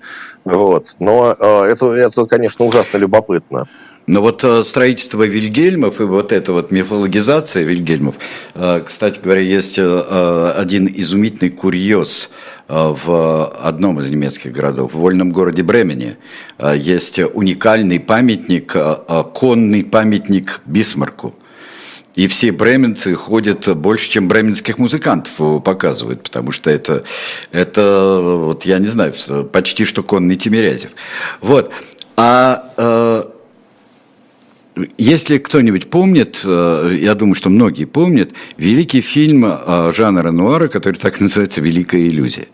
Вот. 0.43 0.95
Но 0.99 1.35
э, 1.37 1.65
это, 1.71 1.93
это, 1.93 2.25
конечно, 2.25 2.65
ужасно 2.65 2.97
любопытно. 2.97 3.67
Но 4.07 4.21
вот 4.21 4.43
э, 4.43 4.63
строительство 4.63 5.23
Вильгельмов 5.23 5.99
и 5.99 6.03
вот 6.03 6.31
эта 6.31 6.53
вот 6.53 6.71
мифологизация 6.71 7.63
Вильгельмов, 7.63 8.15
э, 8.53 8.81
кстати 8.85 9.19
говоря, 9.23 9.41
есть 9.41 9.79
один 9.79 10.87
изумительный 10.87 11.49
курьез– 11.49 12.29
Э, 12.67 12.95
в 13.05 13.45
одном 13.61 13.99
из 13.99 14.09
немецких 14.09 14.51
городов, 14.51 14.93
в 14.93 14.97
вольном 14.97 15.31
городе 15.31 15.61
Бремене, 15.61 16.17
э, 16.57 16.75
есть 16.75 17.19
уникальный 17.19 17.99
памятник, 17.99 18.71
э, 18.75 19.23
конный 19.35 19.83
памятник 19.83 20.61
Бисмарку. 20.65 21.35
И 22.15 22.27
все 22.27 22.51
бременцы 22.51 23.13
ходят 23.13 23.67
больше, 23.77 24.09
чем 24.09 24.29
бременских 24.29 24.79
музыкантов 24.79 25.63
показывают, 25.63 26.23
потому 26.23 26.53
что 26.53 26.71
это, 26.71 27.03
это 27.51 28.19
вот 28.21 28.65
я 28.65 28.79
не 28.79 28.87
знаю, 28.87 29.13
почти 29.51 29.83
что 29.83 30.01
конный 30.01 30.37
Тимирязев. 30.37 30.91
Вот. 31.41 31.73
А 32.15 32.71
э, 32.77 33.23
если 34.97 35.37
кто-нибудь 35.37 35.89
помнит, 35.89 36.41
э, 36.43 36.97
я 36.99 37.15
думаю, 37.15 37.35
что 37.35 37.49
многие 37.49 37.85
помнят, 37.85 38.31
великий 38.57 39.01
фильм 39.01 39.45
э, 39.45 39.91
жанра 39.95 40.31
нуара, 40.31 40.67
который 40.67 40.95
так 40.95 41.19
называется 41.19 41.61
«Великая 41.61 42.07
иллюзия» 42.07 42.47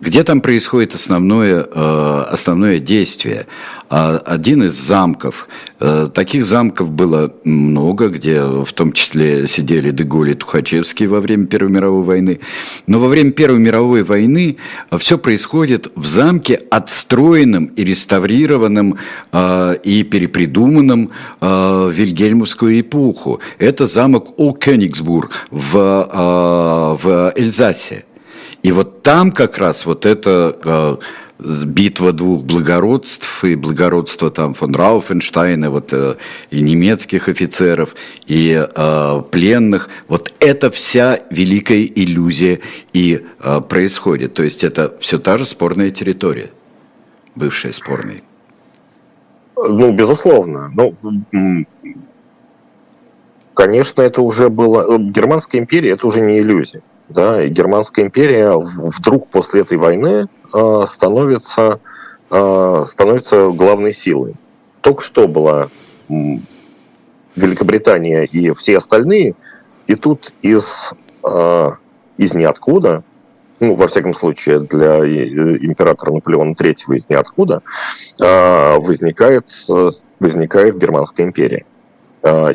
где 0.00 0.22
там 0.22 0.40
происходит 0.40 0.94
основное, 0.94 1.66
э, 1.70 2.24
основное 2.30 2.78
действие. 2.78 3.46
А 3.90 4.22
один 4.24 4.62
из 4.62 4.74
замков, 4.74 5.48
э, 5.80 6.08
таких 6.14 6.46
замков 6.46 6.90
было 6.90 7.34
много, 7.42 8.08
где 8.08 8.40
в 8.40 8.72
том 8.72 8.92
числе 8.92 9.48
сидели 9.48 9.90
Деголь 9.90 10.30
и 10.30 10.34
Тухачевский 10.34 11.06
во 11.06 11.20
время 11.20 11.46
Первой 11.46 11.72
мировой 11.72 12.04
войны. 12.04 12.38
Но 12.86 13.00
во 13.00 13.08
время 13.08 13.32
Первой 13.32 13.58
мировой 13.58 14.04
войны 14.04 14.58
все 14.96 15.18
происходит 15.18 15.90
в 15.96 16.06
замке, 16.06 16.62
отстроенном 16.70 17.66
и 17.66 17.82
реставрированном 17.82 18.96
э, 19.32 19.76
и 19.82 20.04
перепридуманном 20.04 21.10
в 21.40 21.90
Вильгельмовскую 21.90 22.80
эпоху. 22.80 23.40
Это 23.58 23.86
замок 23.86 24.34
О 24.36 24.52
Кёнигсбург 24.52 25.32
в, 25.50 26.98
в 27.02 27.32
Эльзасе. 27.34 28.04
И 28.62 28.72
вот 28.72 29.02
там 29.02 29.32
как 29.32 29.58
раз 29.58 29.86
вот 29.86 30.06
эта 30.06 30.56
э, 30.62 30.96
битва 31.64 32.12
двух 32.12 32.42
благородств, 32.42 33.44
и 33.44 33.54
благородство 33.54 34.30
там 34.30 34.54
фон 34.54 34.74
Рауфенштейна, 34.74 35.70
вот, 35.70 35.92
э, 35.92 36.16
и 36.50 36.60
немецких 36.60 37.28
офицеров, 37.28 37.94
и 38.26 38.66
э, 38.74 39.22
пленных, 39.30 39.88
вот 40.08 40.32
это 40.40 40.70
вся 40.70 41.20
великая 41.30 41.84
иллюзия 41.84 42.60
и 42.92 43.24
э, 43.42 43.60
происходит. 43.60 44.34
То 44.34 44.42
есть 44.42 44.64
это 44.64 44.94
все 45.00 45.18
та 45.18 45.38
же 45.38 45.44
спорная 45.44 45.90
территория, 45.90 46.50
бывшая 47.34 47.72
спорная. 47.72 48.20
Ну, 49.56 49.92
безусловно. 49.92 50.72
Ну, 50.74 50.94
конечно, 53.54 54.02
это 54.02 54.22
уже 54.22 54.48
было... 54.48 54.96
Э, 54.96 54.98
Германская 54.98 55.60
империя– 55.60 55.90
это 55.92 56.06
уже 56.06 56.20
не 56.20 56.38
иллюзия 56.38 56.82
да, 57.10 57.42
и 57.42 57.48
Германская 57.48 58.06
империя 58.06 58.56
вдруг 58.56 59.28
после 59.28 59.62
этой 59.62 59.76
войны 59.76 60.28
становится, 60.86 61.80
э, 62.30 62.84
становится 62.88 63.50
главной 63.50 63.92
силой. 63.92 64.34
Только 64.80 65.02
что 65.02 65.28
была 65.28 65.68
Великобритания 67.36 68.24
и 68.24 68.52
все 68.54 68.78
остальные, 68.78 69.34
и 69.86 69.94
тут 69.94 70.32
из, 70.42 70.92
э, 71.24 71.70
из 72.16 72.34
ниоткуда, 72.34 73.04
ну, 73.60 73.74
во 73.74 73.88
всяком 73.88 74.14
случае, 74.14 74.60
для 74.60 74.98
императора 74.98 76.12
Наполеона 76.12 76.52
III 76.52 76.96
из 76.96 77.08
ниоткуда, 77.10 77.62
возникает, 78.18 79.44
возникает 80.18 80.78
Германская 80.78 81.26
империя. 81.26 81.66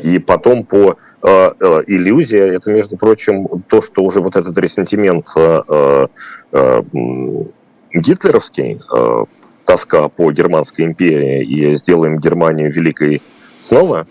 И 0.04 0.18
потом 0.18 0.64
по 0.64 0.98
иллюзия, 1.22 2.56
это, 2.56 2.72
между 2.72 2.98
прочим, 2.98 3.48
то, 3.68 3.84
что 3.84 4.02
уже 4.04 4.20
вот 4.20 4.36
этот 4.36 4.58
ресентимент 4.58 5.28
гитлеровский, 7.96 8.80
тоска 9.66 10.10
по 10.10 10.32
Германской 10.32 10.86
империи 10.86 11.44
и 11.44 11.76
сделаем 11.76 12.20
Германию 12.20 12.72
великой 12.72 13.24
снова, 13.60 14.06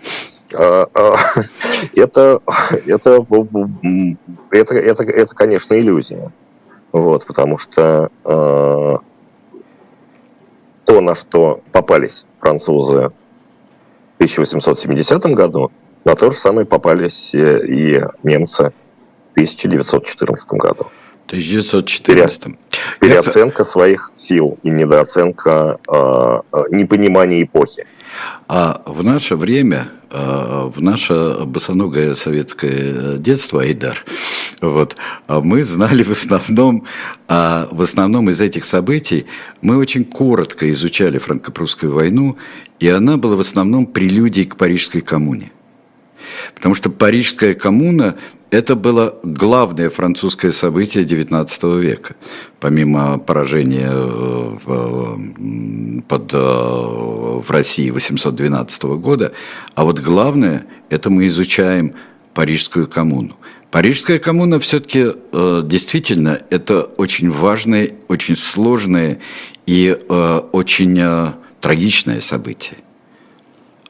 это, 0.51 0.91
это, 1.95 2.41
это, 4.51 4.75
это, 4.75 5.05
это, 5.05 5.35
конечно, 5.35 5.79
иллюзия. 5.79 6.33
Вот, 6.93 7.27
потому 7.27 7.59
что 7.59 8.11
то, 8.23 9.03
на 11.01 11.15
что 11.15 11.61
попались 11.73 12.27
французы 12.41 13.13
1870 14.17 15.25
году, 15.35 15.73
на 16.05 16.15
то 16.15 16.31
же 16.31 16.37
самое 16.37 16.67
попались 16.67 17.35
э, 17.35 17.67
и 17.67 18.01
немцы 18.23 18.73
в 19.31 19.33
1914 19.33 20.53
году. 20.53 20.87
1914. 21.27 22.57
Переоценка 23.01 23.63
Это... 23.63 23.71
своих 23.71 24.11
сил 24.15 24.59
и 24.63 24.71
недооценка 24.71 25.79
э, 25.89 26.39
э, 26.53 26.63
непонимания 26.71 27.43
эпохи. 27.43 27.87
А 28.49 28.83
в 28.87 29.03
наше 29.03 29.37
время, 29.37 29.89
э, 30.11 30.71
в 30.75 30.81
наше 30.81 31.39
босоногое 31.45 32.15
советское 32.15 33.19
детство, 33.19 33.63
Айдар, 33.63 34.05
вот, 34.61 34.97
а 35.27 35.41
мы 35.41 35.65
знали 35.65 36.03
в 36.03 36.11
основном, 36.11 36.85
а 37.29 37.69
в 37.71 37.83
основном 37.83 38.31
из 38.31 38.41
этих 38.41 38.65
событий, 38.65 39.27
мы 39.61 39.77
очень 39.77 40.05
коротко 40.05 40.71
изучали 40.71 41.19
франко-прусскую 41.19 41.93
войну, 41.93 42.37
и 42.81 42.89
она 42.89 43.17
была 43.17 43.37
в 43.37 43.41
основном 43.41 43.87
прелюдией 43.87 44.47
к 44.47 44.57
Парижской 44.57 45.01
коммуне. 45.01 45.51
Потому 46.55 46.75
что 46.75 46.91
Парижская 46.91 47.55
коммуна– 47.55 48.17
это 48.55 48.77
было 48.77 49.19
главное 49.25 49.91
французское 49.91 50.53
событие 50.53 51.03
XIX 51.03 51.81
века, 51.81 52.15
помимо 52.61 53.19
поражения 53.19 53.91
э, 53.91 54.57
в, 54.65 56.03
под, 56.03 56.33
э, 56.33 56.37
в 56.39 57.47
России 57.49 57.91
812 57.91 58.85
года. 58.85 59.33
А 59.75 59.83
вот 59.85 59.99
главное– 59.99 60.67
это 60.89 61.11
мы 61.11 61.27
изучаем 61.27 61.95
Парижскую 62.33 62.87
коммуну. 62.87 63.35
Парижская 63.73 64.21
коммуна 64.21 64.61
все-таки 64.61 65.07
э, 65.33 65.63
действительно 65.65 66.39
это 66.51 66.83
очень 66.83 67.33
важное, 67.33 67.91
очень 68.07 68.37
сложное 68.37 69.19
и 69.67 69.99
очень 70.53 71.35
трагичное 71.61 72.21
событие 72.21 72.84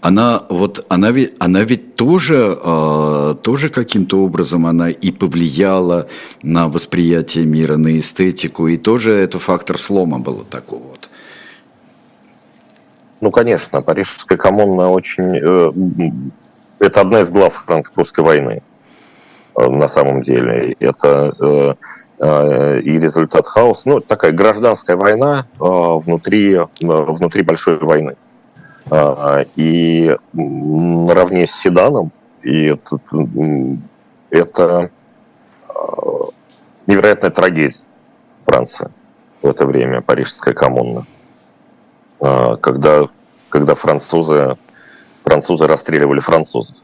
она 0.05 0.45
вот 0.51 0.85
она 0.91 1.11
ведь 1.13 1.33
она 1.39 1.63
ведь 1.63 1.97
тоже 1.97 2.59
э, 2.63 3.35
тоже 3.43 3.71
каким-то 3.71 4.23
образом 4.23 4.67
она 4.67 4.91
и 4.91 5.11
повлияла 5.11 6.09
на 6.43 6.69
восприятие 6.69 7.47
мира, 7.47 7.79
на 7.79 7.97
эстетику, 7.99 8.69
и 8.69 8.77
тоже 8.77 9.15
это 9.15 9.39
фактор 9.39 9.79
слома 9.79 10.19
было 10.19 10.45
такого 10.45 10.83
вот. 10.83 11.09
Ну, 13.23 13.31
конечно, 13.31 13.81
Парижская 13.81 14.37
коммуна 14.37 14.91
очень... 14.91 15.39
Э, 15.43 15.73
это 16.81 17.01
одна 17.01 17.23
из 17.23 17.31
глав 17.31 17.65
франко-прусской 17.67 18.23
войны, 18.23 18.63
э, 19.57 19.67
на 19.67 19.89
самом 19.89 20.21
деле. 20.21 20.77
Это 20.81 21.77
э, 22.21 22.81
и 22.81 23.01
результат 23.01 23.47
хаоса. 23.47 23.89
Ну, 23.89 24.01
такая 24.01 24.33
гражданская 24.33 24.99
война 24.99 25.47
внутри, 25.59 26.59
внутри 26.81 27.43
большой 27.43 27.79
войны. 27.79 28.17
А, 28.91 29.45
и 29.57 30.15
наравне 30.33 31.47
с 31.47 31.53
седаном, 31.53 32.13
и 32.43 32.77
это 34.31 34.91
а, 35.69 35.71
невероятная 36.87 37.31
трагедия 37.31 37.81
Франции 38.45 38.93
в 39.41 39.49
это 39.49 39.65
время, 39.65 40.03
Парижская 40.03 40.53
коммуна, 40.53 41.07
а, 42.21 42.57
когда, 42.57 43.09
когда 43.49 43.75
французы, 43.75 44.57
французы 45.25 45.67
расстреливали 45.67 46.21
французов. 46.21 46.77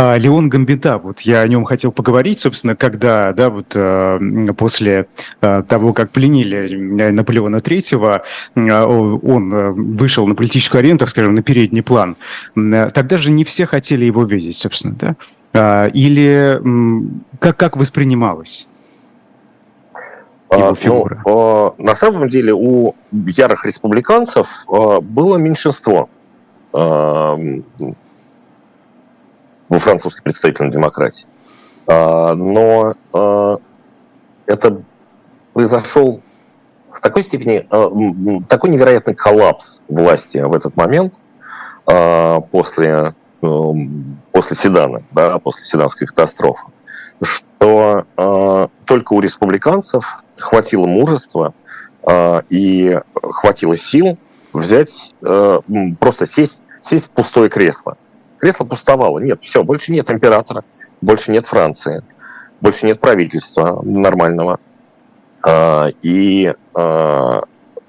А, 0.00 0.16
Леон 0.16 0.48
Гамбита, 0.48 0.98
вот 0.98 1.22
я 1.22 1.40
о 1.40 1.48
нем 1.48 1.64
хотел 1.64 1.90
поговорить, 1.90 2.38
собственно, 2.38 2.76
когда, 2.76 3.32
да, 3.32 3.50
вот 3.50 3.72
э, 3.74 4.20
после 4.56 5.08
э, 5.40 5.64
того, 5.66 5.92
как 5.92 6.12
пленили 6.12 7.10
Наполеона 7.10 7.60
Третьего, 7.60 8.22
э, 8.54 8.60
он 8.60 9.96
вышел 9.96 10.24
на 10.28 10.36
политическую 10.36 10.78
арену, 10.78 10.98
так 10.98 11.08
скажем, 11.08 11.34
на 11.34 11.42
передний 11.42 11.82
план. 11.82 12.16
Тогда 12.54 13.18
же 13.18 13.32
не 13.32 13.42
все 13.42 13.66
хотели 13.66 14.04
его 14.04 14.22
видеть, 14.22 14.56
собственно, 14.56 14.94
да? 14.94 15.16
А, 15.52 15.86
или 15.86 16.62
как, 17.40 17.56
как 17.56 17.76
воспринималось? 17.76 18.68
А, 20.48 20.74
ну, 20.80 21.74
на 21.76 21.96
самом 21.96 22.30
деле 22.30 22.52
у 22.54 22.94
ярых 23.10 23.66
республиканцев 23.66 24.64
было 24.68 25.38
меньшинство 25.38 26.08
во 29.68 29.78
французской 29.78 30.22
представительной 30.22 30.70
демократии. 30.70 31.26
А, 31.86 32.34
но 32.34 32.94
а, 33.12 33.58
это 34.46 34.82
произошел 35.52 36.20
в 36.92 37.00
такой 37.00 37.22
степени, 37.22 37.66
а, 37.70 37.90
такой 38.48 38.70
невероятный 38.70 39.14
коллапс 39.14 39.80
власти 39.88 40.38
в 40.38 40.52
этот 40.52 40.76
момент 40.76 41.14
после, 42.50 43.14
после 43.40 44.56
Седана, 44.56 45.04
да, 45.10 45.38
после 45.38 45.64
Седанской 45.64 46.06
катастрофы, 46.06 46.66
что 47.22 48.06
только 48.84 49.14
у 49.14 49.20
республиканцев 49.20 50.22
хватило 50.36 50.84
мужества 50.84 51.54
и 52.50 53.00
хватило 53.22 53.74
сил 53.74 54.18
взять, 54.52 55.14
просто 55.98 56.26
сесть, 56.26 56.62
сесть 56.82 57.06
в 57.06 57.10
пустое 57.10 57.48
кресло 57.48 57.96
Кресло 58.38 58.64
пустовало. 58.64 59.18
Нет, 59.18 59.42
все, 59.42 59.64
больше 59.64 59.92
нет 59.92 60.10
императора, 60.10 60.64
больше 61.00 61.30
нет 61.30 61.46
Франции, 61.46 62.02
больше 62.60 62.86
нет 62.86 63.00
правительства 63.00 63.82
нормального. 63.82 64.60
А, 65.42 65.88
и 66.02 66.52
а, 66.74 67.40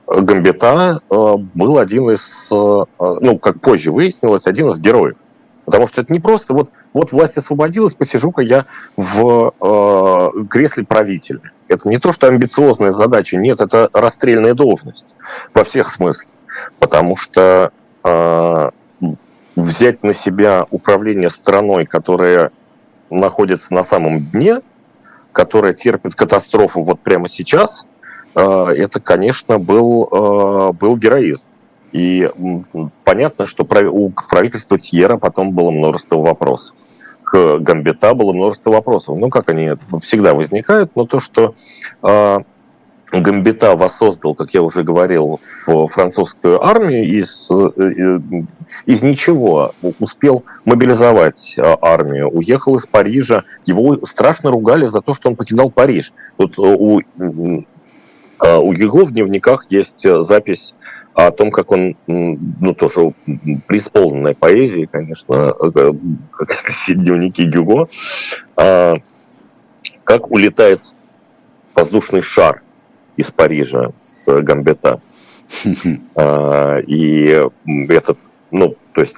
Гамбита 0.07 0.99
а, 1.09 1.37
был 1.37 1.77
один 1.77 2.09
из, 2.09 2.49
ну, 2.49 3.37
как 3.39 3.61
позже 3.61 3.91
выяснилось, 3.91 4.47
один 4.47 4.69
из 4.69 4.79
героев. 4.79 5.17
Потому 5.65 5.87
что 5.87 6.01
это 6.01 6.11
не 6.11 6.19
просто 6.19 6.55
вот, 6.55 6.71
вот 6.93 7.11
власть 7.11 7.37
освободилась, 7.37 7.93
посижу-ка 7.93 8.41
я 8.41 8.65
в 8.97 9.53
э, 9.61 10.43
кресле 10.49 10.83
правителя. 10.83 11.41
Это 11.67 11.87
не 11.89 11.99
то, 11.99 12.11
что 12.11 12.25
амбициозная 12.25 12.91
задача, 12.91 13.37
нет, 13.37 13.61
это 13.61 13.87
расстрельная 13.93 14.55
должность 14.55 15.13
во 15.53 15.63
всех 15.63 15.91
смыслах. 15.91 16.33
Потому 16.79 17.15
что 17.17 17.71
взять 19.61 20.03
на 20.03 20.13
себя 20.13 20.65
управление 20.69 21.29
страной, 21.29 21.85
которая 21.85 22.51
находится 23.09 23.73
на 23.73 23.83
самом 23.83 24.25
дне, 24.25 24.61
которая 25.31 25.73
терпит 25.73 26.15
катастрофу 26.15 26.81
вот 26.81 26.99
прямо 26.99 27.29
сейчас, 27.29 27.85
э, 28.35 28.41
это, 28.41 28.99
конечно, 28.99 29.59
был, 29.59 30.07
э, 30.11 30.73
был 30.73 30.97
героизм. 30.97 31.45
И 31.91 32.29
понятно, 33.03 33.47
что 33.47 33.63
у 33.91 34.11
правительства 34.11 34.77
Тьера 34.77 35.17
потом 35.17 35.53
было 35.53 35.71
множество 35.71 36.17
вопросов. 36.17 36.75
К 37.23 37.57
Гамбета 37.59 38.13
было 38.13 38.31
множество 38.31 38.71
вопросов. 38.71 39.17
Ну, 39.17 39.29
как 39.29 39.49
они 39.49 39.71
всегда 40.01 40.35
возникают, 40.35 40.95
но 40.95 41.05
то, 41.05 41.19
что 41.19 41.55
э, 43.11 43.19
Гамбета 43.19 43.75
воссоздал, 43.75 44.35
как 44.35 44.53
я 44.53 44.61
уже 44.61 44.83
говорил, 44.83 45.39
французскую 45.65 46.63
армию 46.63 47.05
из, 47.07 47.49
э, 47.51 48.19
из 48.85 49.01
ничего, 49.01 49.73
успел 49.99 50.43
мобилизовать 50.65 51.55
а, 51.57 51.77
армию, 51.81 52.29
уехал 52.29 52.75
из 52.75 52.85
Парижа, 52.85 53.43
его 53.65 54.05
страшно 54.05 54.51
ругали 54.51 54.85
за 54.85 55.01
то, 55.01 55.13
что 55.13 55.29
он 55.29 55.35
покидал 55.35 55.71
Париж. 55.71 56.13
Вот 56.37 56.57
э, 56.57 56.61
у, 56.61 57.01
у 58.39 58.73
его 58.73 59.05
в 59.05 59.11
дневниках 59.11 59.65
есть 59.69 60.05
э, 60.05 60.23
запись 60.23 60.73
о 61.13 61.31
том, 61.31 61.51
как 61.51 61.71
он, 61.71 61.95
ну, 62.07 62.73
тоже 62.73 63.13
преисполненной 63.67 64.35
поэзии, 64.35 64.87
конечно, 64.89 65.53
э, 65.59 65.91
как 66.31 66.51
все 66.69 66.93
дневники 66.93 67.43
Гюго, 67.43 67.89
а, 68.55 68.95
как 70.03 70.31
улетает 70.31 70.81
воздушный 71.75 72.21
шар 72.21 72.61
из 73.19 73.31
Парижа 73.31 73.91
с 74.01 74.41
Гамбета. 74.41 75.01
А, 76.15 76.77
и 76.87 77.43
этот, 77.89 78.17
ну, 78.51 78.75
то 78.93 79.01
есть 79.01 79.15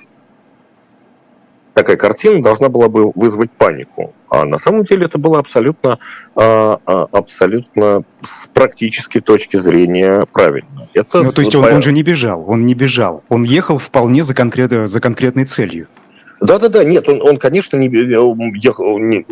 такая 1.74 1.98
картина 1.98 2.42
должна 2.42 2.70
была 2.70 2.90
бы 2.90 3.12
вызвать 3.14 3.52
панику. 3.52 4.14
А 4.30 4.46
на 4.46 4.58
самом 4.58 4.86
деле 4.86 5.06
это 5.06 5.20
было 5.20 5.38
абсолютно, 5.40 6.00
а, 6.36 6.80
а, 6.86 7.04
абсолютно 7.12 8.04
с 8.24 8.48
практической 8.48 9.20
точки 9.20 9.58
зрения 9.58 10.26
правильно. 10.32 10.90
Это 10.94 11.22
ну, 11.22 11.32
то 11.32 11.42
есть 11.42 11.54
он, 11.54 11.66
он 11.66 11.82
же 11.82 11.92
не 11.92 12.02
бежал, 12.02 12.46
он 12.48 12.66
не 12.66 12.74
бежал. 12.74 13.24
Он 13.30 13.44
ехал 13.44 13.78
вполне 13.78 14.24
за, 14.24 14.34
конкрет, 14.34 14.72
за 14.72 15.00
конкретной 15.00 15.46
целью. 15.46 15.88
Да-да-да, 16.42 16.84
нет, 16.84 17.08
он, 17.08 17.22
он 17.22 17.38
конечно, 17.38 17.78
не, 17.78 17.88
ехал, 17.88 18.98
не, 18.98 19.26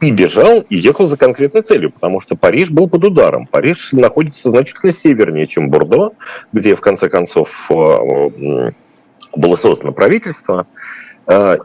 и 0.00 0.10
бежал, 0.10 0.60
и 0.68 0.76
ехал 0.76 1.06
за 1.06 1.16
конкретной 1.16 1.62
целью, 1.62 1.90
потому 1.90 2.20
что 2.20 2.36
Париж 2.36 2.70
был 2.70 2.88
под 2.90 3.04
ударом. 3.04 3.46
Париж 3.46 3.88
находится 3.92 4.50
значительно 4.50 4.92
севернее, 4.92 5.46
чем 5.46 5.70
Бордо, 5.70 6.12
где, 6.52 6.76
в 6.76 6.80
конце 6.80 7.08
концов, 7.08 7.70
было 7.70 9.56
создано 9.56 9.92
правительство. 9.92 10.66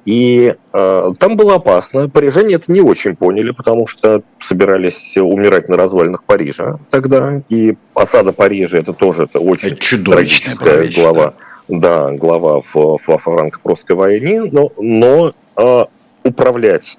И 0.06 0.56
там 0.72 1.36
было 1.36 1.56
опасно. 1.56 2.08
Парижане 2.08 2.56
это 2.56 2.72
не 2.72 2.80
очень 2.80 3.16
поняли, 3.16 3.52
потому 3.52 3.88
что 3.88 4.22
собирались 4.40 5.18
умирать 5.18 5.68
на 5.68 5.76
развалинах 5.76 6.24
Парижа 6.24 6.80
тогда. 6.92 7.42
И 7.50 7.76
осада 7.94 8.32
Парижа 8.32 8.78
это 8.78 8.94
тоже 8.94 9.24
это 9.24 9.40
очень 9.40 9.72
это 9.74 10.80
вещь, 10.80 10.96
глава. 10.96 11.32
Да. 11.32 11.34
Да, 11.68 12.12
глава 12.12 12.62
в, 12.62 12.98
в 12.98 13.18
франко-прусской 13.18 13.96
войне. 13.96 14.44
Но, 14.44 14.72
но 14.78 15.34
а, 15.56 15.88
управлять 16.24 16.98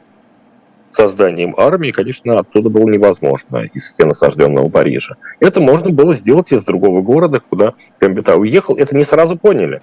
созданием 0.91 1.55
армии, 1.57 1.91
конечно, 1.91 2.39
оттуда 2.39 2.71
было 2.71 2.89
невозможно, 2.89 3.69
из 3.75 3.89
стен 3.89 4.11
осажденного 4.11 4.69
Парижа. 4.69 5.17
Это 5.41 5.61
можно 5.61 5.91
было 5.91 6.15
сделать 6.15 6.53
из 6.53 6.65
другого 6.65 7.03
города, 7.03 7.41
куда 7.41 7.75
Гамбита 8.01 8.37
уехал. 8.37 8.77
Это 8.77 8.97
не 8.97 9.05
сразу 9.05 9.37
поняли. 9.37 9.83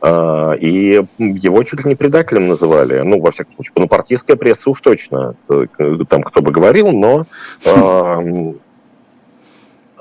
А, 0.00 0.52
и 0.54 1.00
его 1.18 1.62
чуть 1.62 1.84
ли 1.84 1.90
не 1.90 1.94
предателем 1.94 2.48
называли. 2.48 3.00
Ну, 3.00 3.20
во 3.20 3.30
всяком 3.30 3.54
случае, 3.54 3.72
бонапартийская 3.76 4.36
пресса 4.36 4.68
уж 4.70 4.80
точно, 4.80 5.36
э, 5.48 5.66
там 6.08 6.22
кто 6.22 6.42
бы 6.42 6.50
говорил, 6.50 6.92
но... 6.92 7.26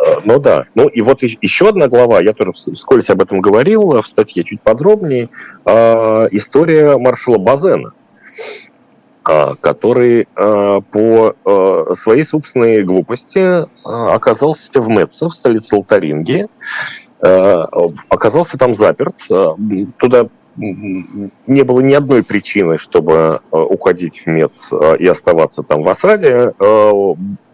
А, 0.04 0.22
ну 0.24 0.40
да. 0.40 0.66
Ну 0.76 0.88
и 0.88 1.02
вот 1.02 1.22
еще 1.22 1.70
одна 1.70 1.88
глава, 1.88 2.22
я 2.22 2.34
тоже 2.34 2.52
вскользь 2.52 3.10
об 3.10 3.22
этом 3.22 3.40
говорил 3.42 4.02
в 4.02 4.08
статье 4.08 4.44
чуть 4.44 4.62
подробнее. 4.62 5.30
А, 5.66 6.26
история 6.32 6.98
маршала 6.98 7.38
Базена, 7.38 7.94
который 9.24 10.28
по 10.34 11.36
своей 11.96 12.24
собственной 12.24 12.82
глупости 12.82 13.68
оказался 13.86 14.82
в 14.82 14.90
Мецце, 14.90 15.28
в 15.28 15.32
столице 15.32 15.76
Лотарингии, 15.76 16.48
Э, 17.22 17.66
оказался 18.10 18.58
там 18.58 18.74
заперт. 18.74 19.16
Э, 19.30 19.50
туда 19.98 20.28
не 20.58 21.64
было 21.64 21.80
ни 21.80 21.94
одной 21.94 22.24
причины, 22.24 22.78
чтобы 22.78 23.40
э, 23.52 23.58
уходить 23.58 24.20
в 24.20 24.28
МЕЦ 24.28 24.74
и 25.00 25.08
оставаться 25.08 25.64
там 25.64 25.84
в 25.84 25.90
осаде. 25.90 26.54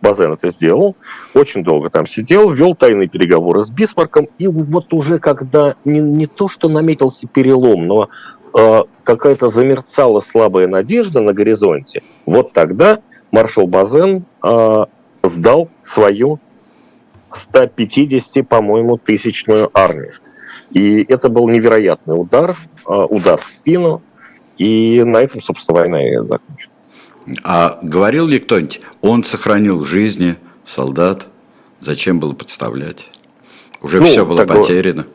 Базен 0.02 0.34
это 0.34 0.50
сделал, 0.50 0.96
очень 1.34 1.64
долго 1.64 1.90
там 1.90 2.06
сидел, 2.06 2.52
вел 2.52 2.76
тайные 2.76 3.08
переговоры 3.08 3.66
с 3.66 3.72
Бисмарком, 3.72 4.28
и 4.38 4.48
вот 4.48 4.94
уже 4.94 5.20
когда 5.20 5.76
не, 5.86 6.00
не 6.00 6.28
то, 6.28 6.48
что 6.48 6.70
наметился 6.70 7.28
перелом, 7.28 7.88
но 7.88 8.10
какая-то 9.04 9.50
замерцала 9.50 10.22
слабая 10.22 10.68
надежда 10.68 11.22
на 11.22 11.34
горизонте, 11.34 12.04
вот 12.26 12.54
тогда 12.54 13.00
маршал 13.32 13.68
Базен 13.68 14.26
сдал 15.24 15.70
свою 15.82 16.40
150, 17.30 18.48
по-моему, 18.48 18.98
тысячную 18.98 19.70
армию. 19.74 20.14
И 20.72 21.06
это 21.08 21.30
был 21.30 21.48
невероятный 21.48 22.20
удар, 22.20 22.56
удар 22.88 23.42
в 23.42 23.48
спину, 23.48 24.02
и 24.58 25.04
на 25.04 25.18
этом, 25.18 25.42
собственно, 25.42 25.80
война 25.80 26.08
и 26.08 26.16
закончилась. 26.18 26.70
А 27.44 27.80
говорил 27.82 28.28
ли 28.28 28.40
кто-нибудь, 28.40 28.82
он 29.02 29.24
сохранил 29.24 29.84
жизни 29.84 30.38
солдат, 30.66 31.28
зачем 31.82 32.20
было 32.20 32.34
подставлять? 32.34 33.08
Уже 33.82 34.00
ну, 34.00 34.08
все 34.08 34.26
было 34.26 34.46
потеряно. 34.46 35.06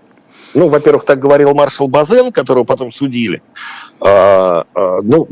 Ну, 0.54 0.68
во-первых, 0.68 1.04
так 1.04 1.18
говорил 1.18 1.54
маршал 1.54 1.88
Базен, 1.88 2.30
которого 2.30 2.64
потом 2.64 2.92
судили. 2.92 3.42
А, 4.00 4.66
а, 4.74 5.00
ну, 5.02 5.26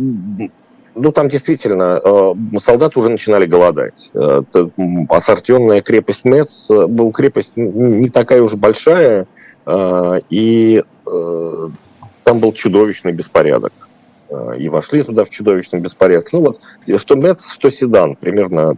ну, 0.95 1.13
там 1.13 1.29
действительно 1.29 2.01
э, 2.03 2.59
солдаты 2.59 2.99
уже 2.99 3.11
начинали 3.11 3.47
голодать. 3.47 4.11
Э, 4.15 4.43
ассортенная 5.09 5.83
крепость 5.83 6.25
Мец 6.25 6.69
была 6.69 7.13
крепость 7.13 7.53
не 7.57 8.09
такая 8.09 8.43
уж 8.43 8.55
большая, 8.55 9.27
э, 9.67 10.21
и 10.31 10.83
там 12.25 12.41
был 12.41 12.53
чудовищный 12.53 13.13
беспорядок. 13.13 13.73
И 14.59 14.69
вошли 14.69 15.03
туда 15.03 15.25
в 15.25 15.31
чудовищный 15.31 15.81
беспорядок. 15.81 16.33
Ну 16.33 16.41
вот, 16.41 16.61
что 17.01 17.17
Мец, 17.17 17.53
что 17.53 17.69
Седан, 17.69 18.15
примерно 18.15 18.77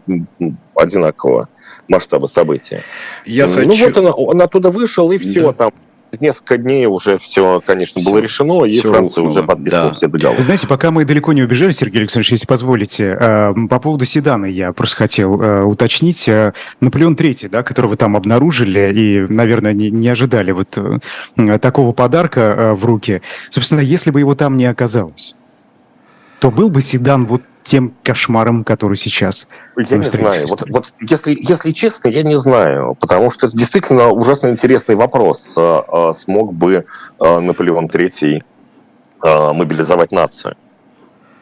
одинакового 0.75 1.49
масштаба 1.89 2.27
события. 2.27 2.81
Я 3.27 3.47
ну 3.47 3.53
хочу... 3.53 3.87
вот 3.87 3.99
он, 3.99 4.29
он 4.29 4.43
оттуда 4.43 4.71
вышел, 4.71 5.13
и 5.13 5.19
все, 5.19 5.49
да. 5.49 5.53
там 5.53 5.73
несколько 6.21 6.59
дней 6.59 6.87
уже 6.87 7.19
все, 7.19 7.63
конечно, 7.65 8.01
все, 8.01 8.11
было 8.11 8.19
решено, 8.19 8.65
и 8.65 8.79
Франция 8.79 9.25
уже 9.25 9.43
подписывала 9.43 9.89
да. 9.89 9.95
все 9.95 10.09
договоры. 10.09 10.37
Вы 10.37 10.43
знаете, 10.43 10.67
пока 10.67 10.91
мы 10.91 11.05
далеко 11.05 11.33
не 11.33 11.43
убежали, 11.43 11.71
Сергей 11.71 12.01
Александрович, 12.01 12.33
если 12.33 12.47
позволите, 12.47 13.17
э, 13.19 13.55
по 13.69 13.79
поводу 13.79 14.05
седана 14.05 14.47
я 14.47 14.73
просто 14.73 14.97
хотел 14.97 15.41
э, 15.41 15.63
уточнить. 15.63 16.29
Э, 16.29 16.53
Наполеон 16.81 17.15
III, 17.15 17.49
да, 17.49 17.63
которого 17.63 17.97
там 17.97 18.17
обнаружили 18.17 18.93
и, 18.93 19.33
наверное, 19.33 19.73
не, 19.73 19.91
не 19.91 20.09
ожидали 20.09 20.53
вот 20.53 20.77
такого 21.61 21.93
подарка 21.93 22.75
в 22.79 22.85
руки. 22.85 23.23
Собственно, 23.51 23.81
если 23.81 24.11
бы 24.11 24.21
его 24.21 24.35
там 24.35 24.57
не 24.57 24.67
оказалось, 24.67 25.35
то 26.41 26.51
был 26.51 26.71
бы 26.71 26.83
седан 26.83 27.27
вот 27.27 27.43
тем 27.65 27.95
кошмаром, 28.03 28.65
который 28.65 28.97
сейчас 28.97 29.49
Я 29.77 29.99
не 29.99 30.05
знаю. 30.05 30.47
Вот, 30.49 30.65
вот 30.69 30.95
если, 31.01 31.37
если 31.39 31.73
честно, 31.73 32.09
я 32.09 32.23
не 32.23 32.39
знаю, 32.39 32.97
потому 33.01 33.31
что 33.31 33.47
это 33.47 33.57
действительно 33.57 34.09
ужасно 34.09 34.49
интересный 34.49 34.95
вопрос. 34.95 35.55
А, 35.57 35.85
а, 36.11 36.15
смог 36.15 36.53
бы 36.53 36.85
а, 37.21 37.41
Наполеон 37.41 37.87
III 37.87 38.43
мобилизовать 39.55 40.11
нацию? 40.11 40.57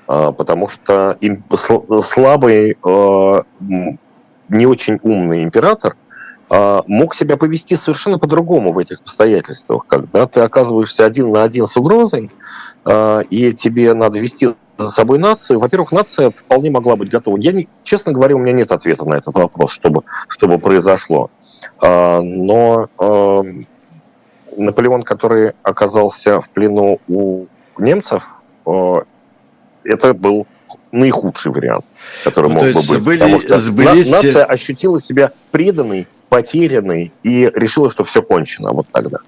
Потому 0.06 0.68
что 0.68 1.16
слабый, 2.02 2.76
не 4.50 4.66
очень 4.66 4.98
умный 5.02 5.44
император 5.44 5.96
мог 6.50 7.14
себя 7.14 7.38
повести 7.38 7.76
совершенно 7.76 8.18
по-другому 8.18 8.72
в 8.74 8.78
этих 8.78 9.00
обстоятельствах, 9.00 9.86
когда 9.86 10.26
ты 10.26 10.40
оказываешься 10.40 11.06
один 11.06 11.32
на 11.32 11.42
один 11.42 11.66
с 11.66 11.74
угрозой, 11.78 12.30
и 13.30 13.54
тебе 13.54 13.94
надо 13.94 14.18
вести 14.18 14.48
за 14.80 14.90
собой 14.90 15.18
нацию. 15.18 15.58
Во-первых, 15.58 15.92
нация 15.92 16.30
вполне 16.30 16.70
могла 16.70 16.96
быть 16.96 17.10
готова. 17.10 17.36
Я, 17.36 17.52
не, 17.52 17.68
честно 17.84 18.12
говоря, 18.12 18.34
у 18.36 18.38
меня 18.38 18.52
нет 18.52 18.72
ответа 18.72 19.04
на 19.04 19.14
этот 19.14 19.34
вопрос, 19.34 19.72
чтобы, 19.72 20.02
чтобы 20.28 20.58
произошло. 20.58 21.30
Но 21.82 22.88
Наполеон, 24.56 25.02
который 25.02 25.52
оказался 25.62 26.40
в 26.40 26.50
плену 26.50 27.00
у 27.08 27.46
немцев, 27.78 28.34
это 29.84 30.14
был 30.14 30.46
наихудший 30.92 31.52
вариант, 31.52 31.84
который 32.24 32.48
ну, 32.48 32.54
мог 32.54 32.64
бы 32.64 32.72
быть. 32.72 32.82
Сбыли, 32.82 33.18
потому 33.18 33.40
что 33.40 33.58
сбылись... 33.58 34.10
нация 34.10 34.44
ощутила 34.44 35.00
себя 35.00 35.32
преданной, 35.50 36.06
потерянной 36.28 37.12
и 37.22 37.50
решила, 37.54 37.90
что 37.90 38.04
все 38.04 38.22
кончено 38.22 38.72
вот 38.72 38.86
тогда. 38.92 39.18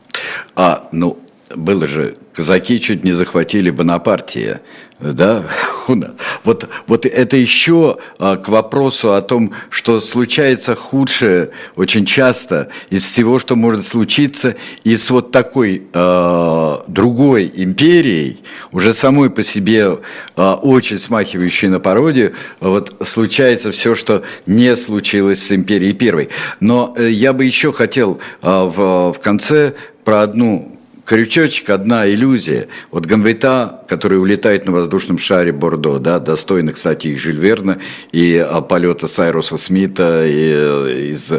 А, 0.54 0.88
ну, 0.92 1.18
было 1.56 1.86
же, 1.86 2.16
казаки 2.32 2.80
чуть 2.80 3.04
не 3.04 3.12
захватили 3.12 3.70
Бонапартия, 3.70 4.60
да, 5.02 5.44
вот, 6.44 6.68
вот 6.86 7.06
это 7.06 7.36
еще 7.36 7.98
а, 8.18 8.36
к 8.36 8.48
вопросу 8.48 9.14
о 9.14 9.22
том, 9.22 9.52
что 9.68 9.98
случается 10.00 10.76
худшее 10.76 11.50
очень 11.74 12.06
часто 12.06 12.68
из 12.88 13.04
всего, 13.04 13.38
что 13.38 13.56
может 13.56 13.84
случиться, 13.84 14.54
и 14.84 14.96
с 14.96 15.10
вот 15.10 15.32
такой 15.32 15.82
э, 15.92 16.76
другой 16.86 17.50
империей, 17.54 18.42
уже 18.70 18.94
самой 18.94 19.30
по 19.30 19.42
себе 19.42 19.98
э, 20.36 20.52
очень 20.62 20.98
смахивающей 20.98 21.68
на 21.68 21.80
пародию, 21.80 22.32
вот 22.60 22.94
случается 23.04 23.72
все, 23.72 23.94
что 23.94 24.22
не 24.46 24.76
случилось 24.76 25.44
с 25.44 25.52
империей 25.52 25.94
первой. 25.94 26.28
Но 26.60 26.94
э, 26.96 27.10
я 27.10 27.32
бы 27.32 27.44
еще 27.44 27.72
хотел 27.72 28.20
э, 28.42 28.48
в, 28.48 29.12
в 29.12 29.20
конце 29.20 29.74
про 30.04 30.22
одну 30.22 30.71
крючочек, 31.12 31.68
одна 31.68 32.08
иллюзия. 32.08 32.68
Вот 32.90 33.04
Гамбрита, 33.04 33.84
который 33.86 34.18
улетает 34.18 34.64
на 34.64 34.72
воздушном 34.72 35.18
шаре 35.18 35.52
Бордо, 35.52 35.98
да, 35.98 36.18
достойный, 36.18 36.72
кстати, 36.72 37.08
и 37.08 37.16
Жиль 37.16 37.38
Верна, 37.38 37.80
и 38.12 38.38
а, 38.38 38.62
полета 38.62 39.06
Сайруса 39.06 39.58
Смита 39.58 40.26
и, 40.26 40.52
э, 40.54 41.10
из 41.10 41.30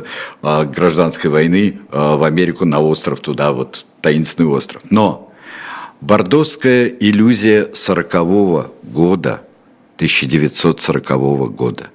а, 0.43 0.65
гражданской 0.65 1.31
войны 1.31 1.79
а, 1.89 2.17
в 2.17 2.23
Америку 2.23 2.65
на 2.65 2.81
остров 2.81 3.19
туда, 3.19 3.51
вот 3.51 3.87
таинственный 4.01 4.47
остров. 4.47 4.83
Но 4.91 5.33
бордоская 6.01 6.85
иллюзия 6.85 7.63
40-го 7.63 8.75
года, 8.83 9.41
1940 9.95 11.55
года. 11.55 11.89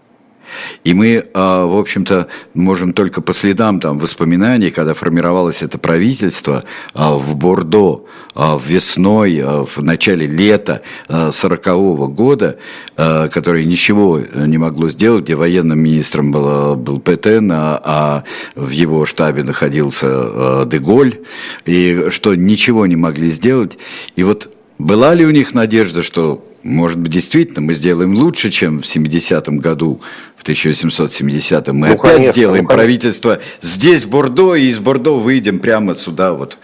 И 0.85 0.95
мы, 0.95 1.25
а, 1.35 1.67
в 1.67 1.79
общем-то, 1.79 2.29
можем 2.55 2.93
только 2.93 3.21
по 3.21 3.33
следам 3.33 3.81
там 3.81 3.99
воспоминаний, 3.99 4.71
когда 4.71 4.95
формировалось 4.95 5.63
это 5.63 5.79
правительство 5.79 6.65
а, 6.95 7.15
в 7.15 7.37
Бордо 7.37 8.07
а, 8.35 8.59
весной, 8.65 9.43
в 9.43 9.83
начале 9.83 10.27
лета 10.27 10.83
40 11.09 11.67
-го 11.67 12.09
года, 12.09 12.59
которое 12.97 13.65
ничего 13.65 14.21
не 14.21 14.59
могло 14.59 14.91
сделать, 14.91 15.25
где 15.25 15.35
военным 15.35 15.79
министром 15.79 16.33
был, 16.33 16.77
был 16.77 17.01
Петен, 17.01 17.51
а 17.53 18.25
в 18.55 18.71
его 18.71 19.07
штабе 19.07 19.43
находился 19.43 20.65
Деголь, 20.67 21.19
и 21.67 22.07
что 22.11 22.35
ничего 22.35 22.87
не 22.87 22.97
могли 22.97 23.31
сделать. 23.31 23.79
И 24.17 24.25
вот 24.25 24.51
была 24.79 25.15
ли 25.15 25.27
у 25.27 25.31
них 25.31 25.55
надежда, 25.55 26.03
что 26.03 26.48
может 26.63 26.99
быть, 26.99 27.13
действительно, 27.13 27.61
мы 27.61 27.75
сделаем 27.75 28.15
лучше, 28.15 28.51
чем 28.51 28.83
в 28.83 28.85
70-м 28.85 29.59
году, 29.59 30.01
в 30.37 30.45
1870-м. 30.45 31.77
Мы 31.77 31.89
ну, 31.89 31.95
опять 31.95 32.13
конечно, 32.13 32.33
сделаем 32.33 32.65
ну, 32.65 32.69
правительство 32.69 33.39
здесь, 33.61 34.05
Бордо, 34.05 34.55
и 34.55 34.67
из 34.67 34.79
Бордо 34.79 35.19
выйдем 35.19 35.61
прямо 35.61 35.95
сюда. 35.95 36.33
Вот. 36.33 36.59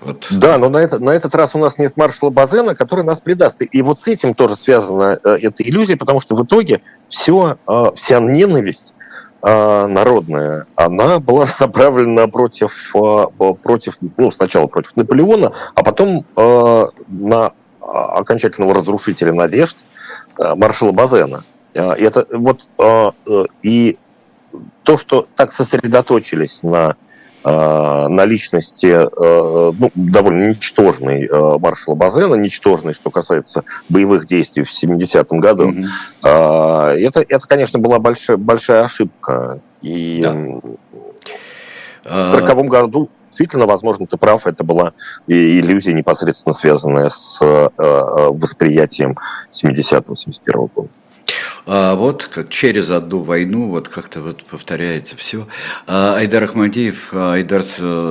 Вот. 0.00 0.28
Да, 0.30 0.58
но 0.58 0.68
на, 0.68 0.78
это, 0.78 0.98
на 0.98 1.10
этот 1.10 1.34
раз 1.34 1.54
у 1.54 1.58
нас 1.58 1.78
нет 1.78 1.96
маршала 1.96 2.30
Базена, 2.30 2.74
который 2.74 3.04
нас 3.04 3.20
предаст. 3.20 3.60
И 3.60 3.82
вот 3.82 4.00
с 4.00 4.06
этим 4.06 4.34
тоже 4.34 4.54
связана 4.54 5.18
э, 5.24 5.38
эта 5.42 5.62
иллюзия, 5.62 5.96
потому 5.96 6.20
что 6.20 6.36
в 6.36 6.44
итоге 6.44 6.80
все, 7.08 7.56
э, 7.66 7.84
вся 7.96 8.20
ненависть 8.20 8.94
э, 9.42 9.86
народная, 9.86 10.66
она 10.76 11.18
была 11.18 11.46
направлена 11.60 12.28
против, 12.28 12.94
э, 12.94 13.24
против, 13.62 13.98
ну, 14.16 14.30
сначала 14.30 14.68
против 14.68 14.94
Наполеона, 14.96 15.52
а 15.74 15.82
потом 15.82 16.24
э, 16.36 16.86
на 17.08 17.52
окончательного 17.86 18.74
разрушителя 18.74 19.32
надежд 19.32 19.76
э, 20.38 20.54
маршала 20.54 20.92
Базена. 20.92 21.44
Э, 21.74 21.92
это 21.92 22.26
вот 22.32 22.68
э, 22.78 23.12
и 23.62 23.98
то, 24.82 24.98
что 24.98 25.26
так 25.36 25.52
сосредоточились 25.52 26.62
на 26.62 26.96
на 27.44 28.24
личности 28.24 29.08
ну, 29.16 29.92
довольно 29.94 30.48
ничтожной 30.48 31.28
маршала 31.60 31.94
Базена, 31.94 32.34
ничтожной, 32.34 32.92
что 32.92 33.12
касается 33.12 33.62
боевых 33.88 34.26
действий 34.26 34.64
в 34.64 34.70
70-м 34.72 35.38
году, 35.38 35.70
mm-hmm. 35.70 36.96
это, 36.98 37.20
это, 37.20 37.46
конечно, 37.46 37.78
была 37.78 38.00
большая, 38.00 38.36
большая 38.36 38.82
ошибка. 38.82 39.60
И 39.80 40.22
да. 40.24 40.32
в 42.02 42.30
40 42.32 42.66
году 42.66 43.10
действительно, 43.36 43.66
возможно, 43.66 44.06
ты 44.06 44.16
прав, 44.16 44.46
это 44.46 44.64
была 44.64 44.94
иллюзия 45.26 45.92
непосредственно 45.92 46.54
связанная 46.54 47.10
с 47.10 47.42
э, 47.42 47.68
э, 47.76 48.28
восприятием 48.30 49.18
70-71 49.52 50.70
года. 50.74 50.88
А 51.68 51.96
вот 51.96 52.30
через 52.48 52.90
одну 52.90 53.22
войну, 53.22 53.68
вот 53.68 53.88
как-то 53.88 54.22
вот 54.22 54.44
повторяется 54.44 55.16
все. 55.16 55.48
А, 55.88 56.16
Айдар 56.16 56.44
Ахмадиев, 56.44 57.08
а, 57.12 57.34
Айдар, 57.34 57.64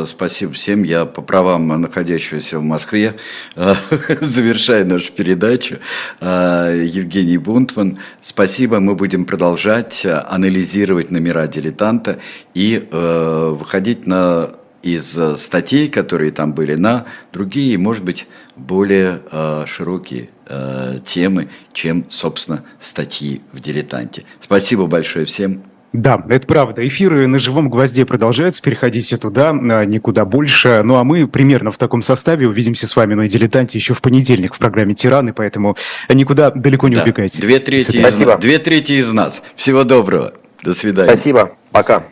спасибо 0.06 0.52
всем. 0.52 0.84
Я 0.84 1.06
по 1.06 1.22
правам 1.22 1.70
находящегося 1.82 2.60
в 2.60 2.64
Москве 2.64 3.16
завершаю 3.56 4.86
нашу 4.86 5.14
передачу. 5.14 5.78
Евгений 6.20 7.38
Бунтман, 7.38 7.98
спасибо. 8.22 8.82
Мы 8.82 8.94
будем 8.94 9.24
продолжать 9.24 10.06
анализировать 10.06 11.10
номера 11.10 11.48
дилетанта 11.48 12.20
и 12.54 12.86
э, 12.92 13.56
выходить 13.58 14.06
на 14.06 14.50
из 14.86 15.18
э, 15.18 15.38
статей, 15.38 15.90
которые 15.90 16.32
там 16.32 16.54
были, 16.54 16.76
на 16.76 17.06
другие, 17.34 17.78
может 17.78 18.04
быть, 18.04 18.28
более 18.56 19.22
э, 19.32 19.64
широкие 19.68 20.30
э, 20.48 21.00
темы, 21.06 21.50
чем, 21.74 22.06
собственно, 22.10 22.64
статьи 22.80 23.42
в 23.52 23.60
«Дилетанте». 23.60 24.24
Спасибо 24.40 24.86
большое 24.88 25.26
всем. 25.26 25.64
Да, 25.94 26.22
это 26.30 26.46
правда. 26.46 26.86
Эфиры 26.86 27.26
на 27.26 27.40
живом 27.40 27.70
гвозде 27.70 28.06
продолжаются. 28.06 28.62
Переходите 28.62 29.16
туда, 29.16 29.54
никуда 29.54 30.26
больше. 30.26 30.82
Ну 30.84 30.96
а 30.96 31.06
мы 31.06 31.26
примерно 31.26 31.72
в 31.72 31.78
таком 31.78 32.02
составе 32.02 32.50
увидимся 32.50 32.86
с 32.86 32.96
вами 32.98 33.14
на 33.14 33.30
дилетанте 33.30 33.78
еще 33.78 33.94
в 33.94 34.02
понедельник 34.02 34.56
в 34.56 34.58
программе 34.58 34.94
Тираны, 34.94 35.32
поэтому 35.32 35.78
никуда 36.10 36.52
далеко 36.52 36.90
не 36.90 36.96
да. 36.96 37.04
убегайте. 37.04 37.42
Две 37.42 37.60
трети, 37.60 37.96
из, 37.96 38.40
две 38.40 38.60
трети 38.60 38.94
из 38.94 39.14
нас. 39.14 39.42
Всего 39.56 39.86
доброго. 39.86 40.34
До 40.64 40.74
свидания. 40.74 41.10
Спасибо. 41.10 41.52
Пока. 41.72 42.04